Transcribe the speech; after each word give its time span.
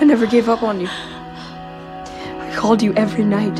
I 0.00 0.04
never 0.04 0.26
gave 0.26 0.48
up 0.48 0.62
on 0.62 0.80
you. 0.80 0.88
I 0.88 2.52
called 2.56 2.80
you 2.82 2.94
every 2.94 3.24
night. 3.24 3.58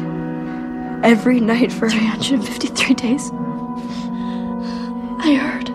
Every 1.04 1.41
night 1.41 1.72
for 1.72 1.91
353 1.91 2.95
days. 2.95 3.30
I 5.20 5.34
heard. 5.34 5.68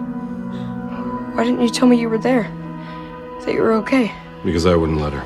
Why 1.36 1.44
didn't 1.44 1.62
you 1.62 1.70
tell 1.70 1.88
me 1.88 2.00
you 2.00 2.08
were 2.08 2.18
there? 2.18 2.44
That 3.42 3.54
you 3.54 3.62
were 3.62 3.74
okay? 3.74 4.14
Because 4.46 4.66
I 4.66 4.76
wouldn't 4.76 5.02
let 5.02 5.12
her. 5.12 5.26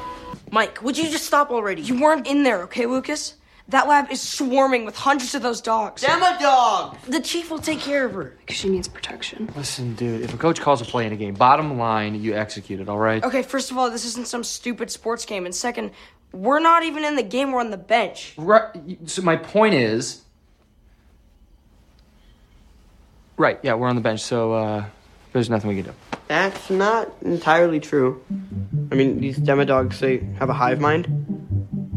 Mike, 0.51 0.81
would 0.81 0.97
you 0.97 1.07
just 1.07 1.25
stop 1.25 1.51
already? 1.51 1.83
You 1.83 2.01
weren't 2.01 2.25
in 2.25 2.41
there, 2.41 2.63
okay, 2.63 2.87
Lucas? 2.87 3.35
That 3.69 3.87
lab 3.87 4.09
is 4.11 4.21
swarming 4.21 4.85
with 4.85 4.95
hundreds 4.95 5.35
of 5.35 5.41
those 5.41 5.59
dogs. 5.59 6.01
Demo 6.01 6.39
dog! 6.39 6.97
The 7.07 7.19
chief 7.19 7.51
will 7.51 7.59
take 7.59 7.79
care 7.79 8.05
of 8.05 8.13
her. 8.13 8.35
Because 8.39 8.55
she 8.55 8.69
needs 8.69 8.87
protection. 8.87 9.51
Listen, 9.57 9.93
dude, 9.95 10.21
if 10.21 10.33
a 10.33 10.37
coach 10.37 10.61
calls 10.61 10.81
a 10.81 10.85
play 10.85 11.05
in 11.05 11.11
a 11.11 11.17
game, 11.17 11.33
bottom 11.33 11.77
line, 11.77 12.15
you 12.15 12.33
execute 12.33 12.79
it, 12.79 12.87
all 12.87 12.97
right? 12.97 13.21
Okay, 13.21 13.43
first 13.43 13.69
of 13.69 13.77
all, 13.77 13.91
this 13.91 14.05
isn't 14.05 14.27
some 14.27 14.45
stupid 14.45 14.89
sports 14.89 15.25
game. 15.25 15.45
And 15.45 15.53
second, 15.53 15.91
we're 16.31 16.59
not 16.59 16.83
even 16.83 17.03
in 17.03 17.17
the 17.17 17.23
game, 17.23 17.51
we're 17.51 17.59
on 17.59 17.71
the 17.71 17.77
bench. 17.77 18.35
Right. 18.37 18.69
So 19.05 19.21
my 19.21 19.35
point 19.35 19.73
is. 19.75 20.21
Right, 23.35 23.59
yeah, 23.63 23.73
we're 23.73 23.89
on 23.89 23.95
the 23.95 24.01
bench, 24.01 24.21
so 24.21 24.53
uh, 24.53 24.85
there's 25.33 25.49
nothing 25.49 25.69
we 25.69 25.75
can 25.75 25.91
do. 25.91 25.93
That's 26.29 26.69
not 26.69 27.11
entirely 27.21 27.79
true. 27.79 28.23
I 28.91 28.95
mean, 28.95 29.19
these 29.19 29.37
demo 29.37 29.65
dogs, 29.65 29.99
they 29.99 30.19
have 30.39 30.49
a 30.49 30.53
hive 30.53 30.79
mind. 30.79 31.46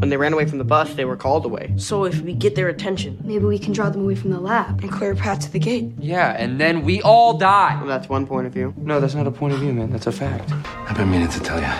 When 0.01 0.09
they 0.09 0.17
ran 0.17 0.33
away 0.33 0.47
from 0.47 0.57
the 0.57 0.63
bus, 0.63 0.95
they 0.95 1.05
were 1.05 1.15
called 1.15 1.45
away. 1.45 1.73
So 1.77 2.05
if 2.05 2.21
we 2.21 2.33
get 2.33 2.55
their 2.55 2.69
attention, 2.69 3.19
Maybe 3.23 3.45
we 3.45 3.59
can 3.59 3.71
draw 3.71 3.87
them 3.91 4.01
away 4.01 4.15
from 4.15 4.31
the 4.31 4.39
lab 4.39 4.81
and 4.81 4.91
clear 4.91 5.11
a 5.11 5.15
path 5.15 5.41
to 5.41 5.51
the 5.51 5.59
gate. 5.59 5.91
Yeah, 5.99 6.31
and 6.31 6.59
then 6.59 6.83
we 6.83 7.03
all 7.03 7.37
die. 7.37 7.75
well, 7.77 7.85
that's 7.85 8.09
one 8.09 8.25
point 8.25 8.47
of 8.47 8.51
view. 8.51 8.73
No, 8.77 8.99
that's 8.99 9.13
not 9.13 9.27
a 9.27 9.31
point 9.31 9.53
of 9.53 9.59
view, 9.59 9.71
man. 9.71 9.91
That's 9.91 10.07
a 10.07 10.11
fact. 10.11 10.51
I've 10.89 10.97
been 10.97 11.11
meaning 11.11 11.27
to 11.29 11.39
tell 11.39 11.59
you. 11.61 11.71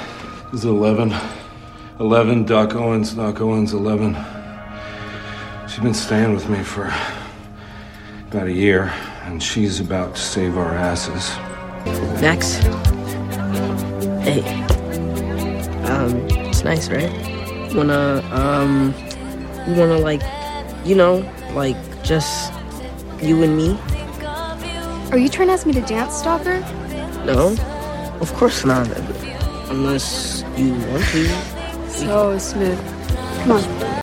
This 0.51 0.59
is 0.59 0.65
11. 0.65 1.11
11, 1.99 2.45
Doc 2.45 2.75
Owens, 2.75 3.13
Doc 3.13 3.41
Owens, 3.41 3.73
11. 3.73 4.15
She's 5.67 5.79
been 5.79 5.95
staying 5.95 6.31
with 6.33 6.47
me 6.47 6.61
for 6.63 6.93
about 8.29 8.45
a 8.47 8.53
year, 8.53 8.93
and 9.23 9.41
she's 9.41 9.79
about 9.79 10.13
to 10.15 10.21
save 10.21 10.59
our 10.59 10.75
asses. 10.75 11.35
Max. 12.21 12.57
Hey. 14.23 14.43
Um, 15.85 16.15
it's 16.29 16.63
nice, 16.63 16.87
right? 16.87 17.30
Wanna, 17.73 18.21
um, 18.31 18.93
you 19.67 19.75
wanna, 19.75 19.97
like, 19.97 20.21
you 20.85 20.95
know, 20.95 21.23
like, 21.53 21.77
just 22.03 22.51
you 23.21 23.43
and 23.43 23.55
me? 23.55 23.77
Are 25.11 25.17
you 25.17 25.29
trying 25.29 25.47
to 25.47 25.53
ask 25.53 25.65
me 25.65 25.73
to 25.73 25.81
dance, 25.81 26.15
Stalker? 26.15 26.59
No? 27.25 27.55
Of 28.19 28.33
course 28.33 28.65
not. 28.65 28.87
Unless 29.69 30.43
you 30.57 30.73
want 30.73 31.03
to. 31.05 31.27
So 31.89 32.37
smooth. 32.37 32.79
Come 33.43 33.51
on. 33.51 34.01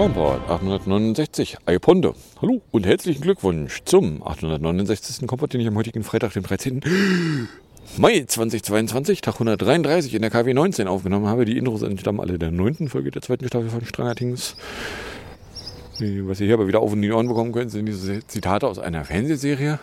Komport 0.00 0.48
869, 0.48 1.58
Eiponde. 1.66 2.14
Hallo 2.40 2.62
und 2.70 2.86
herzlichen 2.86 3.20
Glückwunsch 3.20 3.82
zum 3.84 4.26
869. 4.26 5.26
Komport, 5.26 5.52
den 5.52 5.60
ich 5.60 5.66
am 5.66 5.76
heutigen 5.76 6.04
Freitag, 6.04 6.32
dem 6.32 6.42
13. 6.42 6.80
Mai 7.98 8.24
2022, 8.26 9.20
Tag 9.20 9.34
133 9.34 10.14
in 10.14 10.22
der 10.22 10.30
KW 10.30 10.54
19 10.54 10.88
aufgenommen 10.88 11.26
habe. 11.26 11.44
Die 11.44 11.58
Intros 11.58 11.82
entstammen 11.82 12.18
alle 12.18 12.38
der 12.38 12.50
neunten 12.50 12.88
Folge 12.88 13.10
der 13.10 13.20
zweiten 13.20 13.46
Staffel 13.46 13.68
von 13.68 13.84
Strangertings. 13.84 14.56
Was 15.98 16.40
ihr 16.40 16.46
hier 16.46 16.54
aber 16.54 16.66
wieder 16.66 16.80
auf 16.80 16.94
und 16.94 17.02
die 17.02 17.12
Ohren 17.12 17.28
bekommen 17.28 17.52
könnt, 17.52 17.70
sind 17.70 17.84
diese 17.84 18.26
Zitate 18.26 18.68
aus 18.68 18.78
einer 18.78 19.04
Fernsehserie, 19.04 19.80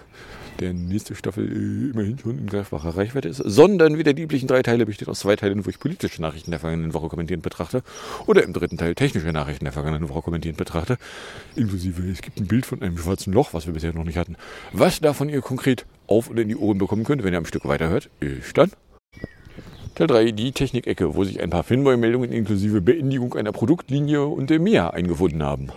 der 0.59 0.73
nächste 0.73 1.15
Staffel 1.15 1.45
äh, 1.45 1.91
immerhin 1.91 2.19
schon 2.19 2.37
in 2.37 2.47
greifbarer 2.47 2.97
Reichweite 2.97 3.29
ist, 3.29 3.37
sondern 3.37 3.97
wieder 3.97 4.13
die 4.13 4.23
üblichen 4.23 4.47
drei 4.47 4.61
Teile 4.61 4.85
besteht 4.85 5.07
aus 5.07 5.19
zwei 5.19 5.35
Teilen, 5.35 5.65
wo 5.65 5.69
ich 5.69 5.79
politische 5.79 6.21
Nachrichten 6.21 6.51
der 6.51 6.59
vergangenen 6.59 6.93
Woche 6.93 7.07
kommentierend 7.07 7.43
betrachte, 7.43 7.83
oder 8.25 8.43
im 8.43 8.53
dritten 8.53 8.77
Teil 8.77 8.95
technische 8.95 9.31
Nachrichten 9.31 9.65
der 9.65 9.73
vergangenen 9.73 10.09
Woche 10.09 10.21
kommentierend 10.21 10.57
betrachte, 10.57 10.97
inklusive 11.55 12.01
es 12.09 12.21
gibt 12.21 12.39
ein 12.39 12.47
Bild 12.47 12.65
von 12.65 12.81
einem 12.81 12.97
schwarzen 12.97 13.33
Loch, 13.33 13.53
was 13.53 13.67
wir 13.67 13.73
bisher 13.73 13.93
noch 13.93 14.03
nicht 14.03 14.17
hatten. 14.17 14.35
Was 14.73 14.99
davon 14.99 15.29
ihr 15.29 15.41
konkret 15.41 15.85
auf 16.07 16.29
oder 16.29 16.41
in 16.41 16.49
die 16.49 16.57
Ohren 16.57 16.77
bekommen 16.77 17.03
könnt, 17.03 17.23
wenn 17.23 17.33
ihr 17.33 17.39
am 17.39 17.45
Stück 17.45 17.65
weiterhört, 17.65 18.09
ist 18.19 18.57
dann 18.57 18.71
Teil 19.95 20.05
3, 20.05 20.31
die 20.31 20.51
Technikecke, 20.51 21.15
wo 21.15 21.23
sich 21.23 21.41
ein 21.41 21.49
paar 21.49 21.63
Finboy-Meldungen 21.63 22.31
inklusive 22.31 22.81
Beendigung 22.81 23.33
einer 23.33 23.51
Produktlinie 23.51 24.25
und 24.25 24.51
der 24.51 24.59
mehr 24.59 24.93
eingefunden 24.93 25.41
haben. 25.41 25.71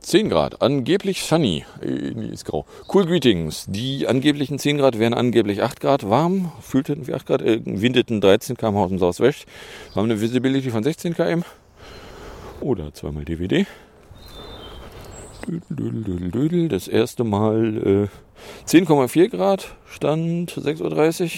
10 0.00 0.30
Grad, 0.30 0.62
angeblich 0.62 1.22
sunny. 1.22 1.64
Äh, 1.82 2.12
nee, 2.14 2.28
ist 2.28 2.44
grau. 2.44 2.64
Cool 2.92 3.06
Greetings. 3.06 3.66
Die 3.68 4.08
angeblichen 4.08 4.58
10 4.58 4.78
Grad 4.78 4.98
wären 4.98 5.14
angeblich 5.14 5.62
8 5.62 5.80
Grad 5.80 6.08
warm. 6.08 6.52
Fühlten 6.60 7.06
wie 7.06 7.14
8 7.14 7.26
Grad. 7.26 7.42
Äh, 7.42 7.60
windeten 7.64 8.20
13 8.20 8.56
km 8.56 8.76
aus 8.76 8.88
dem 8.88 8.98
Southwest. 8.98 9.46
Wir 9.92 10.00
haben 10.00 10.10
eine 10.10 10.20
Visibility 10.20 10.70
von 10.70 10.82
16 10.82 11.14
km. 11.14 11.42
Oder 12.60 12.92
zweimal 12.94 13.24
DVD. 13.24 13.66
Das 16.68 16.88
erste 16.88 17.24
Mal 17.24 18.08
äh, 18.66 18.68
10,4 18.68 19.28
Grad. 19.28 19.74
Stand 19.86 20.52
6.30 20.52 21.22
Uhr. 21.24 21.30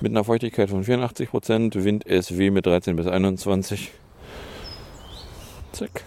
Mit 0.00 0.12
einer 0.12 0.24
Feuchtigkeit 0.24 0.68
von 0.68 0.84
84 0.84 1.30
Prozent. 1.30 1.84
Wind 1.84 2.04
SW 2.08 2.50
mit 2.50 2.66
13 2.66 2.96
bis 2.96 3.06
21. 3.06 3.92
Zack. 5.72 6.04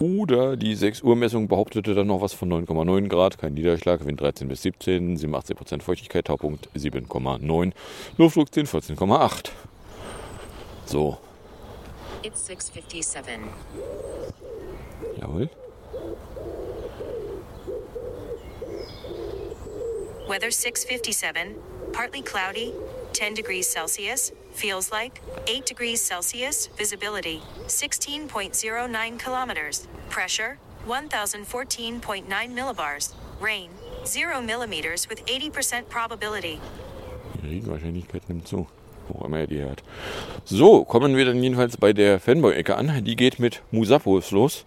Oder 0.00 0.56
die 0.56 0.76
6 0.76 1.02
Uhr 1.02 1.16
Messung 1.16 1.48
behauptete 1.48 1.94
dann 1.94 2.06
noch 2.06 2.20
was 2.20 2.32
von 2.32 2.48
9,9 2.52 3.08
Grad, 3.08 3.38
kein 3.38 3.54
Niederschlag, 3.54 4.04
Wind 4.06 4.20
13 4.20 4.46
bis 4.48 4.62
17, 4.62 5.16
87 5.16 5.56
Prozent 5.56 5.82
Feuchtigkeit, 5.82 6.26
Taupunkt 6.26 6.68
7,9, 6.76 7.72
Luftdruck 8.16 8.52
10, 8.54 8.66
14,8. 8.66 9.50
So, 10.86 11.18
It's 12.22 12.46
657. 12.46 13.38
jawohl. 15.20 15.48
Weather 20.28 20.50
657. 20.50 21.56
Partly 21.92 22.22
cloudy, 22.22 22.72
10 23.12 23.34
degrees 23.34 23.66
Celsius. 23.66 24.32
Feels 24.52 24.90
like 24.90 25.20
8 25.46 25.66
degrees 25.66 26.00
Celsius. 26.00 26.68
Visibility 26.76 27.40
16.09 27.66 29.18
kilometers. 29.18 29.88
Pressure 30.10 30.58
1014.9 30.86 32.54
millibars. 32.54 33.14
Rain 33.40 33.70
0 34.04 34.42
millimeters 34.42 35.08
with 35.08 35.24
80% 35.26 35.88
probability. 35.88 36.60
Die 37.42 37.48
Regenwahrscheinlichkeit 37.48 38.28
nimmt 38.28 38.48
zu. 38.48 38.66
Wo 39.08 39.24
immer 39.24 39.38
er 39.40 39.46
die 39.46 39.62
hat. 39.62 39.82
So, 40.44 40.84
kommen 40.84 41.16
wir 41.16 41.24
dann 41.24 41.42
jedenfalls 41.42 41.76
bei 41.76 41.92
der 41.92 42.20
Fanboy-Ecke 42.20 42.76
an. 42.76 43.04
Die 43.04 43.16
geht 43.16 43.38
mit 43.38 43.62
Musapos 43.70 44.30
los. 44.32 44.64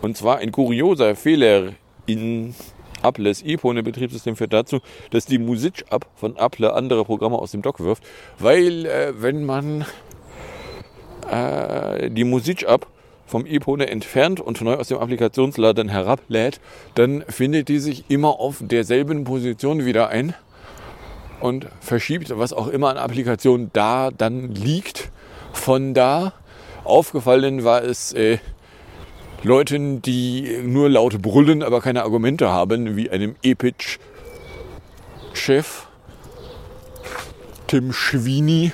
Und 0.00 0.16
zwar 0.16 0.38
ein 0.38 0.50
kurioser 0.52 1.14
Fehler 1.14 1.74
in 2.06 2.54
Apples 3.02 3.42
Epone-Betriebssystem 3.42 4.36
führt 4.36 4.52
dazu, 4.52 4.80
dass 5.10 5.26
die 5.26 5.38
Musik-App 5.38 6.06
von 6.16 6.36
Apple 6.36 6.72
andere 6.72 7.04
Programme 7.04 7.38
aus 7.38 7.52
dem 7.52 7.62
Dock 7.62 7.80
wirft. 7.80 8.04
Weil, 8.38 8.86
äh, 8.86 9.12
wenn 9.16 9.44
man 9.44 9.84
äh, 11.30 12.10
die 12.10 12.24
Musik-App 12.24 12.86
vom 13.26 13.46
Epone 13.46 13.88
entfernt 13.88 14.40
und 14.40 14.60
neu 14.60 14.74
aus 14.74 14.88
dem 14.88 14.98
Applikationsladen 14.98 15.88
herablädt, 15.88 16.60
dann 16.94 17.24
findet 17.28 17.68
die 17.68 17.78
sich 17.78 18.04
immer 18.08 18.40
auf 18.40 18.58
derselben 18.60 19.24
Position 19.24 19.86
wieder 19.86 20.08
ein 20.08 20.34
und 21.40 21.66
verschiebt, 21.80 22.36
was 22.38 22.52
auch 22.52 22.68
immer 22.68 22.90
an 22.90 22.98
Applikationen 22.98 23.70
da 23.72 24.10
dann 24.10 24.54
liegt, 24.54 25.10
von 25.52 25.94
da. 25.94 26.34
Aufgefallen 26.84 27.64
war 27.64 27.82
es 27.82 28.12
äh, 28.12 28.38
Leuten, 29.44 30.02
die 30.02 30.58
nur 30.62 30.88
laut 30.88 31.20
brüllen, 31.20 31.64
aber 31.64 31.80
keine 31.80 32.04
Argumente 32.04 32.48
haben, 32.48 32.96
wie 32.96 33.10
einem 33.10 33.34
Epic-Chef, 33.42 33.98
Tim 37.66 37.92
Schwini, 37.92 38.70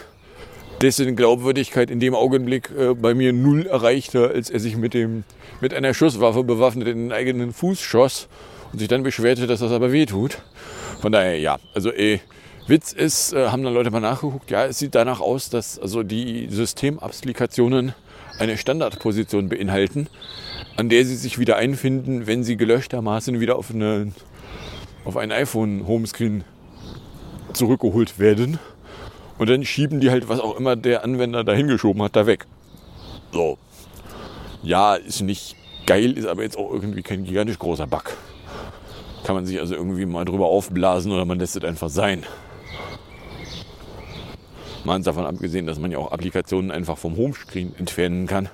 dessen 0.83 1.17
Glaubwürdigkeit 1.17 1.91
in 1.91 2.01
dem 2.01 2.15
Augenblick 2.15 2.71
äh, 2.77 2.93
bei 2.95 3.15
mir 3.15 3.33
null 3.33 3.67
erreichte, 3.67 4.29
als 4.29 4.51
er 4.51 4.61
sich 4.61 4.77
mit, 4.77 4.93
dem, 4.93 5.25
mit 5.61 5.73
einer 5.73 5.95
Schusswaffe 5.95 6.45
bewaffnet 6.45 6.87
in 6.87 6.99
den 6.99 7.13
eigenen 7.13 7.55
Fuß 7.55 7.81
schoss 7.81 8.29
und 8.73 8.79
sich 8.79 8.89
dann 8.89 9.03
beschwerte, 9.03 9.47
dass 9.47 9.61
das 9.61 9.73
aber 9.73 9.91
weh 9.93 10.05
tut. 10.05 10.43
Von 11.01 11.13
daher, 11.13 11.39
ja, 11.39 11.59
also 11.75 11.91
äh, 11.93 12.19
Witz 12.67 12.93
ist, 12.93 13.33
äh, 13.33 13.49
haben 13.49 13.63
dann 13.63 13.73
Leute 13.73 13.91
mal 13.91 14.01
nachgeguckt, 14.01 14.51
ja, 14.51 14.67
es 14.67 14.79
sieht 14.79 14.95
danach 14.95 15.21
aus, 15.21 15.49
dass 15.49 15.79
also 15.79 16.03
die 16.03 16.49
Systemapplikationen 16.51 17.95
eine 18.39 18.57
Standardposition 18.57 19.49
beinhalten, 19.49 20.09
an 20.77 20.89
der 20.89 21.05
sie 21.05 21.17
sich 21.17 21.39
wieder 21.39 21.57
einfinden, 21.57 22.27
wenn 22.27 22.45
sie 22.45 22.57
gelöschtermaßen 22.57 23.41
wieder 23.41 23.57
auf, 23.57 23.71
eine, 23.71 24.13
auf 25.05 25.17
ein 25.17 25.33
iPhone 25.33 25.87
Homescreen 25.87 26.45
zurückgeholt 27.53 28.19
werden. 28.19 28.59
Und 29.39 29.49
dann 29.49 29.65
schieben 29.65 30.01
die 30.01 30.11
halt, 30.11 30.29
was 30.29 30.41
auch 30.41 30.57
immer 30.57 30.77
der 30.77 31.05
Anwender 31.05 31.45
da 31.45 31.53
hingeschoben 31.53 32.03
hat, 32.03 32.17
da 32.17 32.27
weg. 32.27 32.47
So. 33.33 33.59
Ja, 34.63 34.97
ist 34.97 35.21
nicht 35.21 35.57
geil, 35.87 36.19
ist 36.19 36.27
aber 36.27 36.43
jetzt 36.43 36.59
auch 36.59 36.73
irgendwie 36.73 37.03
kein 37.03 37.25
gigantisch 37.25 37.59
großer 37.59 37.87
Bug. 37.87 38.17
Kann 39.25 39.35
man 39.35 39.47
sich 39.47 39.61
also 39.61 39.75
irgendwie 39.75 40.07
mal 40.07 40.25
drüber 40.25 40.47
aufblasen 40.47 41.13
oder 41.13 41.25
man 41.25 41.39
lässt 41.39 41.57
es 41.57 41.65
einfach 41.65 41.89
sein. 41.89 42.25
Mal 44.89 45.03
davon 45.03 45.27
abgesehen, 45.27 45.67
dass 45.67 45.79
man 45.79 45.91
ja 45.91 45.99
auch 45.99 46.13
Applikationen 46.13 46.71
einfach 46.71 46.97
vom 46.97 47.15
Homescreen 47.15 47.75
entfernen 47.79 48.27
kann, 48.27 48.49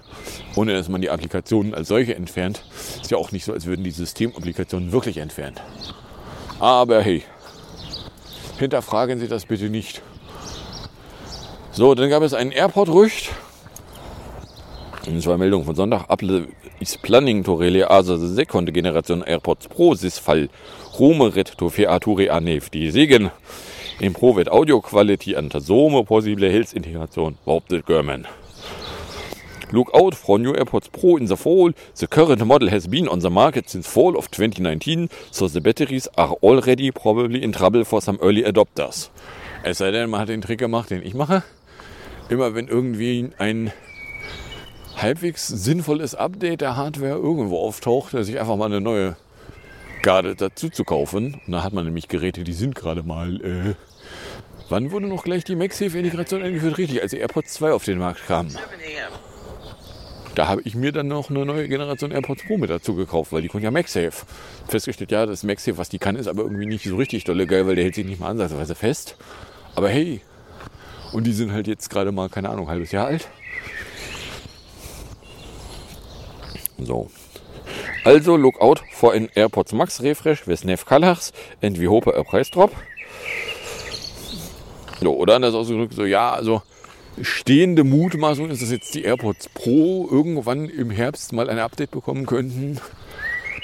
ohne 0.56 0.74
dass 0.74 0.88
man 0.88 1.00
die 1.00 1.08
Applikationen 1.08 1.74
als 1.74 1.86
solche 1.86 2.16
entfernt. 2.16 2.64
Ist 3.00 3.12
ja 3.12 3.18
auch 3.18 3.30
nicht 3.30 3.44
so, 3.44 3.52
als 3.52 3.66
würden 3.66 3.84
die 3.84 3.92
Systemapplikationen 3.92 4.90
wirklich 4.90 5.18
entfernt. 5.18 5.62
Aber 6.58 7.00
hey, 7.02 7.22
hinterfragen 8.58 9.20
Sie 9.20 9.28
das 9.28 9.46
bitte 9.46 9.70
nicht. 9.70 10.02
So, 11.70 11.94
dann 11.94 12.10
gab 12.10 12.24
es 12.24 12.34
einen 12.34 12.50
Airport-Rücht. 12.50 13.30
In 15.06 15.20
zwei 15.20 15.36
Meldungen 15.36 15.64
von 15.64 15.76
Sonntag. 15.76 16.06
Apple 16.08 16.48
is 16.80 16.98
planning 16.98 17.44
to 17.44 17.54
release 17.54 17.86
the 18.02 18.34
second 18.34 18.74
generation 18.74 19.22
AirPods 19.22 19.68
Pro 19.68 19.94
this 19.94 20.18
fall. 20.18 20.48
Rumeret 20.98 21.56
to 21.56 21.68
feature 21.68 22.32
anef. 22.32 22.70
Die 22.70 22.90
Segen 22.90 23.30
improved 24.00 24.48
audio 24.48 24.80
quality 24.80 25.34
and 25.34 25.52
some 25.52 26.04
possible 26.04 26.50
health 26.50 26.74
integration. 26.74 27.36
Behauptet 27.44 27.86
German. 27.86 28.26
Look 29.72 29.90
out 29.94 30.14
for 30.14 30.38
new 30.38 30.52
AirPods 30.52 30.92
Pro 30.92 31.16
in 31.16 31.26
the 31.26 31.36
fall. 31.36 31.72
The 31.96 32.06
current 32.06 32.44
model 32.44 32.68
has 32.70 32.86
been 32.86 33.08
on 33.08 33.20
the 33.20 33.30
market 33.30 33.68
since 33.68 33.88
fall 33.88 34.16
of 34.16 34.30
2019, 34.30 35.08
so 35.30 35.48
the 35.48 35.60
batteries 35.60 36.06
are 36.16 36.34
already 36.42 36.92
probably 36.92 37.42
in 37.42 37.52
trouble 37.52 37.84
for 37.84 38.00
some 38.00 38.18
early 38.22 38.44
adopters. 38.44 39.10
Es 39.64 39.78
sei 39.78 39.90
denn, 39.90 40.10
man 40.10 40.20
hat 40.20 40.28
den 40.28 40.42
Trick 40.42 40.58
gemacht, 40.58 40.90
den 40.90 41.02
ich 41.02 41.14
mache. 41.14 41.42
Immer 42.28 42.54
wenn 42.54 42.68
irgendwie 42.68 43.30
ein 43.38 43.72
halbwegs 44.96 45.48
sinnvolles 45.48 46.14
Update 46.14 46.60
der 46.60 46.76
Hardware 46.76 47.16
irgendwo 47.16 47.58
auftaucht, 47.58 48.12
sich 48.12 48.38
einfach 48.38 48.56
mal 48.56 48.66
eine 48.66 48.80
neue 48.80 49.16
Garde 50.04 50.36
dazu 50.36 50.68
zu 50.68 50.84
kaufen. 50.84 51.40
Und 51.46 51.52
da 51.52 51.64
hat 51.64 51.72
man 51.72 51.86
nämlich 51.86 52.08
Geräte, 52.08 52.44
die 52.44 52.52
sind 52.52 52.74
gerade 52.74 53.02
mal. 53.02 53.40
Äh, 53.40 53.74
wann 54.68 54.90
wurde 54.90 55.06
noch 55.06 55.24
gleich 55.24 55.44
die 55.44 55.56
MagSafe-Integration 55.56 56.42
eingeführt? 56.42 56.76
Richtig, 56.76 57.00
als 57.00 57.12
die 57.12 57.18
AirPods 57.18 57.54
2 57.54 57.72
auf 57.72 57.84
den 57.84 57.98
Markt 57.98 58.26
kamen. 58.26 58.54
Da 60.34 60.48
habe 60.48 60.60
ich 60.64 60.74
mir 60.74 60.92
dann 60.92 61.08
noch 61.08 61.30
eine 61.30 61.46
neue 61.46 61.68
Generation 61.68 62.10
AirPods 62.10 62.44
Pro 62.46 62.58
mit 62.58 62.68
dazu 62.68 62.94
gekauft, 62.94 63.32
weil 63.32 63.40
die 63.40 63.48
konnten 63.48 63.64
ja 63.64 63.70
MagSafe. 63.70 64.26
Festgestellt, 64.68 65.10
ja, 65.10 65.24
das 65.24 65.42
MagSafe, 65.42 65.78
was 65.78 65.88
die 65.88 65.98
kann, 65.98 66.16
ist 66.16 66.26
aber 66.26 66.42
irgendwie 66.42 66.66
nicht 66.66 66.84
so 66.84 66.96
richtig 66.96 67.24
dolle 67.24 67.46
geil, 67.46 67.66
weil 67.66 67.76
der 67.76 67.84
hält 67.84 67.94
sich 67.94 68.04
nicht 68.04 68.20
mal 68.20 68.28
ansatzweise 68.28 68.74
fest. 68.74 69.16
Aber 69.74 69.88
hey, 69.88 70.20
und 71.12 71.24
die 71.24 71.32
sind 71.32 71.52
halt 71.52 71.66
jetzt 71.66 71.88
gerade 71.88 72.12
mal, 72.12 72.28
keine 72.28 72.50
Ahnung, 72.50 72.66
ein 72.66 72.72
halbes 72.72 72.92
Jahr 72.92 73.06
alt. 73.06 73.28
So. 76.78 77.08
Also, 78.04 78.36
look 78.36 78.60
out 78.60 78.82
for 78.92 79.14
an 79.14 79.28
AirPods 79.34 79.74
Max 79.74 80.02
refresh 80.02 80.46
with 80.46 80.62
Nev 80.64 80.84
Colors 80.84 81.32
and 81.62 81.78
we 81.78 81.88
hope 81.88 82.06
a 82.06 82.22
price 82.22 82.50
drop. 82.50 82.70
So, 85.00 85.16
oder 85.16 85.36
anders 85.36 85.54
ausgedrückt, 85.54 85.94
so, 85.94 86.04
ja, 86.04 86.32
also 86.32 86.62
stehende 87.22 87.82
Mutmaßung 87.82 88.50
ist, 88.50 88.60
dass 88.60 88.70
jetzt 88.70 88.94
die 88.94 89.04
AirPods 89.04 89.48
Pro 89.48 90.06
irgendwann 90.10 90.68
im 90.68 90.90
Herbst 90.90 91.32
mal 91.32 91.48
ein 91.48 91.58
Update 91.58 91.92
bekommen 91.92 92.26
könnten. 92.26 92.78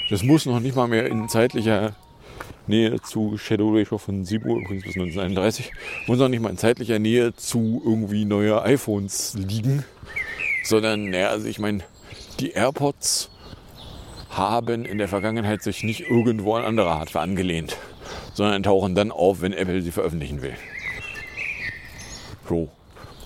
Das 0.09 0.23
muss 0.23 0.47
noch 0.47 0.59
nicht 0.59 0.75
mal 0.75 0.87
mehr 0.87 1.05
in 1.05 1.29
zeitlicher 1.29 1.95
Nähe 2.65 2.99
zu 3.01 3.37
Shadow 3.37 3.75
Ratio 3.75 3.97
von 3.97 4.25
7 4.25 4.49
Uhr, 4.49 4.57
übrigens 4.57 4.83
bis 4.83 4.95
1931, 4.95 5.71
muss 6.07 6.17
noch 6.17 6.29
nicht 6.29 6.41
mal 6.41 6.49
in 6.49 6.57
zeitlicher 6.57 6.99
Nähe 6.99 7.35
zu 7.35 7.81
irgendwie 7.85 8.25
neuer 8.25 8.63
iPhones 8.63 9.35
liegen, 9.35 9.83
sondern, 10.63 11.09
naja, 11.11 11.29
also 11.29 11.47
ich 11.47 11.59
meine, 11.59 11.83
die 12.39 12.51
AirPods 12.51 13.29
haben 14.31 14.85
in 14.85 14.97
der 14.97 15.07
Vergangenheit 15.07 15.61
sich 15.61 15.83
nicht 15.83 16.09
irgendwo 16.09 16.55
an 16.55 16.63
andere 16.63 16.97
Hardware 16.97 17.23
angelehnt, 17.23 17.77
sondern 18.33 18.63
tauchen 18.63 18.95
dann 18.95 19.11
auf, 19.11 19.41
wenn 19.41 19.53
Apple 19.53 19.81
sie 19.81 19.91
veröffentlichen 19.91 20.41
will. 20.41 20.55
So. 22.47 22.69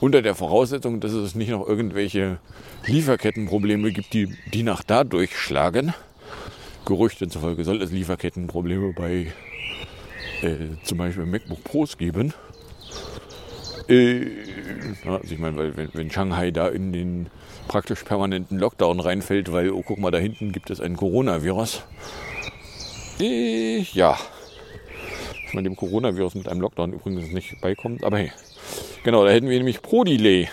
Unter 0.01 0.21
der 0.21 0.35
Voraussetzung, 0.35 0.99
dass 0.99 1.13
es 1.13 1.35
nicht 1.35 1.49
noch 1.49 1.65
irgendwelche 1.65 2.37
Lieferkettenprobleme 2.85 3.91
gibt, 3.91 4.13
die, 4.13 4.35
die 4.53 4.61
nach 4.61 4.83
da 4.83 5.03
durchschlagen. 5.03 5.93
Gerüchten 6.85 7.29
zufolge 7.29 7.63
soll 7.63 7.81
es 7.81 7.91
Lieferkettenprobleme 7.91 8.93
bei 8.93 9.31
äh, 10.41 10.55
zum 10.83 10.97
Beispiel 10.97 11.25
MacBook 11.25 11.63
Pros 11.63 11.97
geben. 11.97 12.33
Äh, 13.87 14.25
also 15.05 15.33
ich 15.33 15.39
meine, 15.39 15.57
weil 15.57 15.77
wenn, 15.77 15.89
wenn, 15.93 16.11
Shanghai 16.11 16.51
da 16.51 16.67
in 16.67 16.91
den 16.91 17.27
praktisch 17.67 18.03
permanenten 18.03 18.59
Lockdown 18.59 18.99
reinfällt, 18.99 19.51
weil, 19.51 19.71
oh 19.71 19.83
guck 19.85 19.97
mal, 19.97 20.11
da 20.11 20.17
hinten 20.17 20.51
gibt 20.51 20.69
es 20.69 20.81
ein 20.81 20.95
Coronavirus. 20.95 21.83
Äh, 23.19 23.79
ja. 23.93 24.17
Dass 25.43 25.53
man 25.53 25.63
dem 25.63 25.75
Coronavirus 25.75 26.35
mit 26.35 26.47
einem 26.47 26.61
Lockdown 26.61 26.93
übrigens 26.93 27.31
nicht 27.31 27.61
beikommt, 27.61 28.03
aber 28.03 28.17
hey. 28.17 28.31
Genau, 29.03 29.23
da 29.23 29.31
hätten 29.31 29.49
wir 29.49 29.57
nämlich 29.57 29.81
Pro-Delay. 29.81 30.49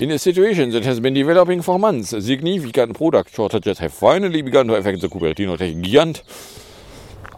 In 0.00 0.10
a 0.10 0.18
situation 0.18 0.72
that 0.72 0.84
has 0.84 1.00
been 1.00 1.14
developing 1.14 1.62
for 1.62 1.78
months, 1.78 2.10
significant 2.10 2.94
product 2.94 3.34
shortages 3.34 3.80
have 3.80 3.92
finally 3.92 4.42
begun 4.42 4.66
to 4.66 4.74
affect 4.74 5.00
the 5.00 5.08
Cupertino 5.08 5.56
Tech 5.56 5.76
Gigant 5.76 6.22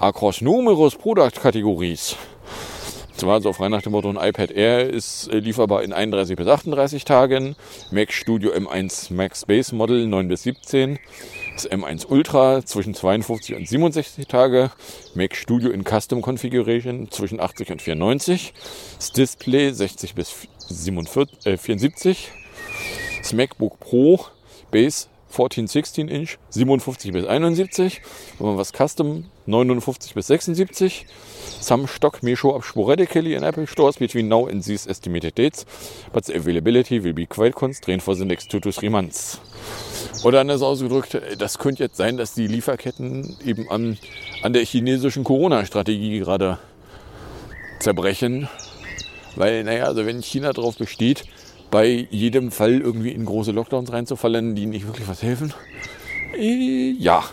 across 0.01 0.41
numerous 0.41 0.95
product 0.95 1.41
categories. 1.41 2.17
Zwar 3.17 3.35
also 3.35 3.55
frei 3.55 3.71
nach 3.71 3.81
dem 3.81 3.93
Motto, 3.93 4.11
ein 4.11 4.17
iPad 4.17 4.51
Air 4.51 4.91
ist 4.91 5.29
äh, 5.29 5.39
lieferbar 5.39 5.83
in 5.83 5.95
31 5.95 6.37
bis 6.37 6.47
38 6.47 7.07
Tagen, 7.07 7.57
Mac 7.91 8.13
Studio 8.13 8.53
M1 8.53 9.11
Max 9.11 9.47
Base 9.47 9.75
Model 9.75 10.07
9 10.07 10.29
bis 10.29 10.43
17, 10.43 10.99
das 11.55 11.71
M1 11.71 12.07
Ultra 12.07 12.63
zwischen 12.63 12.93
52 12.93 13.57
und 13.57 13.67
67 13.67 14.27
Tage, 14.27 14.71
Mac 15.15 15.35
Studio 15.35 15.71
in 15.71 15.83
Custom 15.83 16.21
Configuration 16.21 17.11
zwischen 17.11 17.41
80 17.41 17.73
und 17.73 17.83
94, 17.83 18.53
das 18.99 19.13
Display 19.13 19.71
60 19.71 20.15
bis 20.15 20.47
47, 20.69 21.47
äh, 21.47 21.57
74, 21.57 22.31
das 23.23 23.33
MacBook 23.33 23.81
Pro 23.81 24.27
Base 24.71 25.07
14, 25.29 25.67
16 25.67 26.09
Inch 26.09 26.39
57 26.51 27.13
bis 27.13 27.27
71, 27.27 28.01
wenn 28.39 28.47
man 28.47 28.57
was 28.57 28.73
Custom 28.73 29.25
59 29.47 30.15
bis 30.15 30.27
76, 30.27 31.07
some 31.61 31.87
stock 31.87 32.23
may 32.23 32.37
show 32.37 32.55
up 32.55 32.65
sporadically 32.65 33.35
in 33.35 33.43
Apple 33.43 33.67
stores 33.67 33.97
between 33.97 34.29
now 34.29 34.47
and 34.47 34.65
these 34.65 34.89
estimated 34.89 35.37
dates, 35.37 35.67
but 36.13 36.25
the 36.25 36.35
availability 36.35 37.03
will 37.03 37.13
be 37.13 37.27
quite 37.27 37.55
constrained 37.55 38.03
for 38.03 38.15
the 38.17 38.25
next 38.25 38.51
two 38.51 38.61
to 38.61 38.71
three 38.71 38.89
months. 38.89 39.41
Oder 40.25 40.41
anders 40.41 40.63
ausgedrückt, 40.63 41.21
das 41.39 41.59
könnte 41.59 41.85
jetzt 41.85 41.97
sein, 41.97 42.17
dass 42.17 42.35
die 42.35 42.47
Lieferketten 42.47 43.37
eben 43.45 43.69
an, 43.71 43.99
an 44.43 44.53
der 44.53 44.65
chinesischen 44.65 45.25
Corona-Strategie 45.25 46.19
gerade 46.21 46.59
zerbrechen. 47.81 48.49
Weil, 49.35 49.65
naja, 49.65 49.85
also 49.85 50.07
wenn 50.07 50.23
China 50.23 50.53
darauf 50.53 50.79
besteht, 50.79 51.25
bei 51.71 52.07
jedem 52.11 52.51
Fall 52.51 52.81
irgendwie 52.81 53.11
in 53.11 53.25
große 53.25 53.53
Lockdowns 53.53 53.93
reinzufallen, 53.93 54.55
die 54.55 54.67
nicht 54.67 54.87
wirklich 54.87 55.09
was 55.09 55.23
helfen, 55.23 55.53
äh, 56.37 56.93
ja. 56.99 57.25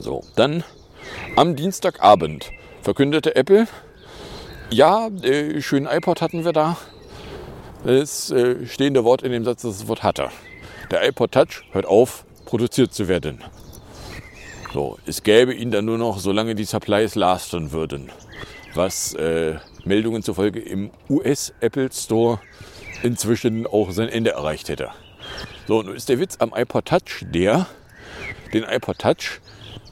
So, 0.00 0.22
dann 0.36 0.64
am 1.36 1.56
Dienstagabend 1.56 2.50
verkündete 2.82 3.36
Apple, 3.36 3.66
ja, 4.70 5.08
äh, 5.22 5.60
schönen 5.60 5.86
iPod 5.86 6.20
hatten 6.20 6.44
wir 6.44 6.52
da, 6.52 6.76
das 7.84 8.30
äh, 8.30 8.66
stehende 8.66 9.04
Wort 9.04 9.22
in 9.22 9.32
dem 9.32 9.44
Satz, 9.44 9.62
das 9.62 9.88
Wort 9.88 10.02
hatte. 10.02 10.30
Der 10.90 11.06
iPod 11.08 11.32
Touch 11.32 11.64
hört 11.72 11.86
auf, 11.86 12.24
produziert 12.44 12.92
zu 12.92 13.08
werden. 13.08 13.42
So, 14.72 14.98
es 15.06 15.22
gäbe 15.22 15.54
ihn 15.54 15.70
dann 15.70 15.84
nur 15.84 15.98
noch, 15.98 16.18
solange 16.18 16.54
die 16.54 16.64
Supplies 16.64 17.14
lasten 17.14 17.72
würden. 17.72 18.10
Was 18.74 19.14
äh, 19.14 19.56
Meldungen 19.84 20.22
zufolge 20.22 20.60
im 20.60 20.90
US-Apple 21.08 21.90
Store 21.92 22.40
inzwischen 23.02 23.66
auch 23.66 23.90
sein 23.90 24.08
Ende 24.08 24.30
erreicht 24.30 24.68
hätte. 24.68 24.90
So, 25.66 25.82
nun 25.82 25.94
ist 25.94 26.08
der 26.08 26.18
Witz 26.20 26.36
am 26.38 26.52
iPod 26.54 26.86
Touch 26.86 27.22
der, 27.22 27.66
den 28.52 28.64
iPod 28.64 28.98
Touch 28.98 29.40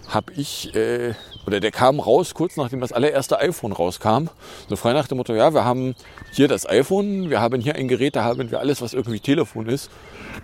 habe 0.08 0.32
ich, 0.34 0.74
äh, 0.74 1.14
oder 1.46 1.60
der 1.60 1.70
kam 1.70 1.98
raus 1.98 2.34
kurz 2.34 2.56
nachdem 2.56 2.80
das 2.80 2.92
allererste 2.92 3.38
iPhone 3.40 3.72
rauskam. 3.72 4.28
So 4.68 4.76
frei 4.76 4.92
nach 4.92 5.08
dem 5.08 5.18
Motto, 5.18 5.34
ja, 5.34 5.54
wir 5.54 5.64
haben 5.64 5.94
hier 6.32 6.48
das 6.48 6.68
iPhone, 6.68 7.30
wir 7.30 7.40
haben 7.40 7.60
hier 7.60 7.76
ein 7.76 7.88
Gerät, 7.88 8.16
da 8.16 8.24
haben 8.24 8.50
wir 8.50 8.60
alles, 8.60 8.82
was 8.82 8.92
irgendwie 8.92 9.20
Telefon 9.20 9.68
ist, 9.68 9.90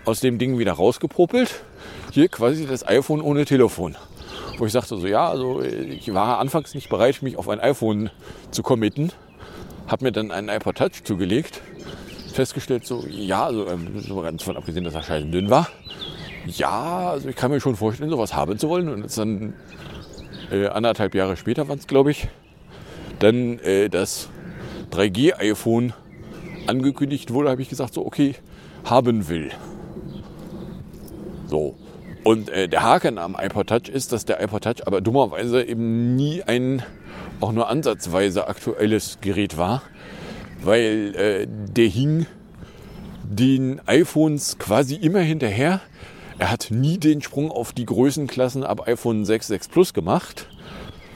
aus 0.05 0.19
dem 0.19 0.39
Ding 0.39 0.57
wieder 0.57 0.73
rausgepuppelt. 0.73 1.61
Hier 2.11 2.27
quasi 2.29 2.65
das 2.65 2.87
iPhone 2.87 3.21
ohne 3.21 3.45
Telefon. 3.45 3.95
wo 4.57 4.65
ich 4.65 4.73
sagte 4.73 4.97
so, 4.97 5.07
ja, 5.07 5.29
also 5.29 5.61
ich 5.61 6.13
war 6.13 6.39
anfangs 6.39 6.73
nicht 6.73 6.89
bereit, 6.89 7.21
mich 7.21 7.37
auf 7.37 7.47
ein 7.47 7.59
iPhone 7.59 8.09
zu 8.51 8.63
committen, 8.63 9.11
habe 9.89 10.05
mir 10.05 10.11
dann 10.11 10.31
einen 10.31 10.49
iPod 10.49 10.77
Touch 10.77 11.03
zugelegt, 11.03 11.61
festgestellt 12.33 12.85
so, 12.85 13.05
ja, 13.09 13.45
also 13.45 13.67
ähm, 13.67 13.99
so 13.99 14.21
ganz 14.21 14.43
von 14.43 14.55
abgesehen, 14.55 14.83
dass 14.83 14.93
er 14.93 15.03
scheiße 15.03 15.25
dünn 15.25 15.49
war, 15.49 15.67
ja, 16.45 17.09
also 17.09 17.29
ich 17.29 17.35
kann 17.35 17.51
mir 17.51 17.59
schon 17.59 17.75
vorstellen, 17.75 18.09
sowas 18.09 18.33
haben 18.33 18.57
zu 18.57 18.69
wollen 18.69 18.87
und 18.87 19.17
dann 19.17 19.53
äh, 20.51 20.67
anderthalb 20.67 21.15
Jahre 21.15 21.35
später 21.37 21.67
waren 21.67 21.79
es, 21.79 21.87
glaube 21.87 22.11
ich, 22.11 22.29
dann 23.19 23.59
äh, 23.59 23.89
das 23.89 24.29
3G-iPhone 24.91 25.93
angekündigt 26.67 27.33
wurde, 27.33 27.49
habe 27.49 27.61
ich 27.61 27.69
gesagt, 27.69 27.93
so 27.93 28.05
okay, 28.05 28.35
haben 28.85 29.27
will. 29.27 29.51
So. 31.47 31.75
Und 32.23 32.49
äh, 32.49 32.67
der 32.67 32.83
Haken 32.83 33.17
am 33.17 33.35
iPod 33.39 33.67
Touch 33.67 33.89
ist, 33.89 34.11
dass 34.11 34.25
der 34.25 34.41
iPod 34.41 34.63
Touch 34.63 34.85
aber 34.85 35.01
dummerweise 35.01 35.63
eben 35.63 36.15
nie 36.15 36.43
ein 36.43 36.83
auch 37.39 37.51
nur 37.51 37.69
ansatzweise 37.69 38.47
aktuelles 38.47 39.19
Gerät 39.21 39.57
war, 39.57 39.81
weil 40.61 41.15
äh, 41.15 41.47
der 41.47 41.87
hing 41.87 42.25
den 43.23 43.81
iPhones 43.85 44.57
quasi 44.57 44.95
immer 44.95 45.19
hinterher. 45.19 45.81
Er 46.37 46.51
hat 46.51 46.67
nie 46.71 46.97
den 46.97 47.21
Sprung 47.21 47.51
auf 47.51 47.73
die 47.73 47.85
Größenklassen 47.85 48.63
ab 48.63 48.87
iPhone 48.87 49.25
6, 49.25 49.47
6 49.47 49.67
Plus 49.67 49.93
gemacht, 49.93 50.47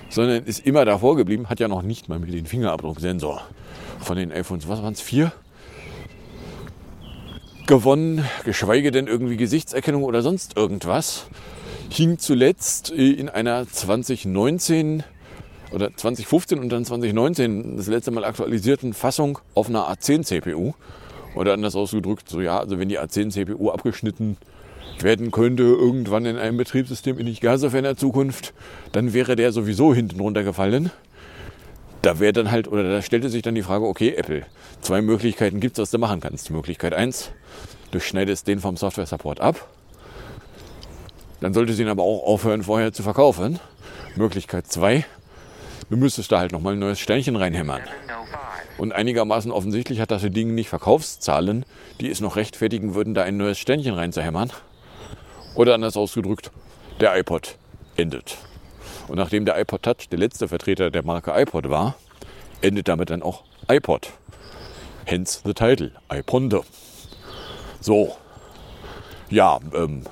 sondern 0.09 0.43
ist 0.43 0.65
immer 0.65 0.85
davor 0.85 1.15
geblieben, 1.15 1.49
hat 1.49 1.59
ja 1.59 1.67
noch 1.67 1.81
nicht 1.81 2.09
mal 2.09 2.19
mit 2.19 2.33
dem 2.33 2.45
Fingerabdrucksensor 2.45 3.41
von 3.99 4.17
den 4.17 4.31
iPhones, 4.31 4.67
was 4.67 4.81
waren 4.83 4.93
es, 4.93 5.01
vier? 5.01 5.31
gewonnen, 7.67 8.25
geschweige 8.43 8.91
denn 8.91 9.07
irgendwie 9.07 9.37
Gesichtserkennung 9.37 10.03
oder 10.03 10.21
sonst 10.21 10.57
irgendwas. 10.57 11.27
Hing 11.89 12.17
zuletzt 12.17 12.89
in 12.89 13.29
einer 13.29 13.67
2019 13.67 15.03
oder 15.73 15.95
2015 15.95 16.59
und 16.59 16.69
dann 16.69 16.85
2019 16.85 17.77
das 17.77 17.87
letzte 17.87 18.11
Mal 18.11 18.25
aktualisierten 18.25 18.93
Fassung 18.93 19.39
auf 19.53 19.69
einer 19.69 19.89
A10 19.91 20.23
CPU. 20.23 20.73
Oder 21.35 21.53
anders 21.53 21.75
ausgedrückt, 21.75 22.29
so 22.29 22.41
ja, 22.41 22.59
also 22.59 22.77
wenn 22.77 22.89
die 22.89 22.99
A10 22.99 23.31
CPU 23.31 23.71
abgeschnitten 23.71 24.37
werden 24.99 25.31
könnte 25.31 25.63
irgendwann 25.63 26.25
in 26.25 26.37
einem 26.37 26.57
Betriebssystem 26.57 27.17
in 27.17 27.25
nicht 27.25 27.41
gar 27.41 27.57
so 27.57 27.71
ferner 27.71 27.97
Zukunft, 27.97 28.53
dann 28.91 29.13
wäre 29.13 29.35
der 29.35 29.51
sowieso 29.51 29.95
hinten 29.95 30.19
runtergefallen. 30.19 30.91
Da 32.03 32.19
wäre 32.19 32.33
dann 32.33 32.51
halt, 32.51 32.67
oder 32.67 32.83
da 32.83 33.01
stellte 33.01 33.29
sich 33.29 33.41
dann 33.41 33.55
die 33.55 33.63
Frage, 33.63 33.85
okay, 33.85 34.13
Apple, 34.15 34.45
zwei 34.81 35.01
Möglichkeiten 35.01 35.59
gibt 35.59 35.77
es, 35.77 35.81
was 35.81 35.91
du 35.91 35.97
machen 35.97 36.19
kannst. 36.19 36.51
Möglichkeit 36.51 36.93
eins, 36.93 37.31
du 37.91 37.99
schneidest 37.99 38.47
den 38.47 38.59
vom 38.59 38.77
Software 38.77 39.07
Support 39.07 39.39
ab. 39.39 39.67
Dann 41.39 41.53
solltest 41.53 41.79
du 41.79 41.83
ihn 41.83 41.89
aber 41.89 42.03
auch 42.03 42.23
aufhören, 42.25 42.63
vorher 42.63 42.93
zu 42.93 43.03
verkaufen. 43.03 43.59
Möglichkeit 44.15 44.67
zwei, 44.67 45.05
du 45.89 45.97
müsstest 45.97 46.31
da 46.31 46.39
halt 46.39 46.51
nochmal 46.51 46.73
ein 46.73 46.79
neues 46.79 46.99
Sternchen 46.99 47.35
reinhämmern. 47.35 47.81
Und 48.77 48.91
einigermaßen 48.91 49.51
offensichtlich 49.51 49.99
hat 49.99 50.11
das 50.11 50.23
Ding 50.23 50.55
nicht 50.55 50.69
Verkaufszahlen, 50.69 51.65
die 51.99 52.09
es 52.09 52.21
noch 52.21 52.35
rechtfertigen 52.35 52.95
würden, 52.95 53.13
da 53.13 53.23
ein 53.23 53.37
neues 53.37 53.59
Sternchen 53.59 53.93
reinzuhämmern. 53.93 54.51
Oder 55.55 55.75
anders 55.75 55.95
ausgedrückt, 55.95 56.51
der 56.99 57.17
iPod 57.17 57.57
endet. 57.95 58.37
Und 59.07 59.17
nachdem 59.17 59.45
der 59.45 59.59
iPod 59.59 59.83
Touch 59.83 60.09
der 60.09 60.19
letzte 60.19 60.47
Vertreter 60.47 60.89
der 60.89 61.03
Marke 61.03 61.31
iPod 61.35 61.69
war, 61.69 61.95
endet 62.61 62.87
damit 62.87 63.09
dann 63.09 63.21
auch 63.21 63.43
iPod. 63.67 64.09
Hence 65.05 65.41
the 65.43 65.53
title, 65.53 65.91
iPonde. 66.11 66.61
So, 67.81 68.15
ja, 69.29 69.59
ähm, 69.75 70.03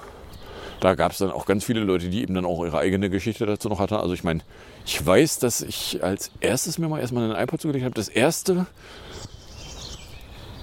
da 0.82 0.96
gab 0.96 1.12
es 1.12 1.20
dann 1.20 1.32
auch 1.32 1.46
ganz 1.46 1.64
viele 1.64 1.82
Leute, 1.82 2.10
die 2.10 2.24
eben 2.24 2.34
dann 2.34 2.44
auch 2.44 2.66
ihre 2.66 2.80
eigene 2.80 3.12
Geschichte 3.12 3.46
dazu 3.46 3.70
noch 3.70 3.80
hatten. 3.80 3.94
Also 3.94 4.14
ich 4.14 4.24
meine, 4.24 4.42
ich 4.84 5.06
weiß, 5.06 5.38
dass 5.38 5.62
ich 5.62 6.04
als 6.04 6.32
erstes 6.42 6.80
mir 6.80 6.90
mal 6.90 7.00
erstmal 7.00 7.24
einen 7.24 7.42
iPod 7.42 7.62
zugelegt 7.62 7.86
habe. 7.86 7.94
Das 7.94 8.10
erste 8.10 8.66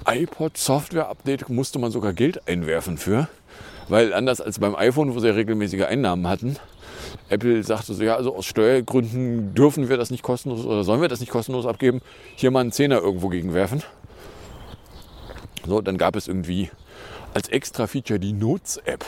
iPod 0.05 0.57
Software 0.57 1.07
Update 1.07 1.47
musste 1.47 1.79
man 1.79 1.91
sogar 1.91 2.11
Geld 2.11 2.47
einwerfen 2.49 2.97
für. 2.97 3.29
Weil 3.87 4.13
anders 4.13 4.41
als 4.41 4.59
beim 4.59 4.75
iPhone, 4.75 5.15
wo 5.15 5.19
sie 5.19 5.33
regelmäßige 5.33 5.85
Einnahmen 5.85 6.27
hatten, 6.27 6.57
Apple 7.29 7.63
sagte 7.63 7.93
so, 7.93 8.03
ja, 8.03 8.15
also 8.17 8.35
aus 8.35 8.45
Steuergründen 8.45 9.55
dürfen 9.55 9.87
wir 9.87 9.95
das 9.95 10.11
nicht 10.11 10.21
kostenlos 10.21 10.65
oder 10.65 10.83
sollen 10.83 11.01
wir 11.01 11.07
das 11.07 11.21
nicht 11.21 11.31
kostenlos 11.31 11.65
abgeben, 11.65 12.01
hier 12.35 12.51
mal 12.51 12.59
einen 12.59 12.73
Zehner 12.73 12.99
irgendwo 12.99 13.29
gegenwerfen. 13.29 13.83
So, 15.65 15.81
dann 15.81 15.97
gab 15.97 16.15
es 16.17 16.27
irgendwie 16.27 16.69
als 17.33 17.47
extra 17.49 17.87
Feature 17.87 18.19
die 18.19 18.33
Notes-App. 18.33 19.05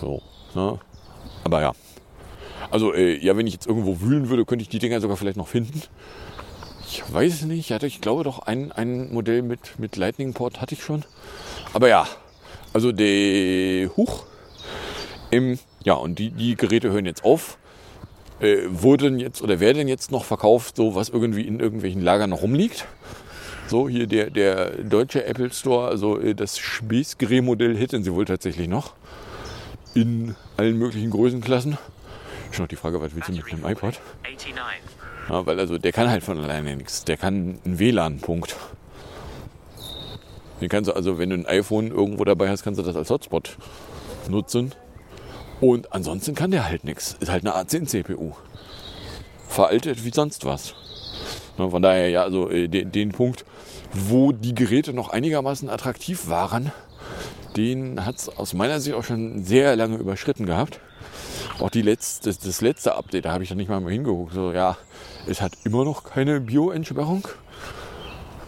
So, 0.00 0.22
ne? 0.54 0.78
Aber 1.44 1.60
ja. 1.60 1.72
Also, 2.70 2.94
äh, 2.94 3.18
ja, 3.18 3.36
wenn 3.36 3.46
ich 3.46 3.54
jetzt 3.54 3.66
irgendwo 3.66 4.00
wühlen 4.00 4.28
würde, 4.28 4.44
könnte 4.44 4.62
ich 4.62 4.68
die 4.68 4.78
Dinger 4.78 5.00
sogar 5.00 5.16
vielleicht 5.16 5.36
noch 5.36 5.48
finden. 5.48 5.82
Ich 6.88 7.02
weiß 7.12 7.42
nicht. 7.42 7.58
Ich 7.58 7.72
hatte, 7.72 7.86
ich 7.86 8.00
glaube 8.00 8.24
doch, 8.24 8.40
ein, 8.40 8.72
ein 8.72 9.12
Modell 9.12 9.42
mit, 9.42 9.78
mit 9.78 9.96
Lightning-Port 9.96 10.60
hatte 10.60 10.74
ich 10.74 10.82
schon. 10.82 11.04
Aber 11.72 11.88
ja, 11.88 12.06
also 12.72 12.92
der 12.92 13.88
Huch. 13.96 14.24
Im, 15.30 15.58
ja, 15.84 15.94
und 15.94 16.18
die, 16.18 16.30
die 16.30 16.56
Geräte 16.56 16.90
hören 16.90 17.06
jetzt 17.06 17.24
auf. 17.24 17.58
Äh, 18.40 18.58
wurden 18.68 19.18
jetzt 19.18 19.42
oder 19.42 19.60
werden 19.60 19.86
jetzt 19.86 20.10
noch 20.10 20.24
verkauft, 20.24 20.76
so 20.76 20.94
was 20.94 21.10
irgendwie 21.10 21.42
in 21.42 21.60
irgendwelchen 21.60 22.00
Lagern 22.00 22.30
noch 22.30 22.42
rumliegt. 22.42 22.86
So, 23.68 23.88
hier 23.88 24.06
der, 24.06 24.30
der 24.30 24.70
deutsche 24.82 25.24
Apple 25.24 25.52
Store, 25.52 25.88
also 25.88 26.18
äh, 26.18 26.34
das 26.34 26.58
Spießgerät-Modell 26.58 27.76
hätten 27.76 28.02
sie 28.02 28.12
wohl 28.12 28.24
tatsächlich 28.24 28.66
noch. 28.66 28.94
In 29.94 30.36
allen 30.56 30.78
möglichen 30.78 31.10
Größenklassen. 31.10 31.78
Schon 32.52 32.64
noch 32.64 32.68
die 32.68 32.76
Frage, 32.76 33.00
was 33.00 33.14
willst 33.14 33.28
du 33.28 33.32
mit 33.32 33.52
einem 33.52 33.64
iPod? 33.64 34.00
Ja, 35.28 35.46
weil 35.46 35.58
also 35.58 35.78
der 35.78 35.92
kann 35.92 36.08
halt 36.08 36.22
von 36.22 36.38
alleine 36.38 36.76
nichts. 36.76 37.04
Der 37.04 37.16
kann 37.16 37.58
einen 37.64 37.78
WLAN-Punkt. 37.78 38.56
Den 40.60 40.68
kannst 40.68 40.88
du 40.88 40.94
also, 40.94 41.18
wenn 41.18 41.30
du 41.30 41.36
ein 41.36 41.46
iPhone 41.46 41.90
irgendwo 41.90 42.24
dabei 42.24 42.48
hast, 42.48 42.62
kannst 42.62 42.78
du 42.78 42.84
das 42.84 42.96
als 42.96 43.10
Hotspot 43.10 43.56
nutzen. 44.28 44.74
Und 45.60 45.92
ansonsten 45.92 46.34
kann 46.34 46.50
der 46.50 46.66
halt 46.66 46.84
nichts. 46.84 47.16
Ist 47.20 47.30
halt 47.30 47.46
eine 47.46 47.54
A10 47.54 47.86
CPU. 47.86 48.32
Veraltet 49.48 50.04
wie 50.04 50.10
sonst 50.10 50.44
was. 50.44 50.74
Von 51.56 51.82
daher, 51.82 52.08
ja, 52.08 52.22
also 52.22 52.48
äh, 52.50 52.68
den, 52.68 52.90
den 52.92 53.12
Punkt, 53.12 53.44
wo 53.92 54.32
die 54.32 54.54
Geräte 54.54 54.92
noch 54.92 55.10
einigermaßen 55.10 55.68
attraktiv 55.68 56.28
waren, 56.28 56.72
den 57.56 58.04
hat 58.04 58.16
es 58.16 58.28
aus 58.28 58.54
meiner 58.54 58.80
Sicht 58.80 58.94
auch 58.94 59.04
schon 59.04 59.44
sehr 59.44 59.76
lange 59.76 59.96
überschritten 59.96 60.46
gehabt. 60.46 60.80
Auch 61.58 61.70
die 61.70 61.82
letzte, 61.82 62.32
das 62.32 62.60
letzte 62.60 62.94
Update, 62.94 63.24
da 63.24 63.32
habe 63.32 63.42
ich 63.42 63.48
dann 63.48 63.58
nicht 63.58 63.68
mal 63.68 63.80
mehr 63.80 63.92
hingeguckt. 63.92 64.32
So, 64.32 64.52
ja, 64.52 64.76
es 65.26 65.40
hat 65.42 65.52
immer 65.64 65.84
noch 65.84 66.04
keine 66.04 66.40
Bio-Entsperrung. 66.40 67.26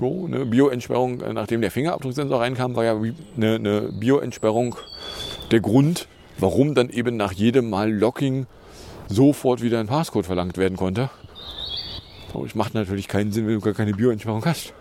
So, 0.00 0.26
eine 0.26 0.46
Bio-Entsperrung, 0.46 1.20
äh, 1.20 1.32
nachdem 1.32 1.60
der 1.60 1.70
Fingerabdrucksensor 1.70 2.40
reinkam, 2.40 2.74
war 2.74 2.84
ja 2.84 2.96
eine, 3.36 3.54
eine 3.54 3.80
Bio-Entsperrung 3.92 4.76
der 5.50 5.60
Grund, 5.60 6.08
warum 6.38 6.74
dann 6.74 6.88
eben 6.88 7.16
nach 7.16 7.32
jedem 7.32 7.70
Mal 7.70 7.92
Locking 7.92 8.46
sofort 9.08 9.62
wieder 9.62 9.78
ein 9.78 9.86
Passcode 9.86 10.26
verlangt 10.26 10.56
werden 10.56 10.76
konnte. 10.76 11.10
Aber 12.34 12.46
es 12.46 12.54
macht 12.54 12.74
natürlich 12.74 13.08
keinen 13.08 13.32
Sinn, 13.32 13.46
wenn 13.46 13.54
du 13.54 13.60
gar 13.60 13.74
keine 13.74 13.92
Bioentsperrung 13.92 14.44
hast. 14.44 14.72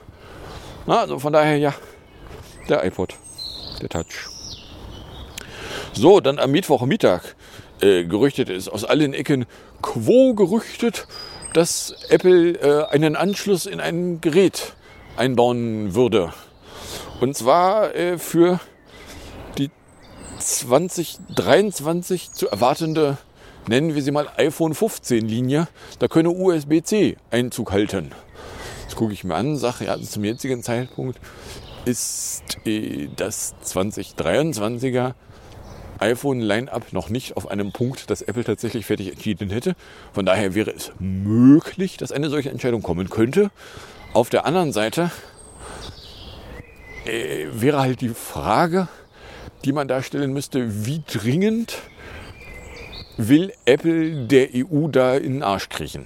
Also 0.87 1.19
von 1.19 1.33
daher 1.33 1.57
ja, 1.57 1.73
der 2.69 2.85
iPod, 2.85 3.15
der 3.81 3.89
Touch. 3.89 4.29
So, 5.93 6.19
dann 6.19 6.39
am 6.39 6.51
Mittwochmittag 6.51 7.35
äh, 7.81 8.05
gerüchtet 8.05 8.49
ist 8.49 8.69
aus 8.69 8.85
allen 8.85 9.13
Ecken 9.13 9.45
quo 9.81 10.33
gerüchtet, 10.33 11.07
dass 11.53 11.93
Apple 12.09 12.53
äh, 12.53 12.85
einen 12.91 13.15
Anschluss 13.15 13.65
in 13.65 13.79
ein 13.79 14.21
Gerät 14.21 14.73
einbauen 15.17 15.95
würde. 15.95 16.33
Und 17.19 17.35
zwar 17.35 17.93
äh, 17.95 18.17
für 18.17 18.59
2023 20.41 22.31
zu 22.31 22.47
erwartende, 22.47 23.17
nennen 23.67 23.93
wir 23.95 24.01
sie 24.01 24.11
mal 24.11 24.27
iPhone 24.37 24.73
15 24.73 25.27
Linie, 25.27 25.67
da 25.99 26.07
könne 26.07 26.29
USB-C 26.31 27.17
Einzug 27.29 27.71
halten. 27.71 28.11
Das 28.85 28.95
gucke 28.95 29.13
ich 29.13 29.23
mir 29.23 29.35
an, 29.35 29.57
sage, 29.57 29.85
ja, 29.85 29.99
zum 29.99 30.23
jetzigen 30.23 30.63
Zeitpunkt 30.63 31.19
ist 31.85 32.57
äh, 32.65 33.09
das 33.15 33.55
2023er 33.65 35.13
iPhone-Line-Up 35.99 36.93
noch 36.93 37.09
nicht 37.09 37.37
auf 37.37 37.49
einem 37.49 37.71
Punkt, 37.71 38.09
dass 38.09 38.21
Apple 38.21 38.43
tatsächlich 38.43 38.85
fertig 38.85 39.11
entschieden 39.11 39.49
hätte. 39.49 39.75
Von 40.13 40.25
daher 40.25 40.55
wäre 40.55 40.71
es 40.71 40.91
möglich, 40.99 41.97
dass 41.97 42.11
eine 42.11 42.29
solche 42.29 42.49
Entscheidung 42.49 42.81
kommen 42.81 43.09
könnte. 43.09 43.51
Auf 44.13 44.29
der 44.29 44.45
anderen 44.45 44.73
Seite 44.73 45.11
äh, 47.05 47.45
wäre 47.53 47.79
halt 47.79 48.01
die 48.01 48.09
Frage, 48.09 48.87
die 49.63 49.73
man 49.73 49.87
darstellen 49.87 50.33
müsste, 50.33 50.85
wie 50.85 51.03
dringend 51.05 51.77
will 53.17 53.53
Apple 53.65 54.25
der 54.25 54.49
EU 54.55 54.87
da 54.87 55.15
in 55.15 55.33
den 55.33 55.43
Arsch 55.43 55.69
kriechen. 55.69 56.05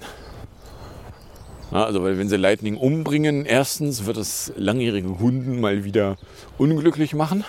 Also, 1.70 2.02
weil 2.02 2.16
wenn 2.18 2.28
sie 2.28 2.36
Lightning 2.36 2.76
umbringen, 2.76 3.44
erstens 3.44 4.06
wird 4.06 4.16
es 4.16 4.52
langjährige 4.56 5.08
Kunden 5.08 5.60
mal 5.60 5.84
wieder 5.84 6.16
unglücklich 6.58 7.14
machen. 7.14 7.44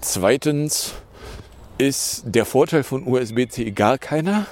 Zweitens 0.00 0.94
ist 1.76 2.22
der 2.26 2.44
Vorteil 2.44 2.82
von 2.82 3.06
USB-C 3.06 3.70
gar 3.72 3.98
keiner. 3.98 4.46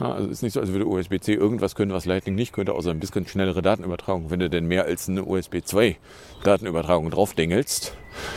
Also 0.00 0.28
ist 0.28 0.42
nicht 0.42 0.52
so, 0.52 0.60
als 0.60 0.70
würde 0.70 0.86
USB-C 0.86 1.34
irgendwas 1.34 1.74
können, 1.74 1.92
was 1.92 2.04
Lightning 2.04 2.36
nicht 2.36 2.52
könnte, 2.52 2.72
außer 2.72 2.90
ein 2.90 3.00
bisschen 3.00 3.26
schnellere 3.26 3.62
Datenübertragung. 3.62 4.30
Wenn 4.30 4.38
du 4.38 4.48
denn 4.48 4.66
mehr 4.66 4.84
als 4.84 5.08
eine 5.08 5.24
USB 5.24 5.56
2 5.64 5.96
Datenübertragung 6.44 7.10
draufdengelst, 7.10 7.94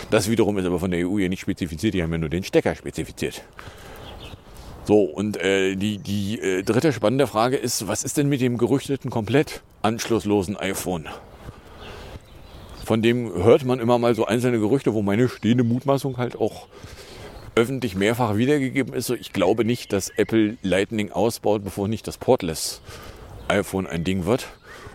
das 0.10 0.30
wiederum 0.30 0.58
ist 0.58 0.66
aber 0.66 0.80
von 0.80 0.90
der 0.90 1.08
EU 1.08 1.20
ja 1.20 1.30
nicht 1.30 1.42
spezifiziert, 1.42 1.94
die 1.94 2.02
haben 2.02 2.12
ja 2.12 2.18
nur 2.18 2.30
den 2.30 2.44
Stecker 2.44 2.74
spezifiziert. 2.76 3.44
So, 4.86 5.04
und 5.04 5.38
äh, 5.38 5.76
die, 5.76 6.00
die 6.00 6.40
äh, 6.40 6.64
dritte 6.64 6.92
spannende 6.92 7.28
Frage 7.28 7.56
ist, 7.56 7.88
was 7.88 8.04
ist 8.04 8.18
denn 8.18 8.30
mit 8.30 8.42
dem 8.42 8.58
gerüchteten 8.58 9.12
komplett 9.12 9.62
anschlusslosen 9.84 10.58
iPhone? 10.58 11.08
Von 12.84 13.02
dem 13.02 13.32
hört 13.32 13.64
man 13.64 13.80
immer 13.80 14.00
mal 14.00 14.16
so 14.16 14.26
einzelne 14.26 14.60
Gerüchte, 14.60 14.94
wo 14.94 15.02
meine 15.02 15.30
stehende 15.30 15.64
Mutmaßung 15.64 16.18
halt 16.18 16.36
auch 16.36 16.68
öffentlich 17.56 17.96
mehrfach 17.96 18.38
wiedergegeben 18.38 18.94
ist. 18.94 19.10
Ich 19.12 19.34
glaube 19.34 19.66
nicht, 19.66 19.94
dass 19.94 20.10
Apple 20.10 20.58
Lightning 20.64 21.12
ausbaut, 21.12 21.64
bevor 21.64 21.88
nicht 21.88 22.08
das 22.08 22.18
Portless 22.18 22.82
iPhone 23.48 23.88
ein 23.88 24.04
Ding 24.04 24.26
wird. 24.26 24.48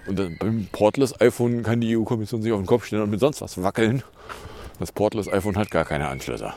Und 0.06 0.38
beim 0.38 0.68
Portless 0.72 1.20
iPhone 1.20 1.62
kann 1.62 1.80
die 1.80 1.96
EU-Kommission 1.96 2.42
sich 2.42 2.52
auf 2.52 2.60
den 2.60 2.66
Kopf 2.66 2.86
stellen 2.86 3.02
und 3.02 3.10
mit 3.10 3.20
sonst 3.20 3.40
was 3.40 3.62
wackeln. 3.62 4.02
Das 4.78 4.92
Portless 4.92 5.28
iPhone 5.28 5.56
hat 5.56 5.70
gar 5.70 5.84
keine 5.84 6.08
Anschlüsse. 6.08 6.52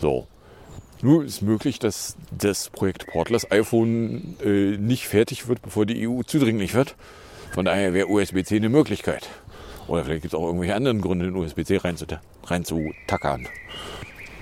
So. 0.00 0.26
Nur 1.04 1.22
ist 1.22 1.42
möglich, 1.42 1.78
dass 1.78 2.16
das 2.30 2.70
Projekt 2.70 3.06
Portless 3.06 3.50
iPhone 3.50 4.36
äh, 4.42 4.78
nicht 4.78 5.06
fertig 5.06 5.48
wird, 5.48 5.60
bevor 5.60 5.84
die 5.84 6.08
EU 6.08 6.22
zudringlich 6.22 6.72
wird. 6.72 6.96
Von 7.52 7.66
daher 7.66 7.92
wäre 7.92 8.08
USB-C 8.08 8.56
eine 8.56 8.70
Möglichkeit. 8.70 9.28
Oder 9.86 10.02
vielleicht 10.02 10.22
gibt 10.22 10.32
es 10.32 10.40
auch 10.40 10.46
irgendwelche 10.46 10.74
anderen 10.74 11.02
Gründe, 11.02 11.26
den 11.26 11.36
USB-C 11.36 11.78
reinzutackern. 12.42 13.48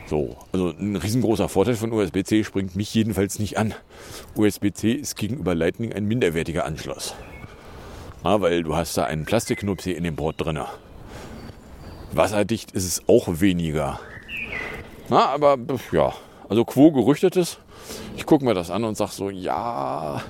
So, 0.07 0.37
also 0.53 0.69
ein 0.79 0.95
riesengroßer 0.95 1.49
Vorteil 1.49 1.75
von 1.75 1.91
USB-C 1.91 2.45
springt 2.45 2.77
mich 2.77 2.95
jedenfalls 2.95 3.41
nicht 3.41 3.59
an. 3.59 3.75
USB-C 4.37 4.93
ist 4.93 5.17
gegenüber 5.17 5.57
Lightning 5.57 5.93
ein 5.93 6.05
minderwertiger 6.05 6.65
Anschluss. 6.65 7.17
Ja, 8.23 8.41
weil 8.41 8.63
du 8.63 8.77
hast 8.77 8.97
da 8.97 9.03
einen 9.03 9.25
Plastikknopf 9.25 9.87
in 9.87 10.05
dem 10.05 10.15
Board 10.15 10.37
drin. 10.41 10.61
Wasserdicht 12.13 12.71
ist 12.71 12.85
es 12.85 13.09
auch 13.09 13.41
weniger. 13.41 13.99
Na, 15.09 15.27
aber 15.27 15.59
ja, 15.91 16.13
also 16.53 16.67
quo 16.67 16.93
gerüchtetes. 16.93 17.57
Ich 18.15 18.27
gucke 18.27 18.45
mir 18.45 18.53
das 18.53 18.71
an 18.71 18.85
und 18.85 18.95
sage 18.95 19.13
so, 19.13 19.31
ja, 19.31 20.23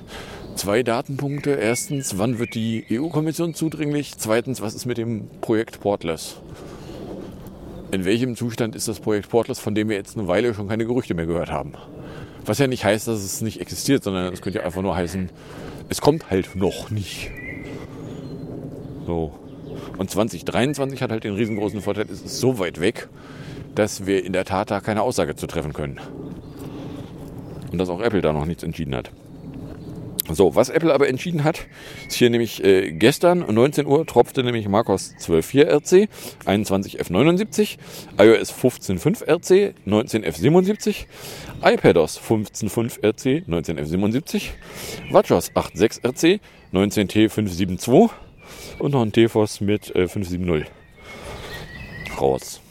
zwei 0.55 0.81
Datenpunkte. 0.81 1.49
Erstens, 1.49 2.17
wann 2.17 2.39
wird 2.39 2.55
die 2.55 2.85
EU-Kommission 2.89 3.53
zudringlich? 3.53 4.13
Zweitens, 4.17 4.61
was 4.61 4.73
ist 4.73 4.85
mit 4.85 4.97
dem 4.97 5.27
Projekt 5.41 5.81
Portless? 5.81 6.37
In 7.91 8.05
welchem 8.05 8.37
Zustand 8.37 8.73
ist 8.73 8.87
das 8.87 9.01
Projekt 9.01 9.31
Portless, 9.31 9.59
von 9.59 9.75
dem 9.75 9.89
wir 9.89 9.97
jetzt 9.97 10.17
eine 10.17 10.29
Weile 10.29 10.53
schon 10.53 10.69
keine 10.69 10.85
Gerüchte 10.85 11.13
mehr 11.13 11.25
gehört 11.25 11.51
haben? 11.51 11.73
Was 12.45 12.57
ja 12.57 12.67
nicht 12.67 12.85
heißt, 12.85 13.05
dass 13.09 13.21
es 13.21 13.41
nicht 13.41 13.59
existiert, 13.59 14.05
sondern 14.05 14.31
es 14.31 14.41
könnte 14.41 14.59
ja 14.59 14.65
einfach 14.65 14.81
nur 14.81 14.95
heißen, 14.95 15.29
es 15.89 15.99
kommt 15.99 16.29
halt 16.29 16.55
noch 16.55 16.89
nicht. 16.89 17.31
So. 19.05 19.33
Und 19.97 20.09
2023 20.09 21.01
hat 21.01 21.11
halt 21.11 21.25
den 21.25 21.35
riesengroßen 21.35 21.81
Vorteil, 21.81 22.05
es 22.09 22.21
ist 22.21 22.39
so 22.39 22.59
weit 22.59 22.79
weg, 22.79 23.09
dass 23.75 24.05
wir 24.05 24.23
in 24.23 24.33
der 24.33 24.45
Tat 24.45 24.71
da 24.71 24.79
keine 24.79 25.01
Aussage 25.01 25.35
zu 25.35 25.47
treffen 25.47 25.73
können. 25.73 25.99
Und 27.71 27.77
dass 27.77 27.89
auch 27.89 28.01
Apple 28.01 28.21
da 28.21 28.33
noch 28.33 28.45
nichts 28.45 28.63
entschieden 28.63 28.95
hat. 28.95 29.11
So, 30.29 30.55
was 30.55 30.69
Apple 30.69 30.93
aber 30.93 31.09
entschieden 31.09 31.43
hat, 31.43 31.67
ist 32.07 32.15
hier 32.15 32.29
nämlich 32.29 32.63
äh, 32.63 32.93
gestern 32.93 33.39
19 33.39 33.85
Uhr 33.85 34.05
tropfte 34.05 34.41
nämlich 34.41 34.69
Marcos 34.69 35.13
12.4 35.19 35.63
RC, 35.65 36.09
21F79, 36.45 37.77
iOS 38.17 38.53
15.5 38.53 39.27
RC, 39.27 39.75
19F77, 39.85 41.07
iPadOS 41.61 42.21
15.5 42.21 43.03
RC, 43.03 43.43
19F77, 43.49 44.51
WatchOS 45.11 45.51
8.6 45.51 46.05
RC, 46.05 46.39
19T572 46.71 48.09
und 48.79 48.93
noch 48.93 49.01
ein 49.01 49.11
TFOS 49.11 49.59
mit 49.59 49.93
äh, 49.93 50.07
570 50.07 50.71
raus. 52.19 52.62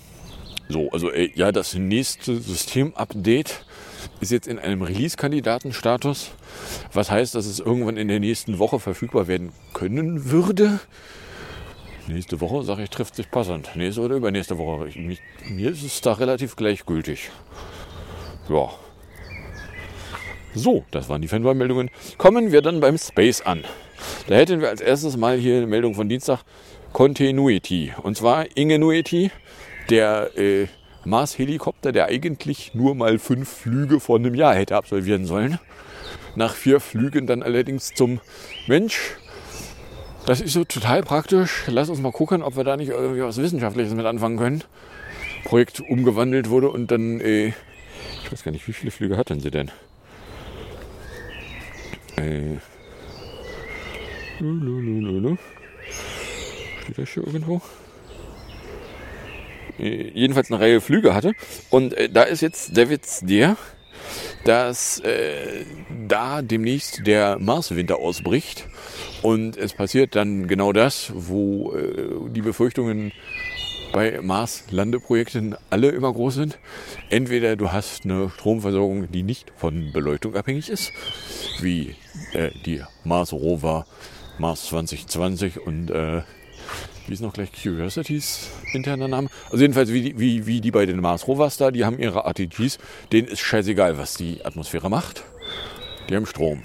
So, 0.73 0.91
also 0.91 1.11
äh, 1.11 1.31
ja, 1.35 1.53
das 1.53 1.75
nächste 1.75 2.39
Systemupdate 2.39 3.65
ist 4.21 4.33
jetzt 4.33 4.49
in 4.49 4.59
einem 4.59 4.81
Release-Kandidatenstatus, 4.81 6.31
was 6.95 7.11
heißt, 7.11 7.35
dass 7.35 7.45
es 7.45 7.61
irgendwann 7.61 7.99
in 7.99 8.09
der 8.09 8.21
nächsten 8.21 8.59
Woche 8.59 8.81
verfügbar 8.81 9.27
werden 9.27 9.53
können 9.75 10.31
würde. 10.31 10.81
Nächste 12.09 12.41
Woche, 12.41 12.65
sage 12.65 12.85
ich, 12.85 12.91
trifft 12.91 13.17
sich 13.17 13.31
passend. 13.31 13.77
Nächste 13.77 14.01
oder 14.01 14.17
übernächste 14.17 14.57
Woche. 14.57 14.89
Ich, 14.89 14.97
mich, 14.97 15.21
mir 15.51 15.71
ist 15.71 15.83
es 15.83 16.01
da 16.01 16.15
relativ 16.15 16.57
gleichgültig. 16.57 17.31
Ja. 18.49 18.71
So, 20.55 20.85
das 20.91 21.09
waren 21.11 21.21
die 21.21 21.29
Fanboy-Meldungen. 21.29 21.91
Kommen 22.17 22.51
wir 22.51 22.63
dann 22.63 22.81
beim 22.81 22.97
Space 22.97 23.43
an. 23.43 23.63
Da 24.27 24.37
hätten 24.37 24.61
wir 24.61 24.71
als 24.71 24.81
erstes 24.81 25.17
mal 25.19 25.37
hier 25.37 25.59
eine 25.59 25.67
Meldung 25.67 25.95
von 25.95 26.09
Dienstag. 26.09 26.41
Continuity. 26.93 27.93
Und 28.03 28.17
zwar 28.17 28.55
Ingenuity, 28.55 29.31
der 29.91 30.37
äh, 30.37 30.67
Mars-Helikopter, 31.05 31.93
der 31.93 32.07
eigentlich 32.07 32.75
nur 32.75 32.95
mal 32.95 33.19
fünf 33.19 33.49
Flüge 33.49 34.01
vor 34.01 34.19
einem 34.19 34.35
Jahr 34.35 34.55
hätte 34.55 34.77
absolvieren 34.77 35.27
sollen. 35.27 35.59
Nach 36.37 36.55
vier 36.55 36.81
Flügen 36.81 37.27
dann 37.27 37.43
allerdings 37.43 37.93
zum 37.95 38.21
Mensch. 38.67 39.17
Das 40.27 40.41
ist 40.41 40.53
so 40.53 40.65
total 40.65 41.03
praktisch. 41.03 41.65
Lass 41.67 41.89
uns 41.89 42.01
mal 42.01 42.13
gucken, 42.13 42.43
ob 42.43 42.57
wir 42.57 42.65
da 42.65 42.77
nicht 42.77 42.91
irgendwie 42.91 43.23
was 43.23 43.39
Wissenschaftliches 43.39 43.95
mit 43.95 44.07
anfangen 44.07 44.39
können. 44.39 44.65
Projekt 45.45 45.81
umgewandelt 45.81 46.49
wurde 46.49 46.71
und 46.71 46.91
dann, 46.91 47.21
äh, 47.21 47.49
ich 47.49 48.33
weiß 48.33 48.45
gar 48.45 48.53
nicht, 48.53 48.67
wie 48.69 48.73
viele 48.73 48.93
Flüge 48.93 49.17
hatten 49.17 49.41
sie 49.41 49.51
denn? 49.51 49.71
Äh, 52.17 52.59
Steht 56.83 56.99
das 56.99 57.09
hier 57.11 57.27
irgendwo? 57.27 57.61
Äh, 59.79 60.11
jedenfalls 60.15 60.51
eine 60.51 60.61
Reihe 60.61 60.81
Flüge 60.81 61.15
hatte. 61.15 61.33
Und 61.71 61.95
äh, 61.95 62.09
da 62.09 62.23
ist 62.23 62.41
jetzt 62.41 62.77
der 62.77 62.91
Witz 62.91 63.21
der, 63.21 63.57
dass 64.45 64.99
äh, 65.01 65.65
da 66.09 66.43
demnächst 66.43 67.07
der 67.07 67.39
Marswinter 67.39 67.99
ausbricht. 67.99 68.69
Und 69.23 69.57
es 69.57 69.73
passiert 69.73 70.17
dann 70.17 70.49
genau 70.49 70.73
das, 70.73 71.13
wo 71.15 71.75
äh, 71.75 72.31
die 72.31 72.43
Befürchtungen 72.43 73.13
bei 73.93 74.21
Mars-Landeprojekten 74.23 75.55
alle 75.71 75.91
immer 75.91 76.13
groß 76.13 76.35
sind. 76.35 76.59
Entweder 77.11 77.57
du 77.57 77.73
hast 77.73 78.05
eine 78.05 78.31
Stromversorgung, 78.31 79.13
die 79.13 79.23
nicht 79.23 79.53
von 79.57 79.93
Beleuchtung 79.93 80.35
abhängig 80.35 80.71
ist, 80.71 80.93
wie 81.61 81.95
äh, 82.33 82.51
die 82.65 82.83
Mars 83.05 83.33
Rover, 83.33 83.87
Mars 84.39 84.67
2020 84.67 85.61
und 85.61 85.91
äh, 85.91 86.23
wie 87.07 87.15
ist 87.15 87.21
noch 87.21 87.33
gleich 87.33 87.51
Curiosities 87.53 88.49
interner 88.73 89.09
Name? 89.09 89.29
Also 89.47 89.59
jedenfalls 89.59 89.93
wie 89.93 90.03
die, 90.03 90.19
wie, 90.19 90.47
wie 90.47 90.61
die 90.61 90.71
bei 90.71 90.87
den 90.87 91.01
Mars 91.01 91.27
Rovers 91.27 91.57
da, 91.57 91.71
die 91.71 91.85
haben 91.85 91.99
ihre 91.99 92.21
RTGs, 92.21 92.79
denen 93.11 93.29
ist 93.29 93.41
scheißegal, 93.41 93.99
was 93.99 94.15
die 94.15 94.45
Atmosphäre 94.45 94.89
macht. 94.89 95.25
Die 96.09 96.17
haben 96.17 96.27
Strom. 96.27 96.63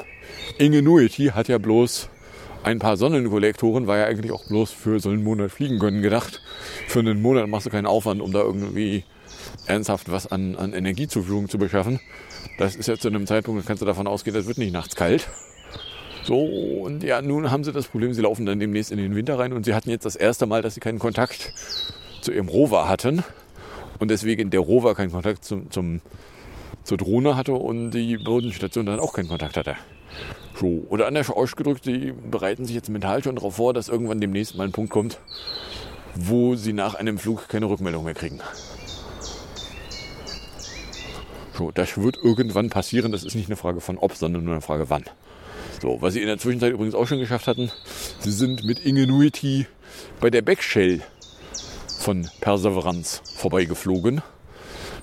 Ingenuity 0.57 1.27
hat 1.27 1.47
ja 1.47 1.57
bloß 1.57 2.09
ein 2.63 2.79
paar 2.79 2.97
Sonnenkollektoren, 2.97 3.87
war 3.87 3.97
ja 3.97 4.05
eigentlich 4.05 4.31
auch 4.31 4.45
bloß 4.45 4.71
für 4.71 4.99
so 4.99 5.09
einen 5.09 5.23
Monat 5.23 5.51
fliegen 5.51 5.79
können 5.79 6.01
gedacht. 6.01 6.41
Für 6.87 6.99
einen 6.99 7.21
Monat 7.21 7.47
machst 7.47 7.65
du 7.65 7.69
keinen 7.69 7.85
Aufwand, 7.85 8.21
um 8.21 8.31
da 8.31 8.41
irgendwie 8.41 9.03
ernsthaft 9.65 10.11
was 10.11 10.27
an, 10.27 10.55
an 10.55 10.73
Energiezuführung 10.73 11.49
zu 11.49 11.57
beschaffen. 11.57 11.99
Das 12.57 12.75
ist 12.75 12.87
ja 12.87 12.97
zu 12.97 13.07
einem 13.07 13.27
Zeitpunkt, 13.27 13.63
da 13.63 13.67
kannst 13.67 13.81
du 13.81 13.85
davon 13.85 14.07
ausgehen, 14.07 14.35
es 14.35 14.47
wird 14.47 14.57
nicht 14.57 14.73
nachts 14.73 14.95
kalt. 14.95 15.27
So, 16.27 16.41
und 16.41 17.03
ja, 17.03 17.21
nun 17.21 17.51
haben 17.51 17.63
sie 17.63 17.71
das 17.71 17.87
Problem, 17.87 18.13
sie 18.13 18.21
laufen 18.21 18.45
dann 18.45 18.59
demnächst 18.59 18.91
in 18.91 18.97
den 18.97 19.15
Winter 19.15 19.39
rein 19.39 19.53
und 19.53 19.63
sie 19.63 19.73
hatten 19.73 19.89
jetzt 19.89 20.05
das 20.05 20.17
erste 20.17 20.45
Mal, 20.45 20.61
dass 20.61 20.73
sie 20.73 20.81
keinen 20.81 20.99
Kontakt 20.99 21.53
zu 22.19 22.33
ihrem 22.33 22.49
Rover 22.49 22.89
hatten. 22.89 23.23
Und 23.99 24.11
deswegen 24.11 24.49
der 24.49 24.59
Rover 24.59 24.93
keinen 24.93 25.13
Kontakt 25.13 25.45
zum, 25.45 25.71
zum, 25.71 26.01
zur 26.83 26.97
Drohne 26.97 27.37
hatte 27.37 27.53
und 27.53 27.91
die 27.91 28.17
Bodenstation 28.17 28.85
dann 28.85 28.99
auch 28.99 29.13
keinen 29.13 29.29
Kontakt 29.29 29.55
hatte. 29.55 29.75
So, 30.59 30.83
oder 30.89 31.07
anders 31.07 31.29
ausgedrückt, 31.29 31.85
sie 31.85 32.13
bereiten 32.29 32.65
sich 32.65 32.75
jetzt 32.75 32.89
mental 32.89 33.23
schon 33.23 33.37
darauf 33.37 33.55
vor, 33.55 33.73
dass 33.73 33.87
irgendwann 33.87 34.19
demnächst 34.19 34.57
mal 34.57 34.65
ein 34.65 34.73
Punkt 34.73 34.91
kommt, 34.91 35.19
wo 36.13 36.55
sie 36.55 36.73
nach 36.73 36.95
einem 36.95 37.19
Flug 37.19 37.47
keine 37.47 37.69
Rückmeldung 37.69 38.03
mehr 38.03 38.15
kriegen. 38.15 38.41
So, 41.53 41.71
das 41.71 41.97
wird 41.97 42.17
irgendwann 42.21 42.69
passieren. 42.69 43.13
Das 43.13 43.23
ist 43.23 43.35
nicht 43.35 43.47
eine 43.47 43.55
Frage 43.55 43.79
von 43.79 43.97
ob, 43.97 44.13
sondern 44.13 44.43
nur 44.43 44.55
eine 44.55 44.61
Frage 44.61 44.89
wann. 44.89 45.05
So, 45.81 46.01
was 46.01 46.13
sie 46.13 46.21
in 46.21 46.27
der 46.27 46.39
Zwischenzeit 46.39 46.73
übrigens 46.73 46.95
auch 46.95 47.05
schon 47.05 47.19
geschafft 47.19 47.47
hatten, 47.47 47.71
sie 48.19 48.31
sind 48.31 48.63
mit 48.63 48.79
Ingenuity 48.79 49.67
bei 50.19 50.31
der 50.31 50.41
Backshell 50.41 51.01
von 51.99 52.27
Perseverance 52.41 53.21
vorbeigeflogen. 53.35 54.23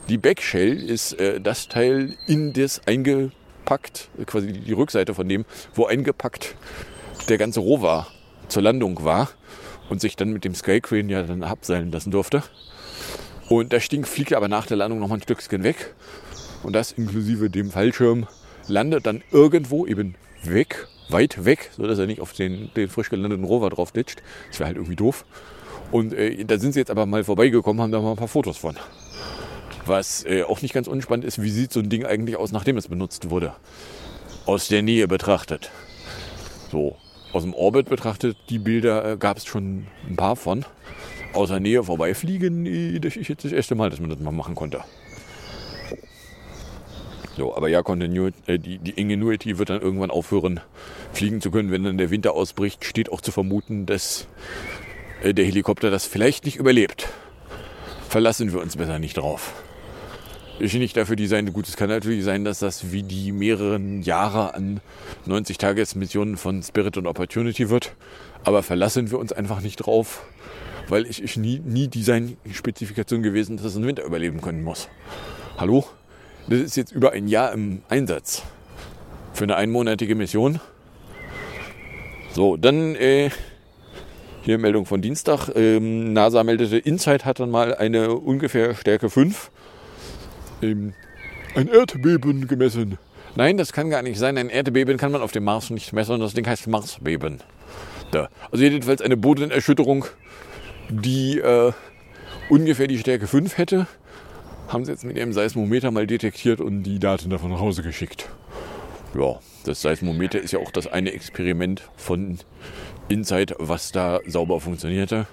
Die 0.09 0.19
Backshell 0.19 0.77
ist 0.77 1.13
äh, 1.21 1.41
das 1.41 1.69
Teil 1.69 2.17
in 2.27 2.53
das 2.53 2.87
eingepackt, 2.87 4.09
quasi 4.27 4.53
die 4.53 4.73
Rückseite 4.73 5.15
von 5.15 5.29
dem, 5.29 5.45
wo 5.75 5.87
eingepackt 5.87 6.57
der 7.29 7.39
ganze 7.39 7.61
Rover 7.61 8.09
zur 8.49 8.63
Landung 8.63 9.05
war 9.05 9.31
und 9.89 10.01
sich 10.01 10.17
dann 10.17 10.33
mit 10.33 10.45
dem 10.45 10.55
Skycrane 10.57 11.11
ja 11.11 11.23
dann 11.23 11.45
abseilen 11.45 11.93
lassen 11.93 12.11
durfte. 12.11 12.43
Und 13.49 13.73
das 13.73 13.89
Ding 13.89 14.05
fliegt 14.05 14.33
aber 14.33 14.49
nach 14.49 14.67
der 14.67 14.77
Landung 14.77 14.99
nochmal 14.99 15.19
ein 15.19 15.23
Stückchen 15.23 15.63
weg. 15.63 15.95
Und 16.65 16.73
das 16.73 16.93
inklusive 16.93 17.49
dem 17.49 17.71
Fallschirm 17.71 18.27
landet 18.67 19.07
dann 19.07 19.23
irgendwo 19.31 19.87
eben 19.87 20.17
weg, 20.51 20.87
weit 21.09 21.45
weg, 21.45 21.71
sodass 21.77 21.99
er 21.99 22.07
nicht 22.07 22.21
auf 22.21 22.33
den, 22.33 22.71
den 22.77 22.89
frisch 22.89 23.11
gelandeten 23.11 23.45
Rover 23.45 23.71
drauf 23.71 23.93
ditcht. 23.93 24.23
Das 24.49 24.59
wäre 24.61 24.69
halt 24.69 24.77
irgendwie 24.77 24.97
doof. 24.97 25.25
Und 25.91 26.13
äh, 26.13 26.45
da 26.45 26.59
sind 26.59 26.73
sie 26.73 26.81
jetzt 26.81 26.91
aber 26.91 27.07
mal 27.07 27.25
vorbeigekommen, 27.25 27.83
haben 27.83 27.93
da 27.93 28.01
mal 28.01 28.13
ein 28.13 28.17
paar 28.17 28.29
Fotos 28.29 28.57
von. 28.57 28.77
Was 29.87 30.25
äh, 30.25 30.43
auch 30.43 30.63
nicht 30.63 30.75
ganz 30.75 30.89
unspannend 30.89 31.27
ist, 31.27 31.43
wie 31.43 31.51
sieht 31.51 31.73
so 31.73 31.81
ein 31.81 31.91
Ding 31.91 32.07
eigentlich 32.07 32.37
aus, 32.37 32.53
nachdem 32.53 32.77
es 32.77 32.89
benutzt 32.89 33.31
wurde. 33.31 33.55
Aus 34.47 34.69
der 34.69 34.83
Nähe 34.83 35.09
betrachtet. 35.09 35.71
So, 36.71 36.97
aus 37.33 37.43
dem 37.43 37.55
Orbit 37.55 37.89
betrachtet, 37.89 38.37
die 38.49 38.59
Bilder 38.59 39.13
äh, 39.13 39.17
gab 39.17 39.37
es 39.37 39.45
schon 39.45 39.87
ein 40.09 40.17
paar 40.17 40.37
von. 40.37 40.65
Aus 41.33 41.49
der 41.49 41.61
Nähe 41.61 41.83
vorbeifliegen, 41.83 42.65
äh, 42.65 42.99
das 42.99 43.17
ist 43.17 43.29
jetzt 43.29 43.45
das 43.45 43.53
erste 43.53 43.75
Mal, 43.75 43.91
dass 43.91 44.01
man 44.01 44.11
das 44.11 44.19
mal 44.21 44.31
machen 44.31 44.55
konnte. 44.55 44.83
So, 47.37 47.57
aber 47.57 47.69
ja, 47.69 47.83
Continuity, 47.83 48.39
äh, 48.47 48.59
die, 48.59 48.79
die 48.79 48.93
Ingenuity 48.93 49.59
wird 49.59 49.71
dann 49.71 49.81
irgendwann 49.83 50.11
aufhören, 50.11 50.61
fliegen 51.13 51.41
zu 51.41 51.51
können, 51.51 51.71
wenn 51.73 51.83
dann 51.83 51.99
der 51.99 52.11
Winter 52.11 52.33
ausbricht. 52.33 52.85
Steht 52.85 53.11
auch 53.11 53.21
zu 53.21 53.33
vermuten, 53.33 53.87
dass 53.87 54.29
äh, 55.23 55.35
der 55.35 55.45
Helikopter 55.45 55.91
das 55.91 56.07
vielleicht 56.07 56.45
nicht 56.45 56.57
überlebt. 56.57 57.09
Verlassen 58.09 58.53
wir 58.53 58.61
uns 58.61 58.77
besser 58.77 58.99
nicht 58.99 59.17
drauf. 59.17 59.53
Ich 60.61 60.71
bin 60.71 60.81
nicht 60.81 60.97
dafür 60.97 61.17
designt. 61.17 61.53
Gut, 61.53 61.67
es 61.67 61.77
kann 61.77 61.89
natürlich 61.89 62.23
sein, 62.23 62.45
dass 62.45 62.61
das 62.61 62.93
wie 62.93 63.03
die 63.03 63.33
mehreren 63.33 64.03
Jahre 64.03 64.55
an 64.55 64.81
90-Tages-Missionen 65.27 66.37
von 66.37 66.63
Spirit 66.63 66.97
und 66.97 67.09
Opportunity 67.09 67.71
wird. 67.71 67.97
Aber 68.45 68.63
verlassen 68.63 69.11
wir 69.11 69.19
uns 69.19 69.33
einfach 69.33 69.61
nicht 69.61 69.79
drauf, 69.79 70.23
weil 70.89 71.07
ich, 71.07 71.25
ich 71.25 71.37
nie, 71.37 71.59
nie 71.59 71.89
Design-Spezifikation 71.89 73.25
gewesen, 73.25 73.57
dass 73.57 73.67
es 73.67 73.77
einen 73.77 73.89
Winter 73.89 74.05
überleben 74.05 74.41
können 74.41 74.63
muss. 74.63 74.89
Hallo? 75.57 75.85
Das 76.47 76.61
ist 76.61 76.77
jetzt 76.77 76.93
über 76.93 77.13
ein 77.13 77.27
Jahr 77.27 77.53
im 77.53 77.83
Einsatz. 77.89 78.43
Für 79.33 79.45
eine 79.45 79.57
einmonatige 79.57 80.15
Mission. 80.15 80.61
So, 82.33 82.57
dann 82.59 82.95
äh, 82.97 83.31
hier 84.43 84.59
Meldung 84.59 84.85
von 84.85 85.01
Dienstag. 85.01 85.49
Ähm, 85.55 86.13
NASA 86.13 86.45
meldete, 86.45 86.77
Insight 86.77 87.25
hat 87.25 87.41
dann 87.41 87.51
mal 87.51 87.75
eine 87.75 88.15
ungefähr 88.15 88.75
Stärke 88.75 89.09
5. 89.09 89.51
Ähm, 90.61 90.93
ein 91.55 91.69
Erdbeben 91.69 92.47
gemessen. 92.47 92.99
Nein, 93.37 93.57
das 93.57 93.73
kann 93.73 93.89
gar 93.89 94.03
nicht 94.03 94.19
sein. 94.19 94.37
Ein 94.37 94.51
Erdbeben 94.51 94.99
kann 94.99 95.13
man 95.13 95.23
auf 95.23 95.33
dem 95.33 95.45
Mars 95.45 95.71
nicht 95.71 95.95
messen. 95.95 96.21
Das 96.21 96.35
Ding 96.35 96.47
heißt 96.47 96.67
Marsbeben. 96.67 97.41
Da. 98.11 98.29
Also 98.51 98.65
jedenfalls 98.65 99.01
eine 99.01 99.17
Bodenerschütterung, 99.17 100.05
die 100.91 101.39
äh, 101.39 101.73
ungefähr 102.51 102.87
die 102.87 102.99
Stärke 102.99 103.27
5 103.27 103.57
hätte 103.57 103.87
haben 104.69 104.85
sie 104.85 104.93
jetzt 104.93 105.05
mit 105.05 105.17
ihrem 105.17 105.33
Seismometer 105.33 105.91
mal 105.91 106.07
detektiert 106.07 106.61
und 106.61 106.83
die 106.83 106.99
Daten 106.99 107.31
davon 107.31 107.51
nach 107.51 107.61
Hause 107.61 107.83
geschickt. 107.83 108.29
Ja, 109.15 109.39
das 109.65 109.81
Seismometer 109.83 110.41
ist 110.41 110.53
ja 110.53 110.59
auch 110.59 110.71
das 110.71 110.87
eine 110.87 111.13
Experiment 111.13 111.83
von 111.97 112.39
Insight, 113.09 113.55
was 113.59 113.93
da 113.93 114.21
sauber 114.27 114.61
funktionierte. 114.61 115.27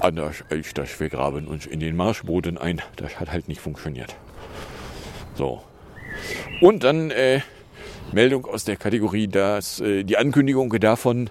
Anders 0.00 0.44
als 0.50 0.74
das 0.74 0.98
wir 1.00 1.08
graben 1.08 1.46
uns 1.46 1.66
in 1.66 1.80
den 1.80 1.96
Marschboden 1.96 2.58
ein. 2.58 2.82
Das 2.96 3.20
hat 3.20 3.30
halt 3.30 3.48
nicht 3.48 3.60
funktioniert. 3.60 4.16
So. 5.34 5.62
Und 6.60 6.84
dann 6.84 7.10
äh, 7.10 7.40
Meldung 8.12 8.44
aus 8.46 8.64
der 8.64 8.76
Kategorie, 8.76 9.28
dass 9.28 9.80
äh, 9.80 10.04
die 10.04 10.16
Ankündigung 10.16 10.70
davon, 10.78 11.30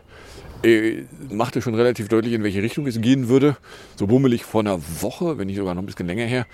äh, 0.64 1.04
machte 1.30 1.62
schon 1.62 1.76
relativ 1.76 2.08
deutlich, 2.08 2.34
in 2.34 2.44
welche 2.44 2.64
Richtung 2.64 2.88
es 2.88 3.00
gehen 3.02 3.30
würde. 3.30 3.58
So 3.96 4.08
bummelig 4.08 4.44
vor 4.44 4.62
einer 4.62 4.80
Woche, 5.02 5.38
wenn 5.38 5.48
nicht 5.48 5.58
sogar 5.58 5.76
noch 5.76 5.84
ein 5.84 5.86
bisschen 5.86 6.08
länger 6.08 6.26
her, 6.26 6.46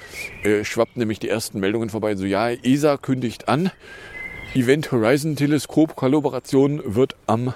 äh, 0.43 0.63
schwappten 0.63 0.99
nämlich 0.99 1.19
die 1.19 1.29
ersten 1.29 1.59
Meldungen 1.59 1.89
vorbei. 1.89 2.15
So, 2.15 2.25
ja, 2.25 2.49
ESA 2.49 2.97
kündigt 2.97 3.47
an, 3.47 3.71
Event 4.55 4.91
Horizon 4.91 5.35
Teleskop 5.35 5.95
Kollaboration 5.95 6.81
wird 6.83 7.15
am 7.27 7.53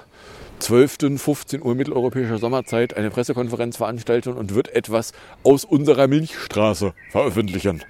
12. 0.60 1.18
15 1.20 1.60
Uhr 1.60 1.74
mitteleuropäischer 1.74 2.38
Sommerzeit 2.38 2.96
eine 2.96 3.10
Pressekonferenz 3.10 3.76
veranstalten 3.76 4.34
und 4.34 4.54
wird 4.54 4.74
etwas 4.74 5.12
aus 5.42 5.64
unserer 5.64 6.06
Milchstraße 6.06 6.94
veröffentlichen. 7.10 7.82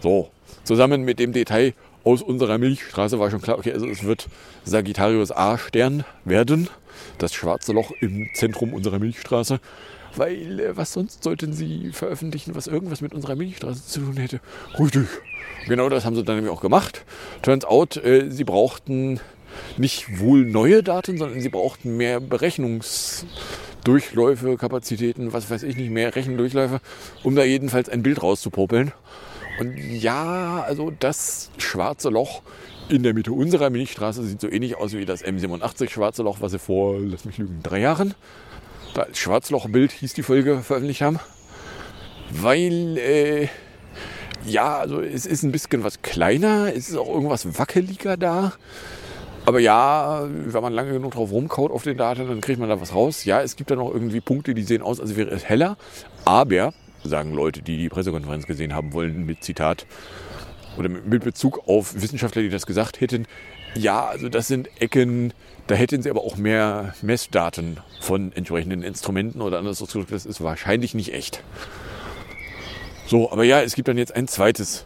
So, 0.00 0.30
zusammen 0.62 1.02
mit 1.02 1.18
dem 1.18 1.32
Detail 1.32 1.74
aus 2.04 2.22
unserer 2.22 2.58
Milchstraße 2.58 3.18
war 3.18 3.30
schon 3.30 3.40
klar, 3.40 3.58
okay, 3.58 3.72
also 3.72 3.86
es 3.86 4.04
wird 4.04 4.28
Sagittarius 4.64 5.32
A-Stern 5.32 6.04
werden 6.24 6.68
das 7.18 7.34
schwarze 7.34 7.72
Loch 7.72 7.90
im 8.00 8.28
Zentrum 8.34 8.74
unserer 8.74 8.98
Milchstraße. 8.98 9.60
Weil 10.16 10.60
äh, 10.60 10.76
was 10.76 10.92
sonst 10.92 11.24
sollten 11.24 11.52
sie 11.52 11.90
veröffentlichen, 11.92 12.54
was 12.54 12.68
irgendwas 12.68 13.00
mit 13.00 13.14
unserer 13.14 13.34
Milchstraße 13.34 13.84
zu 13.86 14.00
tun 14.00 14.16
hätte? 14.16 14.40
Richtig. 14.78 15.08
Genau 15.66 15.88
das 15.88 16.04
haben 16.04 16.14
sie 16.14 16.22
dann 16.22 16.36
nämlich 16.36 16.52
auch 16.52 16.60
gemacht. 16.60 17.04
Turns 17.42 17.64
out, 17.64 17.96
äh, 17.96 18.30
sie 18.30 18.44
brauchten 18.44 19.18
nicht 19.76 20.20
wohl 20.20 20.44
neue 20.44 20.82
Daten, 20.82 21.18
sondern 21.18 21.40
sie 21.40 21.48
brauchten 21.48 21.96
mehr 21.96 22.20
Berechnungsdurchläufe, 22.20 24.56
Kapazitäten, 24.56 25.32
was 25.32 25.50
weiß 25.50 25.64
ich 25.64 25.76
nicht, 25.76 25.90
mehr 25.90 26.14
Rechendurchläufe, 26.14 26.80
um 27.22 27.34
da 27.34 27.44
jedenfalls 27.44 27.88
ein 27.88 28.02
Bild 28.02 28.22
rauszupopeln. 28.22 28.92
Und 29.58 29.76
ja, 29.76 30.64
also 30.66 30.92
das 30.98 31.50
schwarze 31.58 32.08
Loch 32.08 32.42
in 32.88 33.02
der 33.02 33.14
Mitte 33.14 33.32
unserer 33.32 33.70
Milchstraße 33.70 34.22
sieht 34.24 34.40
so 34.40 34.48
ähnlich 34.50 34.76
aus 34.76 34.92
wie 34.92 35.04
das 35.04 35.24
M87 35.24 35.90
Schwarze 35.90 36.22
Loch, 36.22 36.38
was 36.40 36.52
sie 36.52 36.58
vor, 36.58 36.98
lass 36.98 37.24
mich 37.24 37.38
lügen, 37.38 37.60
drei 37.62 37.80
Jahren 37.80 38.14
da 38.94 39.02
als 39.02 39.18
Schwarzlochbild 39.18 39.92
hieß 39.92 40.14
die 40.14 40.22
Folge 40.22 40.60
veröffentlicht 40.60 41.02
haben. 41.02 41.18
Weil, 42.30 42.96
äh, 42.98 43.48
ja, 44.46 44.78
also 44.78 45.00
es 45.00 45.26
ist 45.26 45.42
ein 45.42 45.52
bisschen 45.52 45.84
was 45.84 46.02
kleiner, 46.02 46.72
es 46.74 46.88
ist 46.88 46.96
auch 46.96 47.08
irgendwas 47.08 47.58
wackeliger 47.58 48.16
da. 48.16 48.52
Aber 49.46 49.60
ja, 49.60 50.26
wenn 50.26 50.62
man 50.62 50.72
lange 50.72 50.92
genug 50.92 51.12
drauf 51.12 51.30
rumkaut 51.30 51.70
auf 51.70 51.82
den 51.82 51.98
Daten, 51.98 52.26
dann 52.26 52.40
kriegt 52.40 52.58
man 52.58 52.68
da 52.68 52.80
was 52.80 52.94
raus. 52.94 53.24
Ja, 53.24 53.42
es 53.42 53.56
gibt 53.56 53.70
da 53.70 53.76
noch 53.76 53.92
irgendwie 53.92 54.22
Punkte, 54.22 54.54
die 54.54 54.62
sehen 54.62 54.80
aus, 54.80 55.00
als 55.00 55.16
wäre 55.16 55.30
es 55.30 55.44
heller. 55.44 55.76
Aber, 56.24 56.72
sagen 57.04 57.32
Leute, 57.32 57.62
die 57.62 57.76
die 57.76 57.88
Pressekonferenz 57.88 58.46
gesehen 58.46 58.74
haben 58.74 58.92
wollen, 58.92 59.26
mit 59.26 59.44
Zitat, 59.44 59.86
oder 60.76 60.88
mit 60.88 61.24
Bezug 61.24 61.68
auf 61.68 61.94
Wissenschaftler, 62.00 62.42
die 62.42 62.48
das 62.48 62.66
gesagt 62.66 63.00
hätten, 63.00 63.26
ja, 63.74 64.06
also 64.06 64.28
das 64.28 64.46
sind 64.46 64.68
Ecken, 64.80 65.32
da 65.66 65.74
hätten 65.74 66.02
sie 66.02 66.10
aber 66.10 66.22
auch 66.22 66.36
mehr 66.36 66.94
Messdaten 67.02 67.78
von 68.00 68.32
entsprechenden 68.32 68.82
Instrumenten 68.82 69.40
oder 69.40 69.58
anders 69.58 69.82
ausgedrückt, 69.82 70.12
das 70.12 70.26
ist 70.26 70.42
wahrscheinlich 70.42 70.94
nicht 70.94 71.12
echt. 71.12 71.42
So, 73.06 73.30
aber 73.30 73.44
ja, 73.44 73.60
es 73.62 73.74
gibt 73.74 73.88
dann 73.88 73.98
jetzt 73.98 74.14
ein 74.14 74.28
zweites 74.28 74.84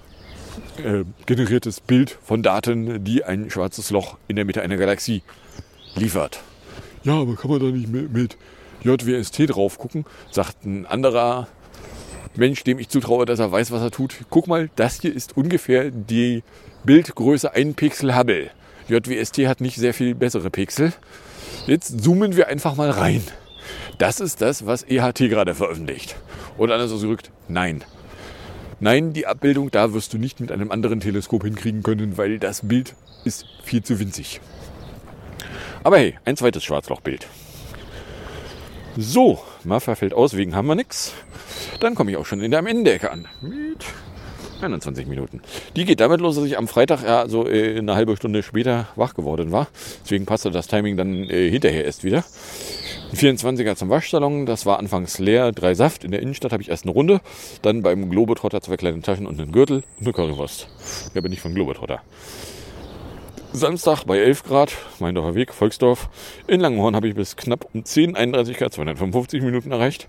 äh, 0.82 1.04
generiertes 1.26 1.80
Bild 1.80 2.18
von 2.22 2.42
Daten, 2.42 3.04
die 3.04 3.24
ein 3.24 3.50
schwarzes 3.50 3.90
Loch 3.90 4.16
in 4.26 4.36
der 4.36 4.44
Mitte 4.44 4.62
einer 4.62 4.76
Galaxie 4.76 5.22
liefert. 5.94 6.40
Ja, 7.04 7.20
aber 7.20 7.36
kann 7.36 7.50
man 7.50 7.60
da 7.60 7.66
nicht 7.66 7.88
mit, 7.88 8.12
mit 8.12 8.36
JWST 8.82 9.50
drauf 9.50 9.78
gucken, 9.78 10.04
sagt 10.30 10.64
ein 10.64 10.86
anderer 10.86 11.48
Mensch, 12.38 12.62
dem 12.62 12.78
ich 12.78 12.88
zutraue, 12.88 13.26
dass 13.26 13.40
er 13.40 13.50
weiß, 13.50 13.72
was 13.72 13.82
er 13.82 13.90
tut. 13.90 14.14
Guck 14.30 14.46
mal, 14.46 14.70
das 14.76 15.00
hier 15.00 15.14
ist 15.14 15.36
ungefähr 15.36 15.90
die 15.90 16.42
Bildgröße 16.84 17.52
1 17.52 17.74
Pixel 17.74 18.16
Hubble. 18.16 18.50
JWST 18.88 19.46
hat 19.46 19.60
nicht 19.60 19.76
sehr 19.76 19.92
viel 19.92 20.14
bessere 20.14 20.48
Pixel. 20.48 20.92
Jetzt 21.66 22.02
zoomen 22.02 22.36
wir 22.36 22.46
einfach 22.48 22.76
mal 22.76 22.90
rein. 22.90 23.22
Das 23.98 24.20
ist 24.20 24.40
das, 24.40 24.64
was 24.64 24.84
EHT 24.84 25.28
gerade 25.28 25.54
veröffentlicht. 25.54 26.16
Oder 26.56 26.74
anders 26.74 26.92
ausgedrückt, 26.92 27.30
nein. 27.48 27.84
Nein, 28.80 29.12
die 29.12 29.26
Abbildung 29.26 29.72
da 29.72 29.92
wirst 29.92 30.12
du 30.14 30.18
nicht 30.18 30.38
mit 30.38 30.52
einem 30.52 30.70
anderen 30.70 31.00
Teleskop 31.00 31.42
hinkriegen 31.42 31.82
können, 31.82 32.16
weil 32.16 32.38
das 32.38 32.66
Bild 32.66 32.94
ist 33.24 33.46
viel 33.64 33.82
zu 33.82 33.98
winzig. 33.98 34.40
Aber 35.82 35.98
hey, 35.98 36.16
ein 36.24 36.36
zweites 36.36 36.62
Schwarzlochbild. 36.62 37.26
So, 38.96 39.40
Maffa 39.64 39.94
fällt 39.94 40.14
aus, 40.14 40.36
wegen 40.36 40.54
haben 40.54 40.66
wir 40.66 40.74
nichts. 40.74 41.14
Dann 41.80 41.94
komme 41.94 42.10
ich 42.10 42.16
auch 42.16 42.26
schon 42.26 42.40
in 42.40 42.50
der 42.50 42.64
Ende 42.66 43.10
an. 43.10 43.26
Mit 43.40 43.84
21 44.60 45.06
Minuten. 45.06 45.40
Die 45.76 45.84
geht 45.84 46.00
damit 46.00 46.20
los, 46.20 46.36
dass 46.36 46.44
ich 46.44 46.58
am 46.58 46.68
Freitag 46.68 47.02
ja 47.02 47.28
so 47.28 47.46
äh, 47.46 47.78
eine 47.78 47.94
halbe 47.94 48.16
Stunde 48.16 48.42
später 48.42 48.88
wach 48.96 49.14
geworden 49.14 49.52
war. 49.52 49.68
Deswegen 50.04 50.26
passte 50.26 50.50
das 50.50 50.66
Timing 50.66 50.96
dann 50.96 51.24
äh, 51.24 51.50
hinterher 51.50 51.84
erst 51.84 52.04
wieder. 52.04 52.24
Ein 53.10 53.16
24er 53.16 53.76
zum 53.76 53.88
Waschsalon, 53.88 54.46
das 54.46 54.66
war 54.66 54.78
anfangs 54.78 55.18
leer, 55.18 55.52
drei 55.52 55.74
Saft. 55.74 56.04
In 56.04 56.10
der 56.10 56.20
Innenstadt 56.20 56.52
habe 56.52 56.62
ich 56.62 56.68
erst 56.68 56.84
eine 56.84 56.92
Runde. 56.92 57.20
Dann 57.62 57.82
beim 57.82 58.10
Globetrotter 58.10 58.60
zwei 58.60 58.76
kleine 58.76 59.00
Taschen 59.00 59.26
und 59.26 59.40
einen 59.40 59.52
Gürtel 59.52 59.82
und 59.98 60.06
eine 60.06 60.12
Currywurst. 60.12 60.68
Ja, 61.14 61.20
bin 61.20 61.32
ich 61.32 61.40
von 61.40 61.54
Globetrotter. 61.54 62.02
Samstag 63.52 64.04
bei 64.04 64.18
11 64.18 64.44
Grad, 64.44 64.72
Meindorfer 65.00 65.34
Weg, 65.34 65.54
Volksdorf. 65.54 66.10
In 66.46 66.60
Langenhorn 66.60 66.94
habe 66.94 67.08
ich 67.08 67.14
bis 67.14 67.34
knapp 67.34 67.66
um 67.72 67.82
10, 67.82 68.14
31 68.14 68.58
Grad, 68.58 68.74
255 68.74 69.42
Minuten 69.42 69.72
erreicht. 69.72 70.06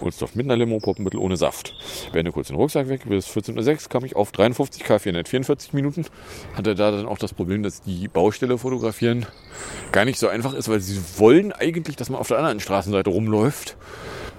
Ohlsdorf 0.00 0.34
mit 0.34 0.46
einer 0.46 0.56
Limo, 0.56 0.80
Poppenmittel 0.80 1.20
ohne 1.20 1.36
Saft. 1.36 1.74
Beende 2.12 2.32
kurz 2.32 2.48
den 2.48 2.56
Rucksack 2.56 2.88
weg. 2.88 3.02
Bis 3.08 3.28
14.06 3.28 3.84
Uhr 3.84 3.88
kam 3.88 4.04
ich 4.04 4.16
auf 4.16 4.32
53 4.32 4.82
K, 4.82 4.98
444 4.98 5.72
Minuten. 5.72 6.04
Hatte 6.56 6.74
da 6.74 6.90
dann 6.90 7.06
auch 7.06 7.18
das 7.18 7.32
Problem, 7.32 7.62
dass 7.62 7.80
die 7.80 8.08
Baustelle 8.08 8.58
fotografieren 8.58 9.26
gar 9.92 10.04
nicht 10.04 10.18
so 10.18 10.26
einfach 10.26 10.52
ist, 10.54 10.68
weil 10.68 10.80
sie 10.80 11.00
wollen 11.18 11.52
eigentlich, 11.52 11.94
dass 11.94 12.10
man 12.10 12.20
auf 12.20 12.28
der 12.28 12.38
anderen 12.38 12.58
Straßenseite 12.58 13.10
rumläuft. 13.10 13.76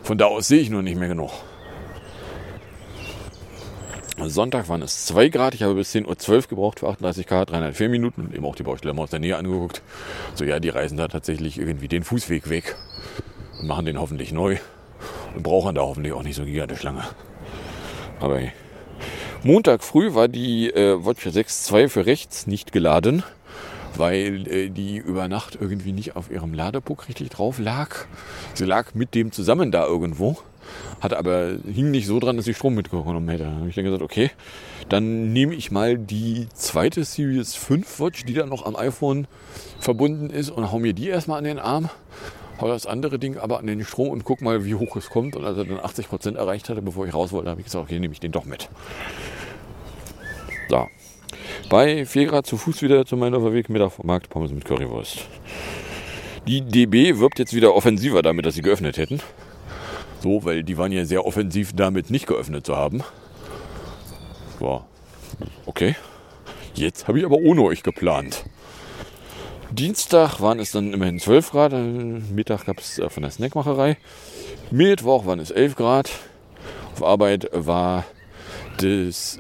Von 0.03 0.17
da 0.17 0.25
aus 0.25 0.49
sehe 0.49 0.59
ich 0.59 0.69
nur 0.69 0.81
nicht 0.81 0.97
mehr 0.97 1.07
genug. 1.07 1.31
Sonntag 4.29 4.69
waren 4.69 4.81
es 4.81 5.05
2 5.05 5.29
Grad. 5.29 5.53
Ich 5.53 5.63
habe 5.63 5.75
bis 5.75 5.93
10.12 5.93 6.35
Uhr 6.35 6.41
gebraucht 6.49 6.79
für 6.79 6.89
38 6.89 7.27
Grad, 7.27 7.49
304 7.49 7.89
Minuten 7.89 8.21
und 8.21 8.35
eben 8.35 8.45
auch 8.45 8.55
die 8.55 8.63
Baustelle 8.63 8.93
mal 8.93 9.03
aus 9.03 9.09
der 9.09 9.19
Nähe 9.19 9.37
angeguckt. 9.37 9.81
So, 10.35 10.45
ja, 10.45 10.59
die 10.59 10.69
reisen 10.69 10.97
da 10.97 11.07
tatsächlich 11.07 11.57
irgendwie 11.57 11.87
den 11.87 12.03
Fußweg 12.03 12.49
weg 12.49 12.75
und 13.59 13.67
machen 13.67 13.85
den 13.85 13.99
hoffentlich 13.99 14.31
neu 14.31 14.57
und 15.35 15.43
brauchen 15.43 15.75
da 15.75 15.81
hoffentlich 15.81 16.13
auch 16.13 16.23
nicht 16.23 16.35
so 16.35 16.45
gigantisch 16.45 16.83
lange. 16.83 17.03
Aber 18.19 18.39
hey. 18.39 18.51
Montag 19.43 19.83
früh 19.83 20.13
war 20.13 20.27
die 20.27 20.69
äh, 20.69 21.03
Watch 21.03 21.25
6.2 21.25 21.89
für 21.89 22.05
rechts 22.05 22.45
nicht 22.45 22.71
geladen, 22.71 23.23
weil 23.95 24.47
äh, 24.47 24.69
die 24.69 24.97
über 24.97 25.27
Nacht 25.27 25.57
irgendwie 25.59 25.93
nicht 25.93 26.15
auf 26.15 26.29
ihrem 26.29 26.53
Ladepuck 26.53 27.07
richtig 27.07 27.29
drauf 27.29 27.57
lag. 27.57 28.05
Sie 28.53 28.65
lag 28.65 28.93
mit 28.93 29.15
dem 29.15 29.31
zusammen 29.31 29.71
da 29.71 29.85
irgendwo, 29.85 30.37
hat 30.99 31.13
aber 31.13 31.55
hing 31.65 31.91
nicht 31.91 32.07
so 32.07 32.19
dran, 32.19 32.37
dass 32.37 32.47
ich 32.47 32.57
Strom 32.57 32.75
mitgenommen 32.75 33.29
hätte. 33.29 33.43
Dann 33.45 33.57
habe 33.57 33.69
ich 33.69 33.75
dann 33.75 33.85
gesagt, 33.85 34.03
okay, 34.03 34.31
dann 34.89 35.33
nehme 35.33 35.55
ich 35.55 35.71
mal 35.71 35.97
die 35.97 36.47
zweite 36.53 37.03
Series 37.03 37.55
5 37.55 37.99
Watch, 37.99 38.25
die 38.25 38.33
dann 38.33 38.49
noch 38.49 38.65
am 38.65 38.75
iPhone 38.75 39.27
verbunden 39.79 40.29
ist 40.29 40.49
und 40.49 40.71
hau 40.71 40.79
mir 40.79 40.93
die 40.93 41.07
erstmal 41.07 41.39
an 41.39 41.43
den 41.43 41.59
Arm 41.59 41.89
hau 42.61 42.67
das 42.67 42.85
andere 42.85 43.19
Ding 43.19 43.37
aber 43.37 43.59
an 43.59 43.67
den 43.67 43.83
Strom 43.83 44.09
und 44.09 44.23
guck 44.23 44.41
mal, 44.41 44.63
wie 44.65 44.75
hoch 44.75 44.95
es 44.95 45.09
kommt. 45.09 45.35
Und 45.35 45.43
als 45.43 45.57
er 45.57 45.65
dann 45.65 45.79
80 45.79 46.07
Prozent 46.07 46.37
erreicht 46.37 46.69
hatte, 46.69 46.81
bevor 46.81 47.05
ich 47.05 47.13
raus 47.13 47.31
wollte, 47.31 47.49
habe 47.49 47.59
ich 47.59 47.65
gesagt, 47.65 47.83
okay, 47.83 47.99
nehme 47.99 48.13
ich 48.13 48.19
den 48.19 48.31
doch 48.31 48.45
mit. 48.45 48.69
So. 50.69 50.87
Bei 51.69 52.05
4 52.05 52.25
Grad 52.27 52.45
zu 52.45 52.57
Fuß 52.57 52.81
wieder 52.81 53.05
zu 53.05 53.17
meiner 53.17 53.53
Weg 53.53 53.69
Markt 53.69 54.29
Pommes 54.29 54.51
mit 54.51 54.65
Currywurst. 54.65 55.25
Die 56.47 56.61
DB 56.61 57.17
wirbt 57.17 57.39
jetzt 57.39 57.53
wieder 57.53 57.75
offensiver 57.75 58.21
damit, 58.21 58.45
dass 58.45 58.55
sie 58.55 58.61
geöffnet 58.61 58.97
hätten. 58.97 59.19
So, 60.21 60.45
weil 60.45 60.63
die 60.63 60.77
waren 60.77 60.91
ja 60.91 61.03
sehr 61.05 61.25
offensiv 61.25 61.73
damit 61.75 62.11
nicht 62.11 62.27
geöffnet 62.27 62.65
zu 62.65 62.77
haben. 62.77 63.03
War 64.59 64.85
okay. 65.65 65.95
Jetzt 66.75 67.07
habe 67.07 67.19
ich 67.19 67.25
aber 67.25 67.37
ohne 67.37 67.63
euch 67.63 67.81
geplant. 67.83 68.45
Dienstag 69.71 70.39
waren 70.39 70.59
es 70.59 70.71
dann 70.71 70.93
immerhin 70.93 71.19
12 71.19 71.51
Grad. 71.51 71.73
Mittag 71.73 72.65
gab 72.65 72.79
es 72.79 72.99
äh, 72.99 73.09
von 73.09 73.23
der 73.23 73.31
Snackmacherei. 73.31 73.97
Mittwoch 74.69 75.25
waren 75.25 75.39
es 75.39 75.49
11 75.49 75.75
Grad. 75.75 76.11
Auf 76.93 77.03
Arbeit 77.03 77.49
gab 77.51 78.05
es 78.77 79.39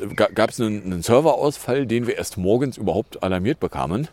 einen, 0.59 0.83
einen 0.83 1.03
Serverausfall, 1.03 1.85
den 1.85 2.07
wir 2.07 2.17
erst 2.17 2.37
morgens 2.37 2.77
überhaupt 2.77 3.21
alarmiert 3.23 3.59
bekamen. 3.59 4.07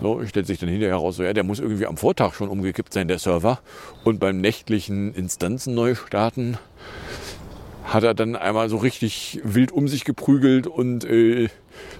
So, 0.00 0.24
stellt 0.26 0.46
sich 0.46 0.58
dann 0.58 0.68
hinterher 0.68 0.96
heraus, 0.96 1.16
so, 1.16 1.22
ja, 1.22 1.32
der 1.32 1.44
muss 1.44 1.58
irgendwie 1.58 1.86
am 1.86 1.96
Vortag 1.96 2.34
schon 2.34 2.48
umgekippt 2.48 2.92
sein, 2.92 3.08
der 3.08 3.18
Server. 3.18 3.60
Und 4.04 4.18
beim 4.18 4.40
nächtlichen 4.40 5.14
Instanzen 5.14 5.74
neu 5.74 5.94
starten 5.94 6.56
hat 7.84 8.04
er 8.04 8.14
dann 8.14 8.36
einmal 8.36 8.68
so 8.68 8.76
richtig 8.76 9.40
wild 9.44 9.72
um 9.72 9.88
sich 9.88 10.04
geprügelt 10.04 10.66
und 10.66 11.04
äh, 11.04 11.48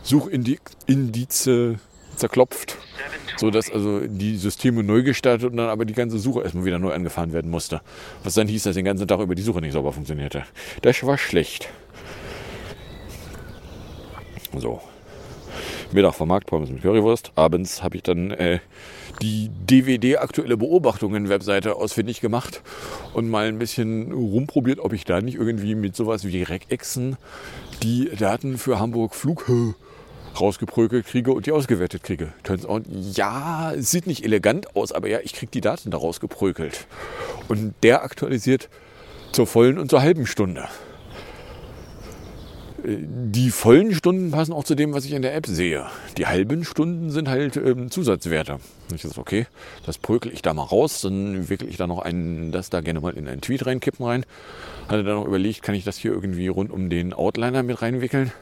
Suchindize 0.03 1.79
zerklopft 2.17 2.79
so 3.41 3.51
dass 3.51 3.71
also 3.71 4.01
die 4.07 4.37
Systeme 4.37 4.83
neu 4.83 5.03
gestartet 5.03 5.51
und 5.51 5.57
dann 5.57 5.71
aber 5.71 5.87
die 5.87 5.95
ganze 5.95 6.19
Suche 6.19 6.43
erstmal 6.43 6.67
wieder 6.67 6.79
neu 6.79 6.93
angefahren 6.93 7.33
werden 7.33 7.51
musste. 7.51 7.81
Was 8.23 8.35
dann 8.35 8.47
hieß, 8.47 8.65
dass 8.65 8.75
den 8.75 8.85
ganzen 8.85 9.09
Tag 9.09 9.21
über 9.21 9.35
die 9.35 9.43
Suche 9.43 9.61
nicht 9.61 9.73
sauber 9.73 9.93
funktionierte. 9.93 10.45
Das 10.83 11.03
war 11.05 11.17
schlecht. 11.17 11.69
So. 14.57 14.83
Mittag 15.93 16.15
vom 16.15 16.29
Markt, 16.29 16.47
Pommes 16.47 16.71
mit 16.71 16.83
Currywurst. 16.83 17.33
Abends 17.35 17.83
habe 17.83 17.97
ich 17.97 18.05
dann 18.05 18.31
äh, 18.31 18.61
die 19.21 19.51
DVD-aktuelle 19.69 20.57
Beobachtungen-Webseite 20.57 21.75
ausfindig 21.75 22.21
gemacht 22.21 22.63
und 23.13 23.29
mal 23.29 23.47
ein 23.47 23.59
bisschen 23.59 24.13
rumprobiert, 24.13 24.79
ob 24.79 24.93
ich 24.93 25.05
da 25.05 25.21
nicht 25.21 25.35
irgendwie 25.35 25.75
mit 25.75 25.97
sowas 25.97 26.25
wie 26.25 26.43
Regexen 26.45 27.17
die 27.83 28.09
Daten 28.17 28.57
für 28.57 28.79
Hamburg 28.79 29.17
Flug 29.17 29.51
rausgeprügelt 30.39 31.07
kriege 31.07 31.33
und 31.33 31.47
die 31.47 31.53
ausgewertet 31.53 32.05
kriege. 32.05 32.33
Turns 32.45 32.67
out, 32.67 32.85
ja, 32.89 33.73
sieht 33.77 34.07
nicht 34.07 34.25
elegant 34.25 34.77
aus, 34.77 34.93
aber 34.93 35.09
ja, 35.09 35.19
ich 35.25 35.33
kriege 35.33 35.51
die 35.51 35.61
Daten 35.61 35.91
daraus 35.91 36.21
geprügelt. 36.21 36.87
Und 37.49 37.75
der 37.83 38.05
aktualisiert 38.05 38.69
zur 39.33 39.49
vollen 39.49 39.77
und 39.77 39.91
zur 39.91 40.03
halben 40.03 40.27
Stunde. 40.27 40.69
Die 42.83 43.51
vollen 43.51 43.95
Stunden 43.95 44.31
passen 44.31 44.53
auch 44.53 44.65
zu 44.65 44.75
dem, 44.75 44.95
was 44.95 45.05
ich 45.05 45.13
in 45.13 45.23
der 45.23 45.35
App 45.35 45.47
sehe. 45.47 45.87
Die 46.17 46.27
halben 46.27 46.65
Stunden 46.65 47.11
sind 47.11 47.29
halt 47.29 47.57
ähm, 47.57 47.91
Zusatzwerte. 47.91 48.59
Ich 48.95 49.03
dachte, 49.03 49.21
okay, 49.21 49.47
das 49.85 49.99
prügel 49.99 50.33
ich 50.33 50.41
da 50.41 50.55
mal 50.55 50.63
raus, 50.63 51.03
dann 51.03 51.49
wickel 51.51 51.69
ich 51.69 51.77
da 51.77 51.87
noch 51.87 51.99
einen, 51.99 52.53
das 52.53 52.71
da 52.71 52.81
gerne 52.81 53.01
mal 53.01 53.17
in 53.17 53.29
einen 53.29 53.41
Tweet 53.41 53.67
reinkippen 53.67 54.05
rein. 54.07 54.25
Hatte 54.89 55.05
dann 55.05 55.17
noch 55.17 55.27
überlegt, 55.27 55.63
kann 55.63 55.75
ich 55.75 55.85
das 55.85 55.99
hier 55.99 56.13
irgendwie 56.13 56.49
rund 56.49 56.71
um 56.71 56.89
den 56.89 57.13
Outliner 57.13 57.63
mit 57.63 57.83
reinwickeln. 57.83 58.33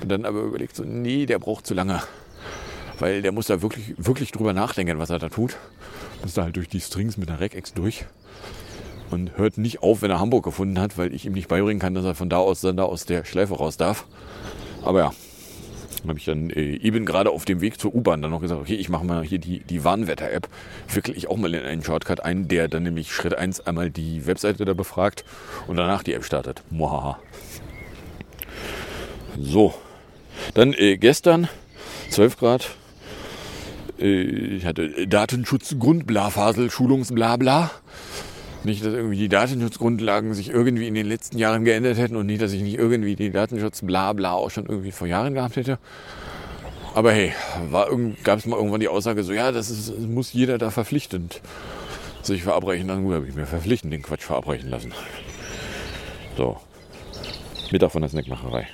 Und 0.00 0.10
dann 0.10 0.24
aber 0.24 0.40
überlegt 0.42 0.76
so, 0.76 0.84
nee, 0.84 1.26
der 1.26 1.38
braucht 1.38 1.66
zu 1.66 1.74
lange. 1.74 2.02
Weil 2.98 3.22
der 3.22 3.32
muss 3.32 3.46
da 3.46 3.62
wirklich, 3.62 3.94
wirklich 3.96 4.30
drüber 4.30 4.52
nachdenken, 4.52 4.98
was 4.98 5.10
er 5.10 5.18
da 5.18 5.28
tut. 5.28 5.56
Muss 6.22 6.34
da 6.34 6.44
halt 6.44 6.56
durch 6.56 6.68
die 6.68 6.80
Strings 6.80 7.16
mit 7.16 7.28
der 7.28 7.40
Regex 7.40 7.72
durch. 7.72 8.04
Und 9.10 9.36
hört 9.36 9.58
nicht 9.58 9.82
auf, 9.82 10.02
wenn 10.02 10.10
er 10.10 10.20
Hamburg 10.20 10.44
gefunden 10.44 10.78
hat, 10.78 10.96
weil 10.96 11.12
ich 11.12 11.26
ihm 11.26 11.32
nicht 11.32 11.48
beibringen 11.48 11.80
kann, 11.80 11.94
dass 11.94 12.04
er 12.04 12.14
von 12.14 12.28
da 12.28 12.38
aus 12.38 12.60
dann 12.60 12.76
da 12.76 12.84
aus 12.84 13.06
der 13.06 13.24
Schleife 13.24 13.54
raus 13.54 13.76
darf. 13.76 14.06
Aber 14.82 15.00
ja, 15.00 15.12
habe 16.08 16.18
ich 16.18 16.24
dann 16.24 16.50
äh, 16.50 16.76
eben 16.76 17.04
gerade 17.04 17.30
auf 17.30 17.44
dem 17.44 17.60
Weg 17.60 17.80
zur 17.80 17.94
U-Bahn 17.94 18.22
dann 18.22 18.30
noch 18.30 18.40
gesagt, 18.40 18.60
okay, 18.60 18.74
ich 18.74 18.88
mache 18.88 19.04
mal 19.04 19.22
hier 19.22 19.38
die, 19.38 19.60
die 19.60 19.84
Warnwetter-App, 19.84 20.48
wickel 20.92 21.16
ich 21.16 21.28
auch 21.28 21.36
mal 21.36 21.52
in 21.54 21.62
einen 21.62 21.82
Shortcut 21.82 22.20
ein, 22.20 22.48
der 22.48 22.68
dann 22.68 22.84
nämlich 22.84 23.12
Schritt 23.12 23.34
1 23.34 23.66
einmal 23.66 23.90
die 23.90 24.26
Webseite 24.26 24.64
da 24.64 24.74
befragt 24.74 25.24
und 25.66 25.76
danach 25.76 26.02
die 26.02 26.14
App 26.14 26.24
startet. 26.24 26.62
Mohaha. 26.70 27.18
So, 29.38 29.74
dann 30.54 30.72
äh, 30.72 30.96
gestern 30.96 31.48
12 32.10 32.36
Grad. 32.38 32.70
Äh, 33.98 34.22
ich 34.22 34.66
hatte 34.66 35.06
Datenschutz, 35.06 35.76
Grundblafasel, 35.78 36.70
Schulungsblabla. 36.70 37.70
Nicht, 38.62 38.84
dass 38.84 38.92
irgendwie 38.92 39.16
die 39.16 39.28
Datenschutzgrundlagen 39.28 40.34
sich 40.34 40.50
irgendwie 40.50 40.86
in 40.86 40.94
den 40.94 41.06
letzten 41.06 41.38
Jahren 41.38 41.64
geändert 41.64 41.96
hätten 41.96 42.16
und 42.16 42.26
nicht, 42.26 42.42
dass 42.42 42.52
ich 42.52 42.62
nicht 42.62 42.76
irgendwie 42.76 43.16
die 43.16 43.30
Datenschutzblabla 43.30 44.32
auch 44.32 44.50
schon 44.50 44.66
irgendwie 44.66 44.92
vor 44.92 45.06
Jahren 45.06 45.34
gehabt 45.34 45.56
hätte. 45.56 45.78
Aber 46.94 47.12
hey, 47.12 47.32
gab 48.24 48.38
es 48.38 48.46
mal 48.46 48.56
irgendwann 48.56 48.80
die 48.80 48.88
Aussage 48.88 49.22
so, 49.22 49.32
ja, 49.32 49.52
das, 49.52 49.70
ist, 49.70 49.98
muss 49.98 50.32
jeder 50.32 50.58
da 50.58 50.70
verpflichtend 50.70 51.40
sich 52.22 52.42
verabreichen 52.42 52.88
lassen. 52.88 53.04
Gut, 53.04 53.14
habe 53.14 53.26
ich 53.26 53.34
mir 53.34 53.46
verpflichtend 53.46 53.92
den 53.92 54.02
Quatsch 54.02 54.24
verabreichen 54.24 54.68
lassen. 54.68 54.92
So. 56.36 56.58
Mittag 57.70 57.92
von 57.92 58.02
der 58.02 58.10
Snackmacherei. 58.10 58.66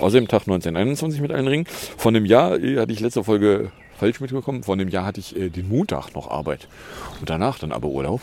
Außerdem 0.00 0.28
Tag 0.28 0.42
1921 0.42 1.20
mit 1.20 1.30
allen 1.30 1.46
Ringen. 1.46 1.66
Von 1.66 2.14
dem 2.14 2.24
Jahr 2.24 2.58
äh, 2.58 2.78
hatte 2.78 2.92
ich 2.92 3.00
letzte 3.00 3.22
Folge 3.22 3.70
falsch 3.98 4.20
mitbekommen. 4.20 4.62
Von 4.62 4.78
dem 4.78 4.88
Jahr 4.88 5.04
hatte 5.04 5.20
ich 5.20 5.36
äh, 5.36 5.50
den 5.50 5.68
Montag 5.68 6.14
noch 6.14 6.30
Arbeit. 6.30 6.66
Und 7.20 7.28
danach 7.28 7.58
dann 7.58 7.72
aber 7.72 7.88
Urlaub. 7.88 8.22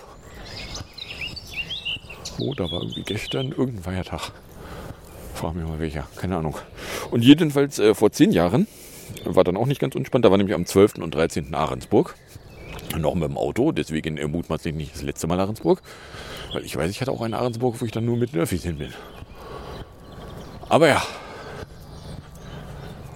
Da 2.37 2.71
war 2.71 2.81
irgendwie 2.81 3.03
gestern 3.03 3.49
irgendein 3.49 3.83
Feiertag. 3.83 4.31
Frag 5.33 5.55
mich 5.55 5.65
mal 5.65 5.79
welcher, 5.79 6.07
keine 6.15 6.37
Ahnung. 6.37 6.55
Und 7.11 7.23
jedenfalls 7.23 7.79
äh, 7.79 7.95
vor 7.95 8.11
zehn 8.11 8.31
Jahren 8.31 8.67
war 9.25 9.43
dann 9.43 9.57
auch 9.57 9.65
nicht 9.65 9.79
ganz 9.79 9.95
unspannend. 9.95 10.25
Da 10.25 10.31
war 10.31 10.37
nämlich 10.37 10.55
am 10.55 10.65
12. 10.65 10.95
und 10.95 11.13
13. 11.13 11.53
Ahrensburg. 11.53 12.15
Noch 12.97 13.15
mit 13.15 13.29
dem 13.29 13.37
Auto, 13.37 13.71
deswegen 13.71 14.17
äh, 14.17 14.27
mutmaßlich 14.27 14.73
nicht 14.73 14.93
das 14.93 15.01
letzte 15.01 15.27
Mal 15.27 15.39
Ahrensburg. 15.39 15.81
Weil 16.53 16.63
ich 16.63 16.75
weiß, 16.75 16.89
ich 16.89 17.01
hatte 17.01 17.11
auch 17.11 17.21
eine 17.21 17.37
Ahrensburg, 17.37 17.81
wo 17.81 17.85
ich 17.85 17.91
dann 17.91 18.05
nur 18.05 18.17
mit 18.17 18.33
Nerfis 18.33 18.63
hin 18.63 18.77
bin. 18.77 18.93
Aber 20.69 20.87
ja, 20.87 21.03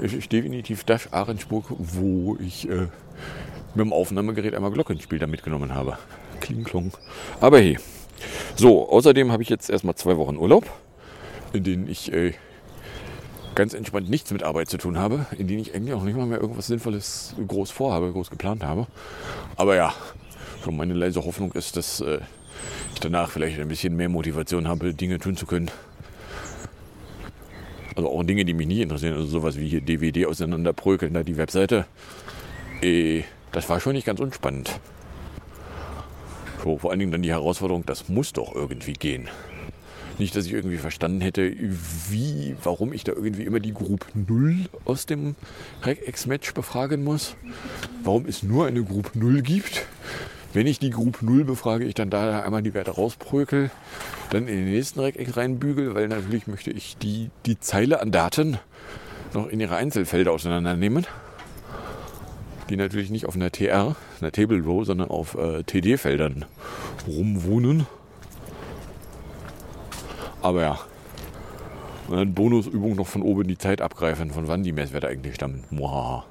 es 0.02 0.14
ist 0.14 0.32
definitiv 0.32 0.84
das 0.84 1.14
Ahrensburg, 1.14 1.66
wo 1.78 2.38
ich 2.40 2.68
äh, 2.68 2.88
mit 3.76 3.86
dem 3.86 3.94
Aufnahmegerät 3.94 4.56
einmal 4.56 4.72
Glockenspiel 4.72 5.20
da 5.20 5.28
mitgenommen 5.28 5.74
habe. 5.74 5.98
Kling, 6.40 6.64
klong. 6.64 6.92
Aber 7.40 7.60
hey. 7.60 7.78
So, 8.56 8.90
außerdem 8.90 9.32
habe 9.32 9.44
ich 9.44 9.50
jetzt 9.50 9.70
erstmal 9.70 9.96
zwei 9.96 10.18
Wochen 10.18 10.38
Urlaub, 10.38 10.66
in 11.54 11.64
denen 11.64 11.88
ich 11.88 12.12
äh, 12.12 12.34
ganz 13.56 13.74
entspannt 13.74 14.10
nichts 14.10 14.32
mit 14.32 14.44
Arbeit 14.44 14.70
zu 14.70 14.78
tun 14.78 14.98
habe, 14.98 15.26
in 15.38 15.48
denen 15.48 15.62
ich 15.62 15.74
eigentlich 15.76 15.94
auch 15.94 16.04
nicht 16.04 16.18
mal 16.18 16.26
mehr 16.26 16.40
irgendwas 16.40 16.68
Sinnvolles 16.68 17.36
groß 17.48 17.72
vorhabe, 17.72 18.12
groß 18.12 18.30
geplant 18.30 18.64
habe. 18.64 18.88
Aber 19.58 19.76
ja, 19.76 19.94
schon 20.64 20.78
meine 20.78 20.94
leise 20.94 21.24
Hoffnung 21.26 21.52
ist, 21.54 21.78
dass 21.78 22.02
äh, 22.02 22.20
ich 22.94 23.00
danach 23.00 23.30
vielleicht 23.30 23.60
ein 23.60 23.68
bisschen 23.68 23.96
mehr 23.96 24.10
Motivation 24.10 24.68
habe, 24.68 24.94
Dinge 24.94 25.20
tun 25.20 25.36
zu 25.36 25.46
können, 25.46 25.72
also 27.96 28.10
auch 28.10 28.24
Dinge, 28.24 28.46
die 28.46 28.54
mich 28.54 28.68
nie 28.68 28.82
interessieren. 28.82 29.14
Also 29.14 29.28
sowas 29.28 29.58
wie 29.58 29.68
hier 29.68 29.82
DVD 29.82 30.26
auseinanderprökeln, 30.26 31.14
da 31.14 31.24
die 31.24 31.38
Webseite. 31.38 31.86
Äh, 32.82 33.24
das 33.52 33.70
war 33.70 33.80
schon 33.80 33.94
nicht 33.94 34.06
ganz 34.06 34.20
unspannend. 34.20 34.80
So, 36.64 36.78
vor 36.78 36.92
allen 36.92 37.00
Dingen 37.00 37.12
dann 37.12 37.24
die 37.24 37.32
Herausforderung, 37.32 37.86
das 37.86 38.08
muss 38.08 38.34
doch 38.34 38.54
irgendwie 38.54 38.94
gehen. 38.94 39.28
Nicht, 40.20 40.36
dass 40.36 40.46
ich 40.46 40.54
irgendwie 40.54 40.78
verstanden 40.78 41.22
hätte, 41.22 41.52
wie, 42.10 42.56
warum 42.64 42.94
ich 42.94 43.04
da 43.04 43.14
irgendwie 43.14 43.44
immer 43.44 43.60
die 43.60 43.74
Group 43.74 44.06
0 44.14 44.66
aus 44.86 45.08
dem 45.08 45.36
Regex-Match 45.84 46.54
befragen 46.54 47.04
muss. 47.04 47.36
Warum 48.04 48.28
es 48.28 48.44
nur 48.44 48.68
eine 48.68 48.84
Group 48.84 49.16
0 49.16 49.42
gibt. 49.42 49.88
Wenn 50.54 50.68
ich 50.68 50.78
die 50.78 50.92
Group 50.92 51.22
0 51.22 51.46
befrage, 51.46 51.86
ich 51.86 51.96
dann 51.96 52.10
da 52.10 52.42
einmal 52.42 52.62
die 52.62 52.74
Werte 52.74 52.92
rausprökel, 52.92 53.72
dann 54.30 54.48
in 54.48 54.58
den 54.58 54.72
nächsten 54.72 55.00
Rechteck 55.00 55.36
reinbügel, 55.38 55.96
weil 55.96 56.10
natürlich 56.10 56.46
möchte 56.46 56.72
ich 56.72 56.98
die, 56.98 57.32
die 57.46 57.60
Zeile 57.60 58.02
an 58.02 58.12
Daten 58.12 58.60
noch 59.34 59.48
in 59.48 59.60
ihre 59.60 59.78
Einzelfelder 59.78 60.34
auseinandernehmen. 60.34 61.08
Die 62.72 62.78
natürlich 62.78 63.10
nicht 63.10 63.26
auf 63.26 63.36
einer 63.36 63.52
TR, 63.52 63.98
einer 64.22 64.32
Table 64.32 64.62
Row, 64.62 64.86
sondern 64.86 65.10
auf 65.10 65.36
äh, 65.36 65.62
TD-Feldern 65.64 66.46
rumwohnen. 67.06 67.86
Aber 70.42 70.62
ja. 70.62 70.80
Und 72.08 72.16
dann 72.16 72.34
Bonusübung 72.34 72.96
noch 72.96 73.08
von 73.08 73.24
oben 73.24 73.46
die 73.46 73.58
Zeit 73.58 73.82
abgreifen, 73.82 74.32
von 74.32 74.48
wann 74.48 74.64
die 74.64 74.72
Messwerte 74.72 75.10
eigentlich 75.10 75.36
stammen. 75.36 75.66
Muahaha. 75.70 76.24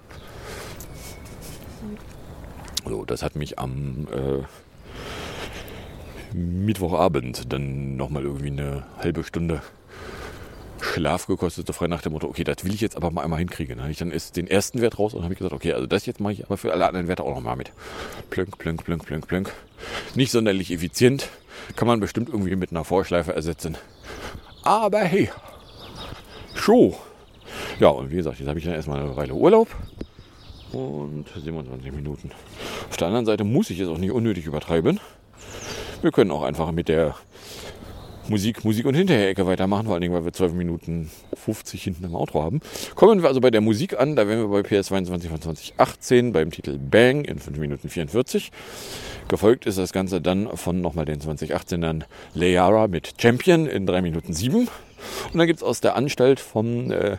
So, 2.87 3.05
das 3.05 3.23
hat 3.23 3.37
mich 3.37 3.59
am 3.59 4.09
äh, 4.11 4.43
Mittwochabend 6.35 7.53
dann 7.53 7.97
nochmal 7.97 8.23
irgendwie 8.23 8.51
eine 8.51 8.87
halbe 8.99 9.25
Stunde 9.25 9.61
Schlaf 10.91 11.27
gekostet, 11.27 11.67
so 11.67 11.73
frei 11.73 11.87
nach 11.87 12.03
dem 12.03 12.13
Motto, 12.13 12.27
okay, 12.27 12.43
das 12.43 12.65
will 12.65 12.75
ich 12.75 12.81
jetzt 12.81 12.97
aber 12.97 13.11
mal 13.11 13.23
einmal 13.23 13.39
hinkriegen. 13.39 13.77
Dann 13.77 13.85
habe 13.85 13.93
ich 13.93 13.99
dann 13.99 14.11
erst 14.11 14.37
den 14.37 14.49
ersten 14.49 14.81
Wert 14.81 14.99
raus 14.99 15.15
und 15.15 15.23
habe 15.23 15.33
ich 15.33 15.39
gesagt, 15.39 15.55
okay, 15.55 15.73
also 15.73 15.87
das 15.87 16.07
jetzt 16.07 16.21
mache 16.21 16.33
ich 16.33 16.45
aber 16.45 16.57
für 16.57 16.73
alle 16.73 16.87
anderen 16.87 17.09
Werte 17.09 17.23
auch 17.23 17.35
nochmal 17.35 17.57
mit. 17.57 17.71
Plönk, 18.31 18.59
plönk, 18.59 18.85
plönk, 18.85 19.05
plönk, 19.07 19.27
plönk. 19.27 19.53
Nicht 20.15 20.33
sonderlich 20.33 20.73
effizient, 20.73 21.29
kann 21.77 21.87
man 21.87 22.01
bestimmt 22.01 22.29
irgendwie 22.29 22.57
mit 22.57 22.73
einer 22.73 22.85
Vorschleife 22.85 23.33
ersetzen. 23.33 23.77
Aber 24.63 25.01
hey, 25.01 25.31
Show. 26.55 26.99
Ja, 27.79 27.89
und 27.89 28.11
wie 28.11 28.17
gesagt, 28.17 28.39
jetzt 28.39 28.49
habe 28.49 28.59
ich 28.59 28.65
dann 28.65 28.75
erstmal 28.75 29.01
eine 29.01 29.17
Weile 29.17 29.35
Urlaub 29.35 29.69
und 30.73 31.27
27 31.35 31.93
Minuten. 31.93 32.33
Auf 32.91 32.97
der 32.97 33.07
anderen 33.07 33.27
Seite 33.27 33.45
muss 33.45 33.71
ich 33.71 33.81
es 33.81 33.89
auch 33.89 33.99
nicht 33.99 34.11
unnötig 34.11 34.47
übertreiben. 34.47 35.01
Wir 36.03 36.13
können 36.13 36.31
auch 36.31 36.43
einfach 36.43 36.73
mit 36.73 36.89
der 36.89 37.15
Musik, 38.29 38.65
Musik 38.65 38.87
und 38.87 38.95
Hinterher-Ecke 38.95 39.47
weitermachen, 39.47 39.87
vor 39.87 39.95
allen 39.95 40.03
Dingen, 40.03 40.15
weil 40.15 40.25
wir 40.25 40.33
12 40.33 40.53
Minuten 40.53 41.11
50 41.35 41.83
hinten 41.83 42.05
im 42.05 42.15
Outro 42.15 42.43
haben. 42.43 42.61
Kommen 42.95 43.23
wir 43.23 43.29
also 43.29 43.41
bei 43.41 43.51
der 43.51 43.61
Musik 43.61 43.99
an, 43.99 44.17
da 44.17 44.29
wären 44.29 44.41
wir 44.41 44.49
bei 44.49 44.63
PS 44.63 44.89
22 44.89 45.31
von 45.31 45.41
2018 45.41 46.33
beim 46.33 46.51
Titel 46.51 46.79
Bang 46.79 47.25
in 47.25 47.39
5 47.39 47.59
Minuten 47.59 47.89
44. 47.89 48.51
Gefolgt 49.29 49.67
ist 49.67 49.79
das 49.79 49.93
Ganze 49.93 50.21
dann 50.21 50.49
von 50.57 50.81
nochmal 50.81 51.05
den 51.05 51.21
2018ern 51.21 52.03
Leara 52.35 52.89
mit 52.89 53.15
Champion 53.21 53.67
in 53.67 53.87
3 53.87 54.03
Minuten 54.03 54.33
7. 54.33 54.69
Und 55.33 55.39
dann 55.39 55.47
gibt 55.47 55.61
es 55.61 55.63
aus 55.63 55.81
der 55.81 55.97
Anstalt 55.97 56.41
vom 56.41 56.91
äh, 56.91 57.17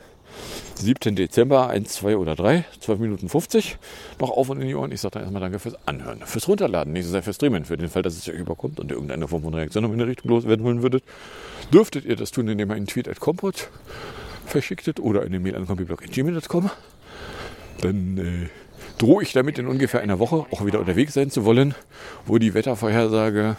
7. 0.75 1.15
Dezember 1.15 1.69
1, 1.69 1.93
2 1.93 2.17
oder 2.17 2.35
3, 2.35 2.65
12 2.79 2.99
Minuten 2.99 3.29
50 3.29 3.77
noch 4.19 4.31
auf 4.31 4.49
und 4.49 4.61
in 4.61 4.67
die 4.67 4.75
Ohren. 4.75 4.91
Ich 4.91 5.01
sage 5.01 5.13
dann 5.13 5.23
erstmal 5.23 5.41
danke 5.41 5.59
fürs 5.59 5.75
Anhören, 5.87 6.21
fürs 6.25 6.47
Runterladen, 6.47 6.93
nicht 6.93 7.05
so 7.05 7.11
sehr 7.11 7.23
fürs 7.23 7.35
Streamen. 7.35 7.65
Für 7.65 7.77
den 7.77 7.89
Fall, 7.89 8.01
dass 8.01 8.17
es 8.17 8.27
euch 8.27 8.35
überkommt 8.35 8.79
und 8.79 8.91
irgendeine 8.91 9.27
Form 9.27 9.43
von 9.43 9.53
Reaktion 9.53 9.85
in 9.85 9.93
eine 9.93 10.07
Richtung 10.07 10.29
loswerden 10.31 10.65
wollen 10.65 10.81
würdet, 10.81 11.03
dürftet 11.71 12.05
ihr 12.05 12.15
das 12.15 12.31
tun, 12.31 12.47
indem 12.47 12.69
ihr 12.69 12.75
einen 12.75 12.87
Tweet 12.87 13.07
at 13.07 13.19
Compot 13.19 13.69
verschicktet 14.45 14.99
oder 14.99 15.21
eine 15.21 15.39
Mail 15.39 15.55
an 15.55 15.67
computerblog.gmail.com. 15.67 16.69
Dann 17.81 18.17
äh, 18.17 18.49
drohe 18.97 19.23
ich 19.23 19.33
damit 19.33 19.59
in 19.59 19.67
ungefähr 19.67 20.01
einer 20.01 20.19
Woche 20.19 20.45
auch 20.51 20.65
wieder 20.65 20.79
unterwegs 20.79 21.13
sein 21.13 21.29
zu 21.29 21.45
wollen, 21.45 21.75
wo 22.25 22.37
die 22.37 22.53
Wettervorhersage, 22.53 23.55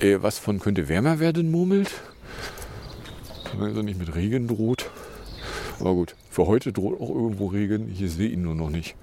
äh, 0.00 0.18
was 0.20 0.38
von 0.38 0.58
könnte 0.58 0.88
wärmer 0.88 1.20
werden, 1.20 1.50
murmelt. 1.50 1.90
Also 3.58 3.82
nicht 3.82 3.98
mit 3.98 4.14
Regen 4.14 4.46
droht. 4.48 4.90
Aber 5.80 5.94
gut, 5.94 6.14
für 6.30 6.46
heute 6.46 6.72
droht 6.72 7.00
auch 7.00 7.08
irgendwo 7.08 7.46
Regen. 7.46 7.90
Ich 7.90 8.10
sehe 8.10 8.28
ihn 8.28 8.42
nur 8.42 8.54
noch 8.54 8.70
nicht. 8.70 8.94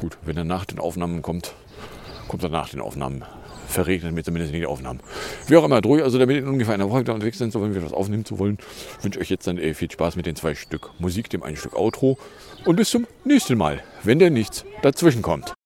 Gut, 0.00 0.18
wenn 0.24 0.36
er 0.36 0.44
nach 0.44 0.64
den 0.64 0.78
Aufnahmen 0.78 1.22
kommt, 1.22 1.54
kommt 2.28 2.42
er 2.42 2.50
nach 2.50 2.68
den 2.68 2.80
Aufnahmen. 2.80 3.24
Verregnet 3.66 4.14
mir 4.14 4.22
zumindest 4.22 4.52
nicht 4.52 4.62
die 4.62 4.66
Aufnahmen. 4.66 5.00
Wie 5.46 5.56
auch 5.56 5.64
immer, 5.64 5.84
ich 5.84 6.02
also 6.02 6.18
damit 6.18 6.38
in 6.38 6.48
ungefähr 6.48 6.74
einer 6.74 6.88
Woche 6.88 7.00
unterwegs 7.00 7.38
sind, 7.38 7.52
so 7.52 7.62
wenn 7.62 7.74
wir 7.74 7.84
was 7.84 7.92
aufnehmen 7.92 8.24
zu 8.24 8.38
wollen. 8.38 8.58
Wünsche 9.02 9.20
euch 9.20 9.28
jetzt 9.28 9.46
dann 9.46 9.58
äh, 9.58 9.74
viel 9.74 9.90
Spaß 9.90 10.16
mit 10.16 10.26
den 10.26 10.36
zwei 10.36 10.54
Stück 10.54 10.90
Musik, 10.98 11.28
dem 11.30 11.42
einen 11.42 11.56
Stück 11.56 11.76
Outro. 11.76 12.18
Und 12.64 12.76
bis 12.76 12.90
zum 12.90 13.06
nächsten 13.24 13.58
Mal, 13.58 13.82
wenn 14.04 14.18
der 14.18 14.30
nichts 14.30 14.64
dazwischen 14.82 15.22
kommt. 15.22 15.57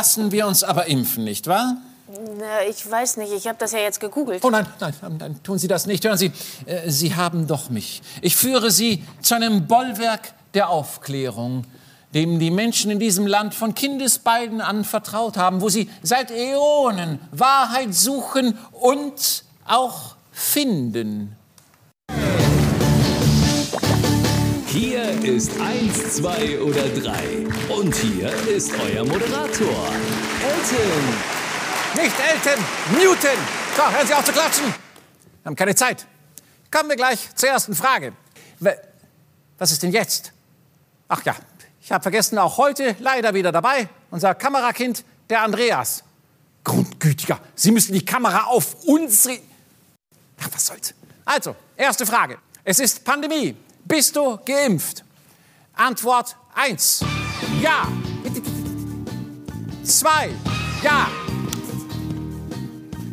Lassen 0.00 0.32
wir 0.32 0.46
uns 0.46 0.64
aber 0.64 0.86
impfen, 0.86 1.24
nicht 1.24 1.46
wahr? 1.46 1.76
Na, 2.08 2.66
ich 2.70 2.90
weiß 2.90 3.18
nicht, 3.18 3.34
ich 3.34 3.46
habe 3.46 3.58
das 3.58 3.72
ja 3.72 3.80
jetzt 3.80 4.00
gegoogelt. 4.00 4.42
Oh 4.42 4.48
nein, 4.48 4.66
nein, 4.80 4.94
nein, 5.02 5.16
nein, 5.18 5.40
tun 5.42 5.58
Sie 5.58 5.68
das 5.68 5.84
nicht. 5.86 6.02
Hören 6.06 6.16
Sie, 6.16 6.32
äh, 6.64 6.90
Sie 6.90 7.14
haben 7.16 7.46
doch 7.46 7.68
mich. 7.68 8.00
Ich 8.22 8.34
führe 8.34 8.70
Sie 8.70 9.04
zu 9.20 9.34
einem 9.34 9.66
Bollwerk 9.66 10.32
der 10.54 10.70
Aufklärung, 10.70 11.66
dem 12.14 12.38
die 12.38 12.50
Menschen 12.50 12.90
in 12.90 12.98
diesem 12.98 13.26
Land 13.26 13.54
von 13.54 13.74
Kindesbeinen 13.74 14.62
an 14.62 14.84
vertraut 14.84 15.36
haben, 15.36 15.60
wo 15.60 15.68
sie 15.68 15.90
seit 16.02 16.30
Äonen 16.30 17.18
Wahrheit 17.30 17.94
suchen 17.94 18.56
und 18.72 19.44
auch 19.66 20.16
finden. 20.32 21.36
Hier 24.72 25.02
ist 25.24 25.60
eins, 25.60 26.14
zwei 26.14 26.60
oder 26.60 26.88
drei. 26.90 27.44
Und 27.68 27.92
hier 27.92 28.32
ist 28.46 28.72
euer 28.72 29.04
Moderator, 29.04 29.88
Elton. 30.44 31.04
Nicht 31.96 32.14
Elton, 32.20 32.64
Newton. 32.92 33.38
So, 33.76 33.82
hören 33.82 34.06
Sie 34.06 34.14
auf 34.14 34.24
zu 34.24 34.30
klatschen. 34.30 34.66
Wir 34.66 35.46
haben 35.46 35.56
keine 35.56 35.74
Zeit. 35.74 36.06
Kommen 36.70 36.88
wir 36.88 36.94
gleich 36.94 37.34
zur 37.34 37.48
ersten 37.48 37.74
Frage. 37.74 38.12
Was 39.58 39.72
ist 39.72 39.82
denn 39.82 39.90
jetzt? 39.90 40.32
Ach 41.08 41.24
ja, 41.24 41.34
ich 41.82 41.90
habe 41.90 42.02
vergessen, 42.02 42.38
auch 42.38 42.56
heute 42.56 42.94
leider 43.00 43.34
wieder 43.34 43.50
dabei, 43.50 43.88
unser 44.12 44.36
Kamerakind, 44.36 45.04
der 45.30 45.42
Andreas. 45.42 46.04
Grundgütiger, 46.62 47.40
Sie 47.56 47.72
müssen 47.72 47.92
die 47.92 48.04
Kamera 48.04 48.44
auf 48.44 48.84
unsere... 48.84 49.40
Ach, 50.40 50.48
was 50.52 50.64
soll's. 50.64 50.94
Also, 51.24 51.56
erste 51.76 52.06
Frage. 52.06 52.38
Es 52.62 52.78
ist 52.78 53.04
Pandemie. 53.04 53.56
Bist 53.84 54.16
du 54.16 54.38
geimpft? 54.44 55.04
Antwort 55.74 56.36
1. 56.54 57.04
Ja. 57.62 57.88
2. 59.82 60.30
Ja. 60.82 61.08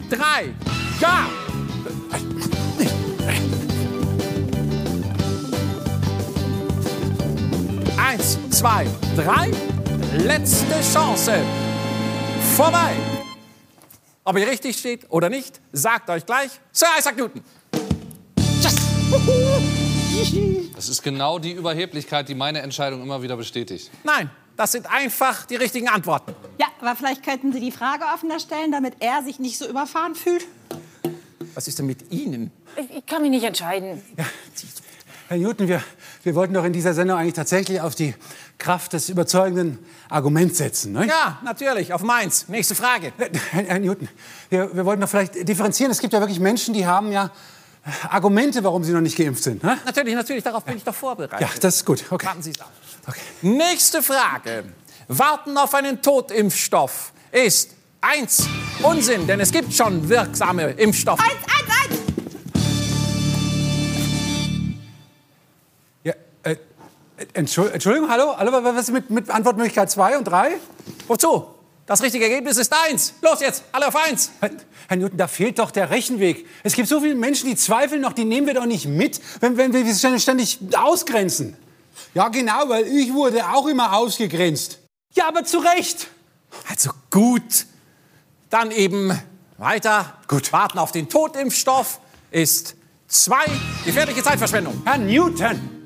3. 0.10 0.54
Ja. 1.00 1.28
Eins, 7.98 8.38
zwei, 8.52 8.88
drei. 9.16 9.52
Letzte 10.18 10.82
Chance. 10.82 11.44
Vorbei. 12.56 12.96
Ob 14.24 14.38
ihr 14.38 14.48
richtig 14.48 14.78
steht 14.78 15.06
oder 15.10 15.30
nicht, 15.30 15.60
sagt 15.72 16.10
euch 16.10 16.26
gleich 16.26 16.52
Sir 16.72 16.88
Isaac 16.98 17.18
Newton. 17.18 17.44
Das 20.78 20.90
ist 20.90 21.02
genau 21.02 21.40
die 21.40 21.54
Überheblichkeit, 21.54 22.30
die 22.30 22.36
meine 22.36 22.62
Entscheidung 22.62 23.02
immer 23.02 23.24
wieder 23.24 23.36
bestätigt. 23.36 23.90
Nein, 24.04 24.30
das 24.56 24.74
sind 24.74 24.86
einfach 24.86 25.48
die 25.48 25.56
richtigen 25.56 25.90
Antworten. 25.90 26.36
Ja, 26.60 26.68
aber 26.80 26.96
vielleicht 26.96 27.24
könnten 27.24 27.52
Sie 27.52 27.60
die 27.60 27.72
Frage 27.72 28.04
offener 28.14 28.40
stellen, 28.40 28.72
damit 28.72 28.94
er 29.00 29.24
sich 29.24 29.40
nicht 29.40 29.58
so 29.58 29.68
überfahren 29.68 30.14
fühlt. 30.14 30.46
Was 31.56 31.68
ist 31.68 31.80
denn 31.80 31.88
mit 31.88 32.12
Ihnen? 32.12 32.52
Ich, 32.76 32.98
ich 32.98 33.06
kann 33.08 33.24
mich 33.24 33.32
nicht 33.32 33.44
entscheiden. 33.44 34.04
Herr 35.30 35.38
Newton, 35.38 35.68
wir, 35.68 35.84
wir 36.22 36.36
wollten 36.36 36.54
doch 36.54 36.64
in 36.64 36.74
dieser 36.74 36.94
Sendung 36.94 37.18
eigentlich 37.18 37.34
tatsächlich 37.34 37.82
auf 37.82 37.96
die 37.96 38.14
Kraft 38.60 38.94
des 38.94 39.10
überzeugenden 39.10 39.80
Arguments 40.10 40.60
setzen. 40.60 40.92
Ne? 40.92 41.08
Ja, 41.08 41.40
natürlich, 41.44 41.92
auf 41.92 42.04
meins. 42.04 42.50
Nächste 42.50 42.76
Frage. 42.76 43.14
Herr, 43.18 43.64
Herr 43.64 43.80
Newton, 43.80 44.08
wir, 44.52 44.76
wir 44.76 44.86
wollten 44.86 45.02
doch 45.02 45.10
vielleicht 45.10 45.48
differenzieren. 45.50 45.92
Es 45.92 46.00
gibt 46.00 46.14
ja 46.14 46.20
wirklich 46.20 46.40
Menschen, 46.40 46.76
die 46.76 46.86
haben 46.86 47.12
ja 47.12 47.32
Argumente, 48.10 48.64
warum 48.64 48.84
sie 48.84 48.92
noch 48.92 49.02
nicht 49.02 49.18
geimpft 49.18 49.44
sind. 49.44 49.64
Ne? 49.64 49.78
Natürlich, 49.86 50.14
natürlich, 50.16 50.44
darauf 50.44 50.64
bin 50.64 50.78
ich 50.78 50.84
doch 50.84 50.94
vorbereitet. 50.96 51.40
Ja, 51.42 51.50
das 51.62 51.76
ist 51.78 51.86
gut. 51.86 52.04
Okay. 52.10 52.26
Warten 52.26 52.42
Sie 52.44 52.52
es 52.52 52.60
ab. 52.62 52.72
Nächste 53.42 54.02
Frage. 54.04 54.66
Warten 55.08 55.58
auf 55.58 55.74
einen 55.74 56.02
Totimpfstoff 56.02 57.14
ist 57.32 57.72
eins 58.02 58.46
Unsinn, 58.84 59.26
denn 59.26 59.40
es 59.40 59.52
gibt 59.52 59.74
schon 59.74 60.08
wirksame 60.10 60.72
Impfstoffe. 60.72 61.20
Eins, 61.22 61.32
eins, 61.32 61.94
eins! 61.94 62.00
Ja, 66.04 66.14
äh, 66.44 66.56
Entschuld- 67.34 67.72
Entschuldigung, 67.72 68.10
hallo? 68.10 68.36
hallo? 68.38 68.52
Was 68.64 68.84
ist 68.90 68.92
mit, 68.92 69.10
mit 69.10 69.30
Antwortmöglichkeit 69.30 69.90
2 69.90 70.18
und 70.18 70.26
3? 70.26 70.58
Wozu? 71.08 71.46
Das 71.88 72.02
richtige 72.04 72.26
Ergebnis 72.26 72.58
ist 72.58 72.74
eins. 72.86 73.14
Los 73.22 73.40
jetzt, 73.40 73.64
alle 73.72 73.88
auf 73.88 73.96
eins. 73.96 74.30
Herr, 74.88 74.98
Newton, 74.98 75.18
da 75.18 75.28
fehlt 75.28 75.58
doch 75.58 75.72
der 75.72 75.90
Rechenweg. 75.90 76.46
Es 76.64 76.74
gibt 76.74 76.90
so 76.90 77.00
viele 77.00 77.16
Menschen, 77.16 77.50
die 77.50 77.56
zweifeln 77.56 78.02
noch, 78.02 78.12
die 78.12 78.26
nehmen 78.26 78.46
wir 78.46 78.54
doch 78.54 78.66
nicht 78.66 78.86
mit, 78.86 79.22
wenn, 79.40 79.56
wenn 79.56 79.72
wir 79.72 79.86
sie 79.86 79.98
ständig, 79.98 80.22
ständig 80.22 80.60
ausgrenzen. 80.78 81.56
Ja, 82.14 82.28
genau, 82.28 82.68
weil 82.68 82.86
ich 82.88 83.14
wurde 83.14 83.48
auch 83.48 83.68
immer 83.68 83.96
ausgegrenzt. 83.96 84.80
Ja, 85.16 85.30
aber 85.30 85.46
zu 85.46 85.60
Recht. 85.60 86.08
Also 86.70 86.92
gut. 87.10 87.66
Dann 88.50 88.72
eben 88.72 89.18
weiter. 89.58 90.18
Gut. 90.28 90.52
Warten 90.52 90.80
auf 90.80 90.92
den 90.92 91.08
Totimpfstoff 91.08 92.02
ist 92.32 92.76
zwei. 93.08 93.46
Gefährliche 93.86 94.22
Zeitverschwendung. 94.24 94.82
Herr 94.84 94.98
Newton. 94.98 95.78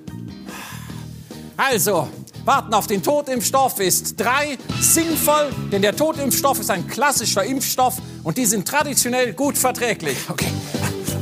Also, 1.57 2.09
warten 2.45 2.73
auf 2.73 2.87
den 2.87 3.03
Totimpfstoff 3.03 3.79
ist 3.79 4.19
drei. 4.19 4.57
Sinnvoll, 4.79 5.51
denn 5.71 5.81
der 5.81 5.95
Totimpfstoff 5.95 6.59
ist 6.59 6.71
ein 6.71 6.87
klassischer 6.87 7.43
Impfstoff 7.43 7.97
und 8.23 8.37
die 8.37 8.45
sind 8.45 8.67
traditionell 8.67 9.33
gut 9.33 9.57
verträglich. 9.57 10.17
Okay. 10.29 10.51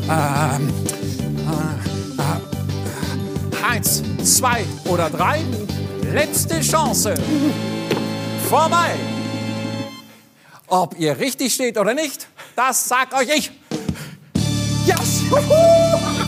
Ähm, 0.09 0.73
Eins, 3.69 4.01
zwei 4.23 4.65
oder 4.85 5.11
drei. 5.11 5.43
Letzte 6.11 6.59
Chance. 6.61 7.13
Vorbei. 8.49 8.95
Ob 10.65 10.97
ihr 10.97 11.19
richtig 11.19 11.53
steht 11.53 11.77
oder 11.77 11.93
nicht, 11.93 12.27
das 12.55 12.85
sagt 12.85 13.13
euch 13.13 13.29
ich. 13.29 13.51
Yes! 14.87 15.21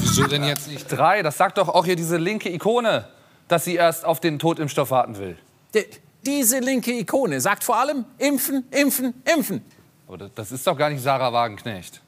Wieso 0.01 0.27
denn 0.27 0.43
jetzt 0.43 0.67
nicht 0.67 0.85
drei? 0.85 1.23
Das 1.23 1.37
sagt 1.37 1.57
doch 1.57 1.69
auch 1.69 1.85
hier 1.85 1.95
diese 1.95 2.17
linke 2.17 2.49
Ikone, 2.53 3.07
dass 3.51 3.65
sie 3.65 3.75
erst 3.75 4.05
auf 4.05 4.19
den 4.19 4.39
Totimpfstoff 4.39 4.91
warten 4.91 5.17
will. 5.17 5.37
Die- 5.73 5.85
Diese 6.23 6.59
linke 6.59 6.91
Ikone 6.93 7.41
sagt 7.41 7.63
vor 7.63 7.77
allem 7.77 8.05
impfen, 8.19 8.63
impfen, 8.69 9.13
impfen. 9.35 9.65
Aber 10.07 10.19
das- 10.19 10.29
das 10.35 10.51
ist 10.51 10.67
doch 10.67 10.77
gar 10.77 10.89
nicht 10.91 11.01
Sarah 11.01 11.33
Wagenknecht. 11.33 11.99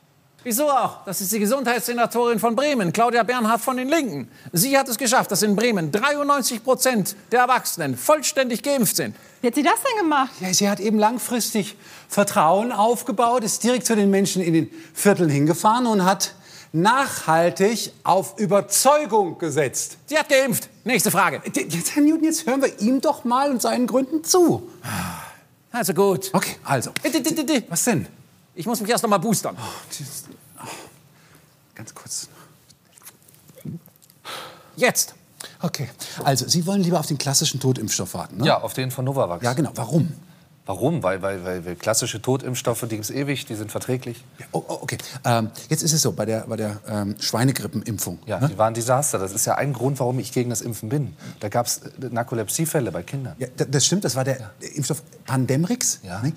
Wieso 0.44 0.70
auch? 0.70 1.04
Das 1.06 1.20
ist 1.22 1.32
die 1.32 1.40
Gesundheitssenatorin 1.40 2.38
von 2.38 2.56
Bremen, 2.56 2.94
Claudia 2.94 3.24
Bernhardt 3.24 3.62
von 3.62 3.78
den 3.78 3.88
Linken. 3.90 4.30
Sie 4.52 4.78
hat 4.78 4.88
es 4.90 4.98
geschafft, 5.00 5.32
dass 5.32 5.42
in 5.42 5.56
Bremen 5.56 5.92
93 5.92 6.64
Prozent 6.64 7.16
der 7.32 7.40
Erwachsenen 7.40 7.96
vollständig 7.98 8.62
geimpft 8.62 8.98
sind. 8.98 9.16
Wie 9.42 9.48
hat 9.48 9.56
sie 9.56 9.64
das 9.64 9.76
denn 9.82 10.04
gemacht? 10.04 10.32
Ja, 10.42 10.54
sie 10.54 10.70
hat 10.70 10.80
eben 10.80 11.00
langfristig 11.00 11.76
Vertrauen 12.10 12.72
aufgebaut, 12.72 13.44
ist 13.44 13.64
direkt 13.64 13.86
zu 13.88 13.96
den 13.96 14.10
Menschen 14.12 14.42
in 14.44 14.54
den 14.54 14.70
Vierteln 14.94 15.30
hingefahren 15.30 15.88
und 15.88 16.06
hat 16.06 16.36
nachhaltig 16.74 17.94
auf 18.04 18.38
Überzeugung 18.40 19.38
gesetzt. 19.38 19.98
Sie 20.08 20.18
hat 20.18 20.28
geimpft. 20.28 20.70
Nächste 20.84 21.12
Frage. 21.12 21.42
Jetzt, 21.54 21.96
Herr 21.96 22.04
Newton, 22.04 22.24
jetzt 22.26 22.46
hören 22.46 22.62
wir 22.62 22.82
ihm 22.82 23.00
doch 23.00 23.24
mal 23.24 23.52
und 23.52 23.62
seinen 23.62 23.88
Gründen 23.88 24.24
zu. 24.24 24.70
Also 25.72 25.94
gut. 25.94 26.30
Okay, 26.34 26.56
also. 26.64 26.92
Was 27.70 27.84
denn? 27.86 28.08
Ich 28.56 28.66
muss 28.66 28.82
mich 28.82 28.90
erst 28.90 29.04
noch 29.04 29.10
mal 29.10 29.20
boostern. 29.20 29.56
Ganz 31.76 31.96
kurz. 31.96 32.28
Jetzt. 34.76 35.16
Okay, 35.62 35.90
also 36.24 36.48
Sie 36.48 36.66
wollen 36.66 36.82
lieber 36.82 37.00
auf 37.00 37.06
den 37.06 37.18
klassischen 37.18 37.60
Totimpfstoff 37.60 38.14
warten, 38.16 38.38
ne? 38.38 38.46
Ja, 38.46 38.62
auf 38.62 38.74
den 38.74 38.92
von 38.92 39.06
Novavax. 39.06 39.44
Ja, 39.44 39.54
genau. 39.54 39.72
Warum? 39.76 40.12
Warum? 40.66 41.04
Weil, 41.04 41.22
weil, 41.22 41.44
weil, 41.44 41.66
weil 41.66 41.76
klassische 41.76 42.22
Totimpfstoffe, 42.22 42.82
die 42.84 42.96
gibt 42.96 43.04
es 43.04 43.10
ewig, 43.12 43.46
die 43.46 43.56
sind 43.56 43.70
verträglich. 43.72 44.24
Oh, 44.54 44.64
oh, 44.68 44.78
okay. 44.82 44.98
Ähm, 45.26 45.50
jetzt 45.70 45.84
ist 45.84 45.92
es 45.92 46.02
so, 46.02 46.14
bei 46.14 46.26
der, 46.26 46.42
bei 46.48 46.56
der 46.56 46.80
ähm, 46.88 47.16
Schweinegrippenimpfung. 47.20 48.20
Ja, 48.26 48.40
ne? 48.40 48.48
die 48.48 48.58
waren 48.58 48.70
ein 48.70 48.74
Desaster. 48.74 49.20
Das 49.20 49.34
ist 49.34 49.46
ja 49.46 49.56
ein 49.56 49.74
Grund, 49.74 50.00
warum 50.00 50.20
ich 50.20 50.32
gegen 50.32 50.50
das 50.50 50.62
Impfen 50.62 50.88
bin. 50.88 51.18
Da 51.42 51.50
gab 51.50 51.66
es 51.66 51.82
Narkolepsiefälle 52.00 52.92
bei 52.94 53.04
Kindern. 53.04 53.36
Ja, 53.40 53.48
da- 53.58 53.66
das 53.66 53.86
stimmt, 53.86 54.06
das 54.06 54.16
war 54.16 54.24
der 54.24 54.52
Impfstoff 54.76 55.04
Pandemrix. 55.26 56.00
Ne? 56.04 56.32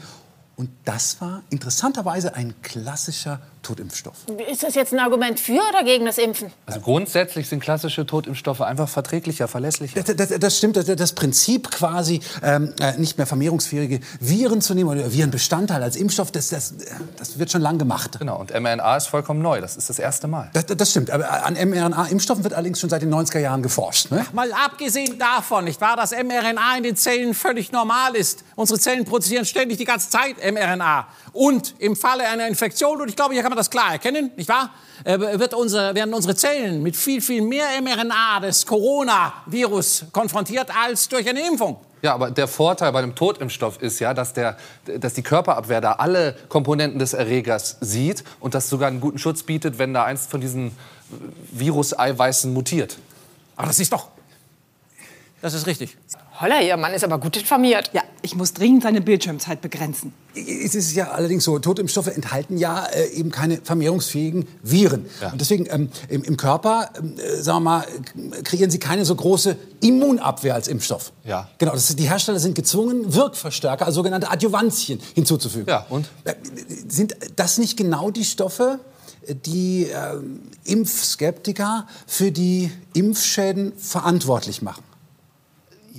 Und 0.56 0.70
das 0.84 1.20
war 1.20 1.42
interessanterweise 1.50 2.34
ein 2.34 2.54
klassischer 2.62 3.40
Totimpfstoff. 3.66 4.14
Ist 4.48 4.62
das 4.62 4.76
jetzt 4.76 4.92
ein 4.92 5.00
Argument 5.00 5.40
für 5.40 5.60
oder 5.70 5.82
gegen 5.82 6.06
das 6.06 6.18
Impfen? 6.18 6.52
Also 6.66 6.78
grundsätzlich 6.80 7.48
sind 7.48 7.58
klassische 7.58 8.06
Totimpfstoffe 8.06 8.60
einfach 8.60 8.88
verträglicher, 8.88 9.48
verlässlicher. 9.48 10.02
Das, 10.02 10.14
das, 10.14 10.38
das 10.38 10.56
stimmt, 10.56 10.76
das, 10.76 10.86
das 10.86 11.12
Prinzip 11.14 11.72
quasi, 11.72 12.20
ähm, 12.44 12.72
äh, 12.80 12.96
nicht 12.96 13.18
mehr 13.18 13.26
vermehrungsfähige 13.26 14.00
Viren 14.20 14.60
zu 14.60 14.74
nehmen 14.74 14.90
oder 14.90 15.12
Virenbestandteil 15.12 15.82
als 15.82 15.96
Impfstoff, 15.96 16.30
das, 16.30 16.50
das, 16.50 16.74
das 17.16 17.40
wird 17.40 17.50
schon 17.50 17.60
lang 17.60 17.78
gemacht. 17.78 18.20
Genau, 18.20 18.38
und 18.38 18.54
mRNA 18.54 18.98
ist 18.98 19.08
vollkommen 19.08 19.42
neu. 19.42 19.60
Das 19.60 19.76
ist 19.76 19.90
das 19.90 19.98
erste 19.98 20.28
Mal. 20.28 20.48
Das, 20.52 20.66
das 20.66 20.90
stimmt, 20.92 21.10
aber 21.10 21.44
an 21.44 21.54
mRNA-Impfstoffen 21.54 22.44
wird 22.44 22.54
allerdings 22.54 22.78
schon 22.78 22.90
seit 22.90 23.02
den 23.02 23.12
90er 23.12 23.40
Jahren 23.40 23.62
geforscht. 23.62 24.12
Ne? 24.12 24.24
Mal 24.32 24.52
abgesehen 24.52 25.18
davon, 25.18 25.64
nicht 25.64 25.80
wahr, 25.80 25.96
dass 25.96 26.12
mRNA 26.12 26.76
in 26.76 26.84
den 26.84 26.96
Zellen 26.96 27.34
völlig 27.34 27.72
normal 27.72 28.14
ist. 28.14 28.44
Unsere 28.54 28.78
Zellen 28.78 29.04
produzieren 29.04 29.44
ständig 29.44 29.78
die 29.78 29.84
ganze 29.84 30.08
Zeit 30.08 30.36
mRNA. 30.38 31.08
Und 31.32 31.74
im 31.78 31.96
Falle 31.96 32.28
einer 32.28 32.46
Infektion, 32.46 33.00
und 33.00 33.08
ich 33.08 33.16
glaube, 33.16 33.34
hier 33.34 33.42
kann 33.42 33.50
man 33.50 33.55
das 33.56 33.70
klar 33.70 33.92
erkennen, 33.92 34.30
nicht 34.36 34.48
wahr, 34.48 34.70
äh, 35.04 35.18
wird 35.18 35.54
unsere, 35.54 35.94
werden 35.94 36.14
unsere 36.14 36.34
Zellen 36.34 36.82
mit 36.82 36.96
viel, 36.96 37.20
viel 37.20 37.42
mehr 37.42 37.66
mRNA 37.82 38.40
des 38.40 38.66
Coronavirus 38.66 40.06
konfrontiert 40.12 40.70
als 40.76 41.08
durch 41.08 41.28
eine 41.28 41.46
Impfung. 41.46 41.78
Ja, 42.02 42.14
aber 42.14 42.30
der 42.30 42.46
Vorteil 42.46 42.92
bei 42.92 43.00
dem 43.00 43.14
Totimpfstoff 43.14 43.80
ist 43.82 43.98
ja, 43.98 44.14
dass, 44.14 44.32
der, 44.32 44.56
dass 45.00 45.14
die 45.14 45.22
Körperabwehr 45.22 45.80
da 45.80 45.92
alle 45.92 46.36
Komponenten 46.48 46.98
des 46.98 47.14
Erregers 47.14 47.78
sieht 47.80 48.22
und 48.38 48.54
das 48.54 48.68
sogar 48.68 48.88
einen 48.88 49.00
guten 49.00 49.18
Schutz 49.18 49.42
bietet, 49.42 49.78
wenn 49.78 49.92
da 49.94 50.04
eins 50.04 50.26
von 50.26 50.40
diesen 50.40 50.76
Viruseiweißen 51.52 52.52
mutiert. 52.52 52.98
Aber 53.56 53.66
das 53.66 53.78
ist 53.78 53.92
doch. 53.92 54.08
Das 55.42 55.54
ist 55.54 55.66
richtig. 55.66 55.96
Holla, 56.38 56.60
Ihr 56.60 56.76
Mann 56.76 56.92
ist 56.92 57.02
aber 57.02 57.18
gut 57.18 57.36
informiert. 57.38 57.90
Ja, 57.94 58.02
ich 58.20 58.34
muss 58.34 58.52
dringend 58.52 58.82
seine 58.82 59.00
Bildschirmzeit 59.00 59.62
begrenzen. 59.62 60.12
Es 60.34 60.74
ist 60.74 60.94
ja 60.94 61.10
allerdings 61.12 61.44
so, 61.44 61.58
Totimpfstoffe 61.58 62.08
enthalten 62.08 62.58
ja 62.58 62.84
äh, 62.84 63.08
eben 63.12 63.30
keine 63.30 63.56
vermehrungsfähigen 63.62 64.46
Viren. 64.62 65.06
Und 65.32 65.40
deswegen 65.40 65.66
ähm, 65.70 65.88
im, 66.08 66.24
im 66.24 66.36
Körper, 66.36 66.90
ähm, 66.98 67.14
äh, 67.18 67.42
sagen 67.42 67.58
wir 67.58 67.60
mal, 67.60 67.84
äh, 67.84 68.42
kreieren 68.42 68.70
sie 68.70 68.78
keine 68.78 69.06
so 69.06 69.14
große 69.14 69.56
Immunabwehr 69.80 70.54
als 70.54 70.68
Impfstoff. 70.68 71.12
Ja. 71.24 71.48
Genau, 71.56 71.72
das 71.72 71.88
ist, 71.88 71.98
die 71.98 72.08
Hersteller 72.08 72.38
sind 72.38 72.54
gezwungen, 72.54 73.14
Wirkverstärker, 73.14 73.86
also 73.86 73.96
sogenannte 73.96 74.30
Adjuvantien 74.30 75.00
hinzuzufügen. 75.14 75.66
Ja, 75.68 75.86
und? 75.88 76.06
Äh, 76.24 76.34
Sind 76.86 77.16
das 77.36 77.56
nicht 77.56 77.78
genau 77.78 78.10
die 78.10 78.24
Stoffe, 78.24 78.78
die 79.46 79.84
ähm, 79.84 80.42
Impfskeptiker 80.64 81.86
für 82.06 82.30
die 82.30 82.70
Impfschäden 82.92 83.72
verantwortlich 83.78 84.60
machen? 84.60 84.82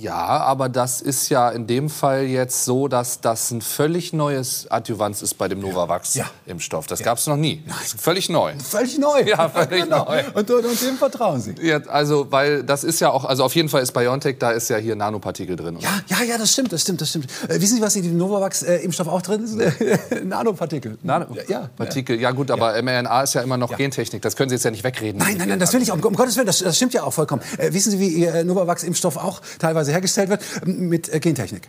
Ja, 0.00 0.14
aber 0.14 0.68
das 0.68 1.00
ist 1.00 1.28
ja 1.28 1.50
in 1.50 1.66
dem 1.66 1.90
Fall 1.90 2.22
jetzt 2.24 2.64
so, 2.64 2.86
dass 2.88 3.20
das 3.20 3.50
ein 3.50 3.60
völlig 3.60 4.12
neues 4.12 4.66
Adjuvans 4.70 5.22
ist 5.22 5.34
bei 5.34 5.48
dem 5.48 5.58
Novavax-Impfstoff. 5.60 6.86
Das 6.86 7.00
gab 7.02 7.18
es 7.18 7.26
noch 7.26 7.36
nie. 7.36 7.64
Völlig 7.98 8.28
neu. 8.28 8.52
Völlig 8.58 8.98
neu. 8.98 9.22
Ja, 9.26 9.48
völlig 9.48 9.84
Genau. 9.84 10.04
neu. 10.04 10.22
Und, 10.34 10.50
und, 10.50 10.64
und 10.64 10.82
dem 10.82 10.96
vertrauen 10.96 11.40
Sie. 11.40 11.54
Ja, 11.60 11.80
also, 11.88 12.30
weil 12.30 12.62
das 12.62 12.84
ist 12.84 13.00
ja 13.00 13.10
auch, 13.10 13.24
also 13.24 13.42
auf 13.44 13.54
jeden 13.56 13.68
Fall 13.68 13.82
ist 13.82 13.92
BioNTech, 13.92 14.36
da 14.38 14.52
ist 14.52 14.68
ja 14.70 14.76
hier 14.76 14.94
Nanopartikel 14.94 15.56
drin. 15.56 15.78
Ja, 15.80 15.90
ja, 16.06 16.22
ja, 16.24 16.38
das 16.38 16.52
stimmt, 16.52 16.72
das 16.72 16.82
stimmt, 16.82 17.00
das 17.00 17.08
stimmt. 17.10 17.26
Äh, 17.48 17.60
wissen 17.60 17.76
Sie, 17.76 17.82
was 17.82 17.96
in 17.96 18.04
dem 18.04 18.16
Novavax-Impfstoff 18.16 19.08
auch 19.08 19.22
drin 19.22 19.42
ist? 19.44 19.56
Nanopartikel. 20.24 20.96
Nanopartikel, 21.02 22.20
ja, 22.20 22.30
gut, 22.30 22.50
aber 22.50 22.80
mRNA 22.82 23.22
ist 23.22 23.34
ja 23.34 23.42
immer 23.42 23.56
noch 23.56 23.76
Gentechnik. 23.76 24.22
Das 24.22 24.36
können 24.36 24.48
Sie 24.50 24.54
jetzt 24.54 24.64
ja 24.64 24.70
nicht 24.70 24.84
wegreden. 24.84 25.18
Nein, 25.18 25.36
nein, 25.38 25.48
nein, 25.48 25.58
das 25.58 25.72
will 25.72 25.82
ich, 25.82 25.90
um, 25.90 26.00
um 26.04 26.14
Gottes 26.14 26.36
Willen, 26.36 26.46
das, 26.46 26.58
das 26.60 26.76
stimmt 26.76 26.94
ja 26.94 27.02
auch 27.02 27.12
vollkommen. 27.12 27.42
Äh, 27.58 27.72
wissen 27.72 27.90
Sie, 27.90 27.98
wie 27.98 28.08
Ihr 28.08 28.44
Novavax-Impfstoff 28.44 29.16
auch 29.16 29.40
teilweise 29.58 29.87
hergestellt 29.88 30.28
wird? 30.28 30.42
Ähm, 30.64 30.88
Mit 30.88 31.12
äh, 31.12 31.20
Gentechnik. 31.20 31.68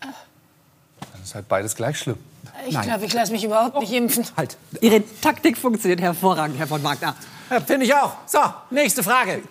Das 0.00 1.22
ist 1.24 1.34
halt 1.34 1.48
beides 1.48 1.74
gleich 1.76 1.98
schlimm. 1.98 2.16
Ich 2.66 2.80
glaube, 2.80 3.04
ich 3.04 3.12
lasse 3.12 3.32
mich 3.32 3.44
überhaupt 3.44 3.78
nicht 3.80 3.92
impfen. 3.92 4.24
Halt. 4.36 4.56
Ihre 4.80 5.02
Taktik 5.20 5.56
funktioniert 5.56 6.00
hervorragend, 6.00 6.58
Herr 6.58 6.66
von 6.66 6.82
Wagner. 6.82 7.14
Ja, 7.50 7.60
Finde 7.60 7.86
ich 7.86 7.94
auch. 7.94 8.12
So, 8.26 8.38
nächste 8.70 9.02
Frage. 9.02 9.42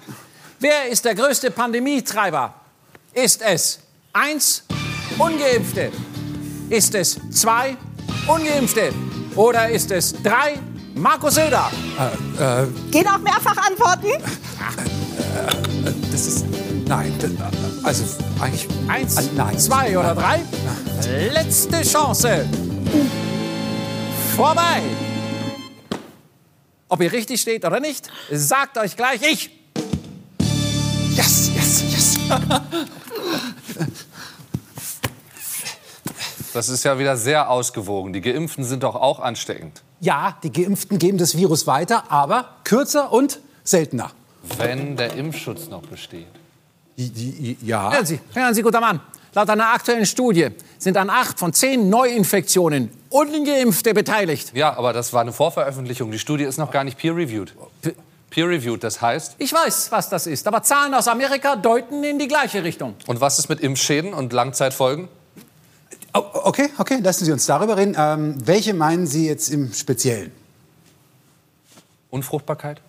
Wer 0.60 0.90
ist 0.90 1.06
der 1.06 1.16
größte 1.16 1.52
Pandemietreiber? 1.52 2.54
Ist 3.14 3.42
es 3.42 3.80
eins 4.14 4.64
Ungeimpfte? 5.18 5.92
Ist 6.70 6.94
es 6.96 7.20
zwei 7.32 7.78
Ungeimpfte? 8.28 8.94
Oder 9.36 9.70
ist 9.70 9.92
es 9.92 10.14
drei 10.22 10.60
Markus 10.96 11.36
Söder? 11.36 11.72
Äh, 12.38 12.64
äh, 12.64 12.68
Gehen 12.92 13.08
auch 13.08 13.20
mehrfach 13.20 13.58
antworten? 13.58 14.10
das 16.12 16.28
ist. 16.28 16.46
Nein, 16.90 17.14
das, 17.20 17.32
also 17.86 18.04
eigentlich. 18.42 18.68
Eins, 18.88 19.16
Also, 19.16 19.30
nein. 19.36 19.60
zwei 19.60 19.96
oder 19.96 20.16
drei? 20.16 20.42
Letzte 21.32 21.84
Chance. 21.84 22.48
Vorbei. 24.36 24.82
Ob 26.88 27.00
ihr 27.02 27.12
richtig 27.12 27.42
steht 27.42 27.64
oder 27.64 27.80
nicht, 27.80 28.10
sagt 28.32 28.80
euch 28.80 28.98
gleich 28.98 29.22
ich. 29.22 29.52
Yes, 31.16 31.52
yes, 31.56 31.84
yes. 31.92 32.16
Das 36.54 36.70
ist 36.70 36.84
ja 36.84 36.98
wieder 36.98 37.16
sehr 37.18 37.52
ausgewogen. 37.52 38.14
Die 38.14 38.22
Geimpften 38.22 38.64
sind 38.64 38.82
doch 38.82 38.96
auch 38.96 39.20
ansteckend. 39.20 39.84
Ja, 40.00 40.40
die 40.42 40.52
Geimpften 40.52 40.98
geben 40.98 41.20
das 41.20 41.38
Virus 41.38 41.68
weiter, 41.68 42.12
aber 42.12 42.56
kürzer 42.64 43.14
und 43.14 43.42
seltener. 43.64 44.10
Wenn 44.58 44.98
der 44.98 45.14
Impfschutz 45.14 45.68
noch 45.68 45.84
besteht. 45.84 46.39
Ja. 47.64 47.94
Hören 47.94 48.06
Sie, 48.06 48.20
hören 48.34 48.54
Sie, 48.54 48.62
guter 48.62 48.82
Mann. 48.82 49.00
Laut 49.34 49.50
einer 49.50 49.74
aktuellen 49.74 50.06
Studie 50.06 50.50
sind 50.80 50.98
an 50.98 51.10
acht 51.10 51.40
von 51.40 51.54
zehn 51.54 51.90
Neuinfektionen 51.90 52.90
Ungeimpfte 53.10 53.94
beteiligt. 53.94 54.52
Ja, 54.54 54.76
aber 54.76 54.92
das 54.92 55.14
war 55.14 55.22
eine 55.22 55.32
Vorveröffentlichung. 55.32 56.12
Die 56.12 56.20
Studie 56.20 56.44
ist 56.44 56.58
noch 56.58 56.72
gar 56.72 56.84
nicht 56.84 56.98
peer-reviewed. 56.98 57.54
Peer-reviewed, 58.32 58.84
das 58.84 59.02
heißt. 59.02 59.36
Ich 59.38 59.54
weiß, 59.54 59.92
was 59.92 60.10
das 60.10 60.28
ist, 60.28 60.48
aber 60.48 60.62
Zahlen 60.64 60.94
aus 60.94 61.08
Amerika 61.08 61.56
deuten 61.56 62.04
in 62.04 62.20
die 62.20 62.28
gleiche 62.28 62.64
Richtung. 62.64 62.96
Und 63.08 63.22
was 63.22 63.40
ist 63.40 63.50
mit 63.50 63.60
Impfschäden 63.62 64.14
und 64.14 64.34
Langzeitfolgen? 64.34 65.08
Oh, 66.14 66.24
okay, 66.34 66.70
okay, 66.78 67.00
lassen 67.02 67.26
Sie 67.26 67.32
uns 67.32 67.46
darüber 67.46 67.78
reden. 67.78 67.96
Ähm, 67.98 68.36
welche 68.46 68.74
meinen 68.74 69.08
Sie 69.08 69.28
jetzt 69.28 69.50
im 69.50 69.74
Speziellen? 69.74 70.32
Unfruchtbarkeit? 72.10 72.82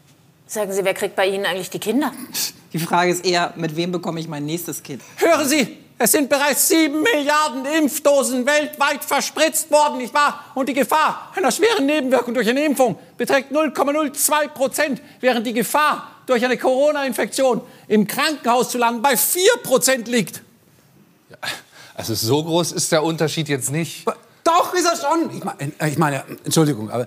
Sagen 0.46 0.72
Sie, 0.72 0.84
wer 0.84 0.94
kriegt 0.94 1.16
bei 1.16 1.26
Ihnen 1.26 1.44
eigentlich 1.44 1.70
die 1.70 1.78
Kinder? 1.78 2.12
Die 2.72 2.78
Frage 2.78 3.10
ist 3.10 3.24
eher, 3.24 3.52
mit 3.56 3.74
wem 3.76 3.92
bekomme 3.92 4.20
ich 4.20 4.28
mein 4.28 4.44
nächstes 4.44 4.82
Kind? 4.82 5.02
Hören 5.16 5.48
Sie, 5.48 5.76
es 5.98 6.12
sind 6.12 6.28
bereits 6.28 6.68
sieben 6.68 7.02
Milliarden 7.02 7.66
Impfdosen 7.66 8.46
weltweit 8.46 9.04
verspritzt 9.04 9.70
worden, 9.70 9.98
nicht 9.98 10.14
wahr? 10.14 10.44
Und 10.54 10.68
die 10.68 10.74
Gefahr 10.74 11.32
einer 11.34 11.50
schweren 11.50 11.86
Nebenwirkung 11.86 12.32
durch 12.32 12.48
eine 12.48 12.64
Impfung 12.64 12.98
beträgt 13.18 13.52
0,02 13.52 14.48
Prozent, 14.48 15.02
während 15.20 15.46
die 15.46 15.52
Gefahr 15.52 16.10
durch 16.26 16.44
eine 16.44 16.56
Corona-Infektion 16.56 17.60
im 17.88 18.06
Krankenhaus 18.06 18.70
zu 18.70 18.78
landen 18.78 19.02
bei 19.02 19.16
4 19.16 19.42
Prozent 19.62 20.08
liegt. 20.08 20.42
Also 21.94 22.14
so 22.14 22.42
groß 22.44 22.72
ist 22.72 22.92
der 22.92 23.02
Unterschied 23.02 23.48
jetzt 23.48 23.70
nicht. 23.70 24.06
Doch, 24.44 24.74
ist 24.74 24.86
er 24.86 24.96
schon. 24.96 25.30
Ich 25.36 25.44
meine, 25.44 25.72
ich 25.88 25.98
meine 25.98 26.24
Entschuldigung, 26.44 26.90
aber 26.90 27.06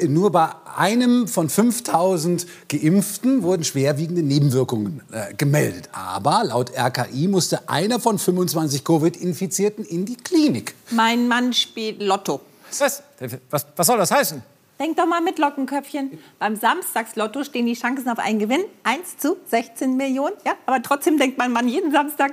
äh, 0.00 0.06
nur 0.08 0.32
bei 0.32 0.48
einem 0.76 1.28
von 1.28 1.48
5000 1.48 2.46
Geimpften 2.68 3.42
wurden 3.42 3.64
schwerwiegende 3.64 4.22
Nebenwirkungen 4.22 5.02
äh, 5.12 5.34
gemeldet. 5.34 5.88
Aber 5.92 6.44
laut 6.44 6.72
RKI 6.76 7.28
musste 7.28 7.68
einer 7.68 8.00
von 8.00 8.18
25 8.18 8.84
Covid-Infizierten 8.84 9.84
in 9.84 10.04
die 10.04 10.16
Klinik. 10.16 10.74
Mein 10.90 11.28
Mann 11.28 11.52
spielt 11.52 12.02
Lotto. 12.02 12.40
Was? 12.78 13.02
Was, 13.50 13.66
was 13.76 13.86
soll 13.86 13.98
das 13.98 14.10
heißen? 14.10 14.42
Denk 14.80 14.96
doch 14.96 15.06
mal 15.06 15.20
mit, 15.20 15.38
Lockenköpfchen. 15.38 16.18
Beim 16.40 16.56
Samstagslotto 16.56 17.44
stehen 17.44 17.66
die 17.66 17.74
Chancen 17.74 18.08
auf 18.08 18.18
einen 18.18 18.40
Gewinn 18.40 18.64
1 18.82 19.18
zu 19.18 19.36
16 19.46 19.96
Millionen. 19.96 20.34
Ja, 20.44 20.54
aber 20.66 20.82
trotzdem 20.82 21.16
denkt 21.16 21.38
mein 21.38 21.52
Mann 21.52 21.68
jeden 21.68 21.92
Samstag, 21.92 22.32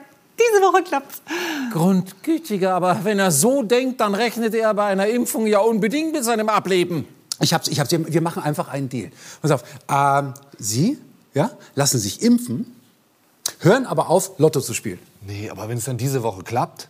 diese 0.49 0.61
Woche 0.61 0.83
klappt's. 0.83 1.21
Grundgütiger, 1.71 2.73
aber 2.73 3.03
wenn 3.03 3.19
er 3.19 3.31
so 3.31 3.63
denkt, 3.63 4.01
dann 4.01 4.15
rechnet 4.15 4.53
er 4.53 4.73
bei 4.73 4.85
einer 4.85 5.07
Impfung 5.07 5.47
ja 5.47 5.59
unbedingt 5.59 6.13
mit 6.13 6.23
seinem 6.23 6.49
Ableben. 6.49 7.07
Ich 7.39 7.53
hab's, 7.53 7.67
ich 7.67 7.79
hab's, 7.79 7.91
wir 7.91 8.21
machen 8.21 8.43
einfach 8.43 8.67
einen 8.67 8.89
Deal. 8.89 9.11
Pass 9.41 9.51
auf, 9.51 9.63
ähm, 9.89 10.33
Sie 10.57 10.97
ja, 11.33 11.51
lassen 11.75 11.99
sich 11.99 12.21
impfen, 12.21 12.75
hören 13.59 13.85
aber 13.85 14.09
auf, 14.09 14.37
Lotto 14.37 14.61
zu 14.61 14.73
spielen. 14.73 14.99
Nee, 15.21 15.49
aber 15.49 15.69
wenn 15.69 15.77
es 15.77 15.85
dann 15.85 15.97
diese 15.97 16.23
Woche 16.23 16.43
klappt. 16.43 16.89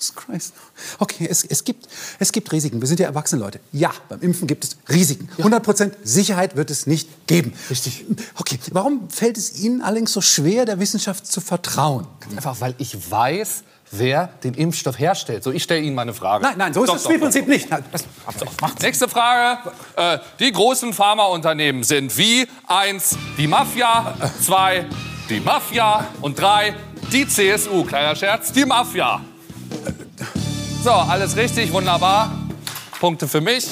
Jesus 0.00 0.14
Christ. 0.14 0.54
Okay, 0.98 1.26
es, 1.28 1.44
es, 1.44 1.62
gibt, 1.62 1.86
es 2.18 2.32
gibt 2.32 2.50
Risiken. 2.52 2.80
Wir 2.80 2.88
sind 2.88 3.00
ja 3.00 3.06
erwachsene 3.06 3.42
Leute. 3.42 3.60
Ja, 3.72 3.92
beim 4.08 4.20
Impfen 4.22 4.46
gibt 4.48 4.64
es 4.64 4.76
Risiken. 4.88 5.28
100% 5.38 5.92
Sicherheit 6.02 6.56
wird 6.56 6.70
es 6.70 6.86
nicht 6.86 7.26
geben. 7.26 7.52
Richtig. 7.68 8.06
Okay, 8.36 8.58
warum 8.72 9.10
fällt 9.10 9.36
es 9.36 9.60
Ihnen 9.60 9.82
allerdings 9.82 10.12
so 10.12 10.20
schwer, 10.20 10.64
der 10.64 10.80
Wissenschaft 10.80 11.26
zu 11.26 11.40
vertrauen? 11.40 12.06
Einfach 12.34 12.60
weil 12.60 12.74
ich 12.78 13.10
weiß, 13.10 13.62
wer 13.90 14.28
den 14.42 14.54
Impfstoff 14.54 14.98
herstellt. 14.98 15.44
So, 15.44 15.52
ich 15.52 15.62
stelle 15.62 15.82
Ihnen 15.82 15.94
mal 15.94 16.02
eine 16.02 16.14
Frage. 16.14 16.44
Nein, 16.44 16.54
nein, 16.56 16.72
so 16.72 16.82
ist 16.82 16.88
Doch, 16.88 16.94
das 16.94 17.04
Spielprinzip 17.04 17.46
nicht. 17.46 17.68
Nein, 17.70 17.84
das, 17.92 18.04
Nächste 18.80 19.08
Frage. 19.08 19.70
Äh, 19.96 20.18
die 20.38 20.50
großen 20.50 20.94
Pharmaunternehmen 20.94 21.82
sind 21.82 22.16
wie? 22.16 22.46
Eins, 22.66 23.16
die 23.36 23.46
Mafia. 23.46 24.14
Zwei, 24.40 24.86
die 25.28 25.40
Mafia. 25.40 26.06
Und 26.22 26.40
drei, 26.40 26.74
die 27.12 27.26
CSU. 27.26 27.84
Kleiner 27.84 28.16
Scherz, 28.16 28.52
die 28.52 28.64
Mafia. 28.64 29.20
So, 30.82 30.90
alles 30.90 31.36
richtig, 31.36 31.72
wunderbar. 31.72 32.32
Punkte 32.98 33.28
für 33.28 33.40
mich. 33.40 33.66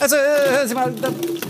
Also, 0.00 0.16
äh, 0.16 0.50
hören 0.50 0.68
Sie 0.68 0.74
mal, 0.74 0.92
da 0.92 1.08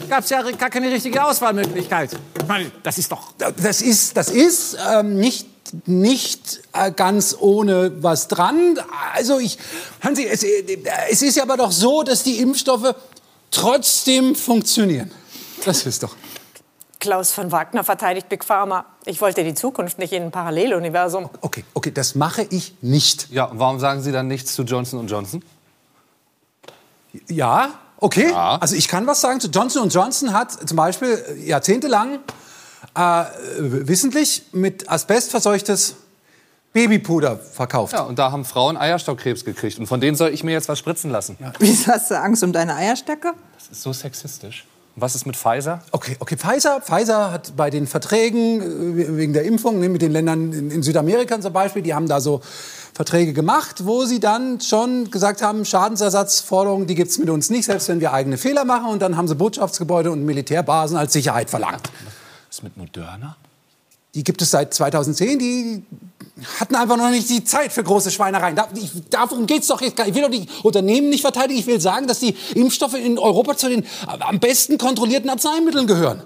gab 0.08 0.24
es 0.24 0.30
ja 0.30 0.42
gar 0.52 0.70
keine 0.70 0.90
richtige 0.90 1.24
Auswahlmöglichkeit. 1.24 2.10
Ich 2.40 2.48
meine, 2.48 2.70
das 2.82 2.98
ist 2.98 3.12
doch... 3.12 3.32
Das 3.36 3.82
ist, 3.82 4.16
das 4.16 4.30
ist 4.30 4.76
ähm, 4.88 5.16
nicht, 5.16 5.46
nicht 5.86 6.60
äh, 6.72 6.90
ganz 6.92 7.36
ohne 7.38 8.02
was 8.02 8.28
dran. 8.28 8.78
Also 9.14 9.38
ich, 9.38 9.58
hören 10.00 10.16
Sie, 10.16 10.26
es, 10.26 10.42
äh, 10.44 10.78
es 11.10 11.22
ist 11.22 11.36
ja 11.36 11.42
aber 11.42 11.56
doch 11.56 11.72
so, 11.72 12.02
dass 12.02 12.22
die 12.22 12.38
Impfstoffe 12.38 12.94
trotzdem 13.50 14.34
funktionieren. 14.34 15.10
Das 15.64 15.84
ist 15.84 16.02
doch. 16.02 16.16
Klaus 17.00 17.32
von 17.32 17.52
Wagner 17.52 17.84
verteidigt 17.84 18.28
Big 18.28 18.44
Pharma. 18.44 18.84
Ich 19.04 19.20
wollte 19.20 19.44
die 19.44 19.54
Zukunft 19.54 19.98
nicht 19.98 20.12
in 20.12 20.24
ein 20.24 20.30
Paralleluniversum. 20.30 21.30
Okay, 21.40 21.64
okay, 21.74 21.90
das 21.90 22.14
mache 22.14 22.42
ich 22.50 22.74
nicht. 22.82 23.30
Ja, 23.30 23.44
und 23.44 23.58
warum 23.58 23.78
sagen 23.78 24.02
Sie 24.02 24.12
dann 24.12 24.26
nichts 24.28 24.54
zu 24.54 24.62
Johnson 24.62 25.06
Johnson? 25.06 25.44
Ja, 27.28 27.70
okay. 27.98 28.32
Also 28.32 28.74
ich 28.74 28.88
kann 28.88 29.06
was 29.06 29.20
sagen 29.20 29.40
zu 29.40 29.48
Johnson 29.48 29.88
Johnson 29.88 30.32
hat 30.32 30.68
zum 30.68 30.76
Beispiel 30.76 31.42
jahrzehntelang 31.44 32.18
äh, 32.94 33.24
wissentlich 33.58 34.42
mit 34.52 34.90
Asbest 34.90 35.30
verseuchtes 35.30 35.96
Babypuder 36.72 37.38
verkauft. 37.38 37.94
Ja, 37.94 38.02
und 38.02 38.18
da 38.18 38.30
haben 38.30 38.44
Frauen 38.44 38.76
Eierstockkrebs 38.76 39.44
gekriegt. 39.44 39.78
Und 39.78 39.86
von 39.86 40.00
denen 40.00 40.16
soll 40.16 40.30
ich 40.30 40.44
mir 40.44 40.52
jetzt 40.52 40.68
was 40.68 40.78
spritzen 40.78 41.10
lassen. 41.10 41.38
Wieso 41.58 41.92
hast 41.92 42.10
du 42.10 42.20
Angst 42.20 42.42
um 42.42 42.52
deine 42.52 42.74
Eierstöcke? 42.74 43.32
Das 43.56 43.68
ist 43.68 43.82
so 43.82 43.92
sexistisch. 43.92 44.66
Was 45.00 45.14
ist 45.14 45.26
mit 45.26 45.36
Pfizer? 45.36 45.82
Okay, 45.92 46.16
okay, 46.18 46.36
Pfizer, 46.36 46.80
Pfizer 46.80 47.30
hat 47.30 47.56
bei 47.56 47.70
den 47.70 47.86
Verträgen 47.86 48.60
äh, 48.60 49.16
wegen 49.16 49.32
der 49.32 49.44
Impfung 49.44 49.78
ne, 49.78 49.88
mit 49.88 50.02
den 50.02 50.12
Ländern 50.12 50.52
in, 50.52 50.82
Südamerika 50.82 51.40
zum 51.40 51.52
Beispiel, 51.52 51.82
die 51.82 51.94
haben 51.94 52.08
da 52.08 52.20
so 52.20 52.40
Verträge 52.94 53.32
gemacht, 53.32 53.86
wo 53.86 54.04
sie 54.04 54.18
dann 54.18 54.60
schon 54.60 55.10
gesagt 55.10 55.42
haben, 55.42 55.64
Schadensersatzforderungen, 55.64 56.86
die 56.86 56.94
gibt's 56.94 57.18
mit 57.18 57.30
uns 57.30 57.48
nicht, 57.50 57.66
selbst 57.66 57.88
wenn 57.88 58.00
wir 58.00 58.12
eigene 58.12 58.38
Fehler 58.38 58.64
machen. 58.64 58.86
Und 58.90 59.00
dann 59.00 59.16
haben 59.16 59.28
sie 59.28 59.36
Botschaftsgebäude 59.36 60.10
und 60.10 60.24
Militärbasen 60.24 60.96
als 60.96 61.12
Sicherheit 61.12 61.48
verlangt. 61.48 61.90
Was 62.48 62.58
ist 62.58 62.62
mit 62.64 62.76
Moderna? 62.76 63.36
Die 64.14 64.24
gibt 64.24 64.42
es 64.42 64.50
seit 64.50 64.74
2010. 64.74 65.38
Die 65.38 65.82
hatten 66.60 66.74
einfach 66.74 66.96
noch 66.96 67.10
nicht 67.10 67.28
die 67.28 67.44
Zeit 67.44 67.72
für 67.72 67.82
große 67.82 68.10
Schweinereien. 68.10 68.58
Darum 69.10 69.46
geht's 69.46 69.66
doch 69.66 69.80
jetzt. 69.80 69.98
Ich 70.00 70.14
will 70.14 70.22
doch 70.22 70.30
die 70.30 70.46
Unternehmen 70.62 71.08
nicht 71.08 71.22
verteidigen. 71.22 71.58
Ich 71.58 71.66
will 71.66 71.80
sagen, 71.80 72.06
dass 72.06 72.20
die 72.20 72.36
Impfstoffe 72.54 72.94
in 72.94 73.18
Europa 73.18 73.56
zu 73.56 73.68
den 73.68 73.86
am 74.20 74.38
besten 74.38 74.78
kontrollierten 74.78 75.30
Arzneimitteln 75.30 75.86
gehören. 75.86 76.22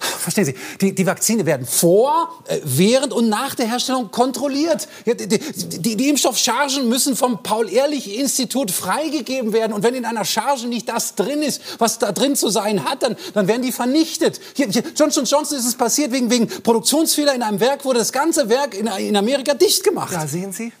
Verstehen 0.00 0.44
Sie, 0.44 0.54
die, 0.80 0.94
die 0.94 1.06
Vakzine 1.06 1.46
werden 1.46 1.66
vor, 1.66 2.42
äh, 2.46 2.60
während 2.64 3.12
und 3.12 3.28
nach 3.28 3.54
der 3.54 3.66
Herstellung 3.66 4.10
kontrolliert. 4.10 4.88
Die, 5.06 5.16
die, 5.16 5.96
die 5.96 6.08
Impfstoffchargen 6.08 6.88
müssen 6.88 7.16
vom 7.16 7.42
Paul-Ehrlich-Institut 7.42 8.70
freigegeben 8.70 9.52
werden. 9.52 9.72
Und 9.72 9.82
wenn 9.82 9.94
in 9.94 10.04
einer 10.04 10.24
Charge 10.24 10.66
nicht 10.66 10.88
das 10.88 11.14
drin 11.14 11.42
ist, 11.42 11.62
was 11.78 11.98
da 11.98 12.12
drin 12.12 12.36
zu 12.36 12.48
sein 12.48 12.84
hat, 12.84 13.02
dann, 13.02 13.16
dann 13.32 13.48
werden 13.48 13.62
die 13.62 13.72
vernichtet. 13.72 14.40
Hier, 14.54 14.68
hier, 14.68 14.82
Johnson 14.96 15.24
Johnson 15.24 15.58
ist 15.58 15.66
es 15.66 15.74
passiert 15.74 16.12
wegen, 16.12 16.30
wegen 16.30 16.46
Produktionsfehler 16.46 17.34
in 17.34 17.42
einem 17.42 17.60
Werk, 17.60 17.84
wurde 17.84 18.00
das 18.00 18.12
ganze 18.12 18.48
Werk 18.48 18.74
in, 18.74 18.86
in 18.86 19.16
Amerika 19.16 19.54
dicht 19.54 19.82
gemacht. 19.82 20.12
Ja, 20.12 20.26
sehen 20.26 20.52
Sie? 20.52 20.72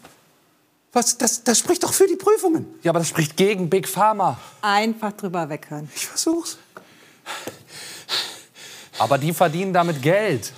Was, 0.92 1.18
das, 1.18 1.42
das 1.42 1.58
spricht 1.58 1.82
doch 1.82 1.92
für 1.92 2.06
die 2.06 2.16
Prüfungen. 2.16 2.66
Ja, 2.82 2.92
aber 2.92 3.00
das 3.00 3.08
spricht 3.08 3.36
gegen 3.36 3.68
Big 3.68 3.88
Pharma. 3.88 4.38
Einfach 4.62 5.12
drüber 5.12 5.48
weghören. 5.48 5.90
Ich 5.96 6.06
versuch's. 6.06 6.56
Aber 8.98 9.18
die 9.18 9.32
verdienen 9.32 9.72
damit 9.72 10.00
Geld. 10.00 10.52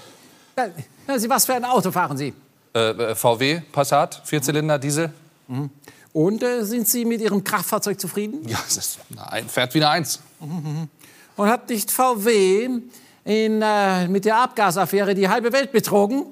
Sie, 1.16 1.28
was 1.28 1.46
für 1.46 1.54
ein 1.54 1.64
Auto 1.64 1.90
fahren 1.90 2.16
Sie? 2.16 2.34
Äh, 2.74 2.90
äh, 2.90 3.14
VW, 3.14 3.60
Passat, 3.72 4.22
Vierzylinder, 4.24 4.78
Diesel. 4.78 5.12
Mhm. 5.48 5.70
Und 6.12 6.42
äh, 6.42 6.64
sind 6.64 6.88
Sie 6.88 7.04
mit 7.04 7.20
Ihrem 7.20 7.44
Kraftfahrzeug 7.44 8.00
zufrieden? 8.00 8.46
Ja, 8.48 8.58
es 8.66 8.76
ist, 8.76 8.98
nein, 9.10 9.48
fährt 9.48 9.74
wieder 9.74 9.90
eins. 9.90 10.20
Mhm. 10.40 10.88
Und 11.36 11.48
hat 11.48 11.68
nicht 11.68 11.90
VW 11.90 12.80
in, 13.24 13.62
äh, 13.62 14.08
mit 14.08 14.24
der 14.24 14.38
Abgasaffäre 14.38 15.14
die 15.14 15.28
halbe 15.28 15.52
Welt 15.52 15.72
betrogen? 15.72 16.26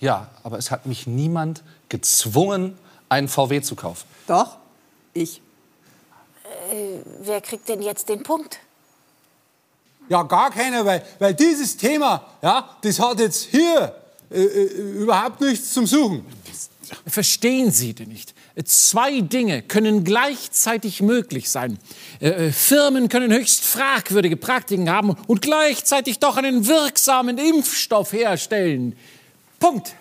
Ja, 0.00 0.28
aber 0.42 0.58
es 0.58 0.70
hat 0.70 0.86
mich 0.86 1.06
niemand 1.06 1.62
gezwungen, 1.88 2.76
einen 3.08 3.28
VW 3.28 3.60
zu 3.60 3.76
kaufen. 3.76 4.06
Doch, 4.26 4.56
ich. 5.12 5.42
Äh, 6.70 7.00
wer 7.20 7.40
kriegt 7.40 7.68
denn 7.68 7.82
jetzt 7.82 8.08
den 8.08 8.22
Punkt? 8.22 8.58
Ja, 10.08 10.22
gar 10.24 10.50
keiner, 10.50 10.84
weil, 10.84 11.02
weil 11.18 11.34
dieses 11.34 11.76
Thema, 11.76 12.26
ja, 12.42 12.76
das 12.82 12.98
hat 12.98 13.20
jetzt 13.20 13.48
hier 13.50 13.94
äh, 14.30 14.42
äh, 14.42 14.64
überhaupt 15.02 15.40
nichts 15.40 15.72
zum 15.72 15.86
Suchen. 15.86 16.26
Verstehen 17.06 17.70
Sie 17.70 17.94
denn 17.94 18.08
nicht? 18.08 18.34
Zwei 18.64 19.20
Dinge 19.20 19.62
können 19.62 20.04
gleichzeitig 20.04 21.00
möglich 21.00 21.48
sein. 21.48 21.78
Äh, 22.20 22.50
Firmen 22.52 23.08
können 23.08 23.32
höchst 23.32 23.64
fragwürdige 23.64 24.36
Praktiken 24.36 24.90
haben 24.90 25.16
und 25.26 25.40
gleichzeitig 25.40 26.18
doch 26.18 26.36
einen 26.36 26.66
wirksamen 26.66 27.38
Impfstoff 27.38 28.12
herstellen. 28.12 28.94
Punkt. 29.58 29.94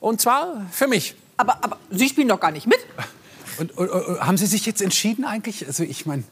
Und 0.00 0.20
zwar 0.20 0.66
für 0.72 0.88
mich. 0.88 1.14
Aber, 1.38 1.64
aber 1.64 1.78
Sie 1.90 2.08
spielen 2.08 2.28
doch 2.28 2.40
gar 2.40 2.50
nicht 2.50 2.66
mit. 2.66 2.78
Und, 3.58 3.76
und, 3.78 3.88
und 3.88 4.20
haben 4.20 4.36
Sie 4.36 4.46
sich 4.46 4.66
jetzt 4.66 4.82
entschieden 4.82 5.24
eigentlich? 5.24 5.66
Also 5.66 5.82
ich 5.82 6.04
meine... 6.04 6.24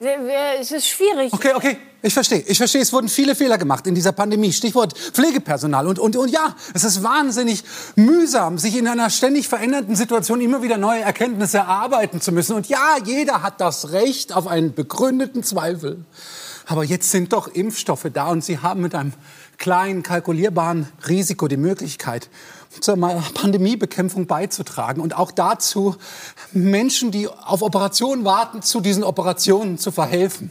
Es 0.00 0.70
ist 0.70 0.88
schwierig. 0.88 1.32
Okay, 1.32 1.52
okay, 1.54 1.76
ich 2.02 2.14
verstehe. 2.14 2.44
Ich 2.46 2.56
verstehe, 2.56 2.80
es 2.80 2.92
wurden 2.92 3.08
viele 3.08 3.34
Fehler 3.34 3.58
gemacht 3.58 3.84
in 3.88 3.96
dieser 3.96 4.12
Pandemie. 4.12 4.52
Stichwort 4.52 4.96
Pflegepersonal. 4.96 5.88
Und, 5.88 5.98
und, 5.98 6.14
und 6.14 6.28
ja, 6.30 6.54
es 6.72 6.84
ist 6.84 7.02
wahnsinnig 7.02 7.64
mühsam, 7.96 8.58
sich 8.58 8.76
in 8.76 8.86
einer 8.86 9.10
ständig 9.10 9.48
verändernden 9.48 9.96
Situation 9.96 10.40
immer 10.40 10.62
wieder 10.62 10.76
neue 10.76 11.00
Erkenntnisse 11.00 11.58
erarbeiten 11.58 12.20
zu 12.20 12.30
müssen. 12.30 12.54
Und 12.54 12.68
ja, 12.68 12.96
jeder 13.04 13.42
hat 13.42 13.60
das 13.60 13.90
Recht 13.90 14.32
auf 14.32 14.46
einen 14.46 14.72
begründeten 14.72 15.42
Zweifel. 15.42 16.04
Aber 16.66 16.84
jetzt 16.84 17.10
sind 17.10 17.32
doch 17.32 17.48
Impfstoffe 17.48 18.06
da 18.12 18.28
und 18.28 18.44
Sie 18.44 18.58
haben 18.58 18.82
mit 18.82 18.94
einem 18.94 19.14
kleinen, 19.56 20.04
kalkulierbaren 20.04 20.86
Risiko 21.08 21.48
die 21.48 21.56
Möglichkeit, 21.56 22.28
zur 22.80 22.96
Pandemiebekämpfung 22.96 24.26
beizutragen 24.26 25.00
und 25.00 25.16
auch 25.16 25.30
dazu, 25.30 25.96
Menschen, 26.52 27.10
die 27.10 27.28
auf 27.28 27.62
Operationen 27.62 28.24
warten, 28.24 28.62
zu 28.62 28.80
diesen 28.80 29.04
Operationen 29.04 29.78
zu 29.78 29.90
verhelfen. 29.90 30.50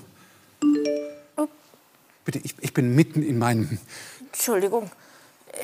Bitte, 2.26 2.40
ich, 2.44 2.56
ich 2.60 2.74
bin 2.74 2.94
mitten 2.96 3.24
in 3.24 3.38
meinem... 3.40 3.80
Entschuldigung. 4.34 4.92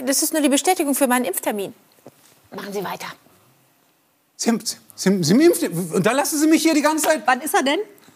Das 0.06 0.24
ist 0.24 0.34
nur 0.34 0.42
die 0.42 0.50
Bestätigung 0.50 0.96
für 0.96 1.08
meinen 1.08 1.26
Impftermin. 1.26 1.74
Machen 2.56 2.72
Sie 2.72 2.84
weiter. 2.84 3.08
Sie, 4.36 4.50
haben, 4.50 4.60
Sie, 4.62 4.78
Sie, 4.96 5.24
Sie 5.24 5.34
impfen 5.44 5.92
und 5.94 6.06
dann 6.06 6.16
lassen 6.16 6.40
Sie 6.40 6.48
mich 6.48 6.62
hier 6.62 6.74
die 6.74 6.82
ganze 6.82 7.06
Zeit... 7.06 7.24
Wann 7.26 7.42
ist 7.42 7.54
er 7.54 7.64
denn? 7.64 7.80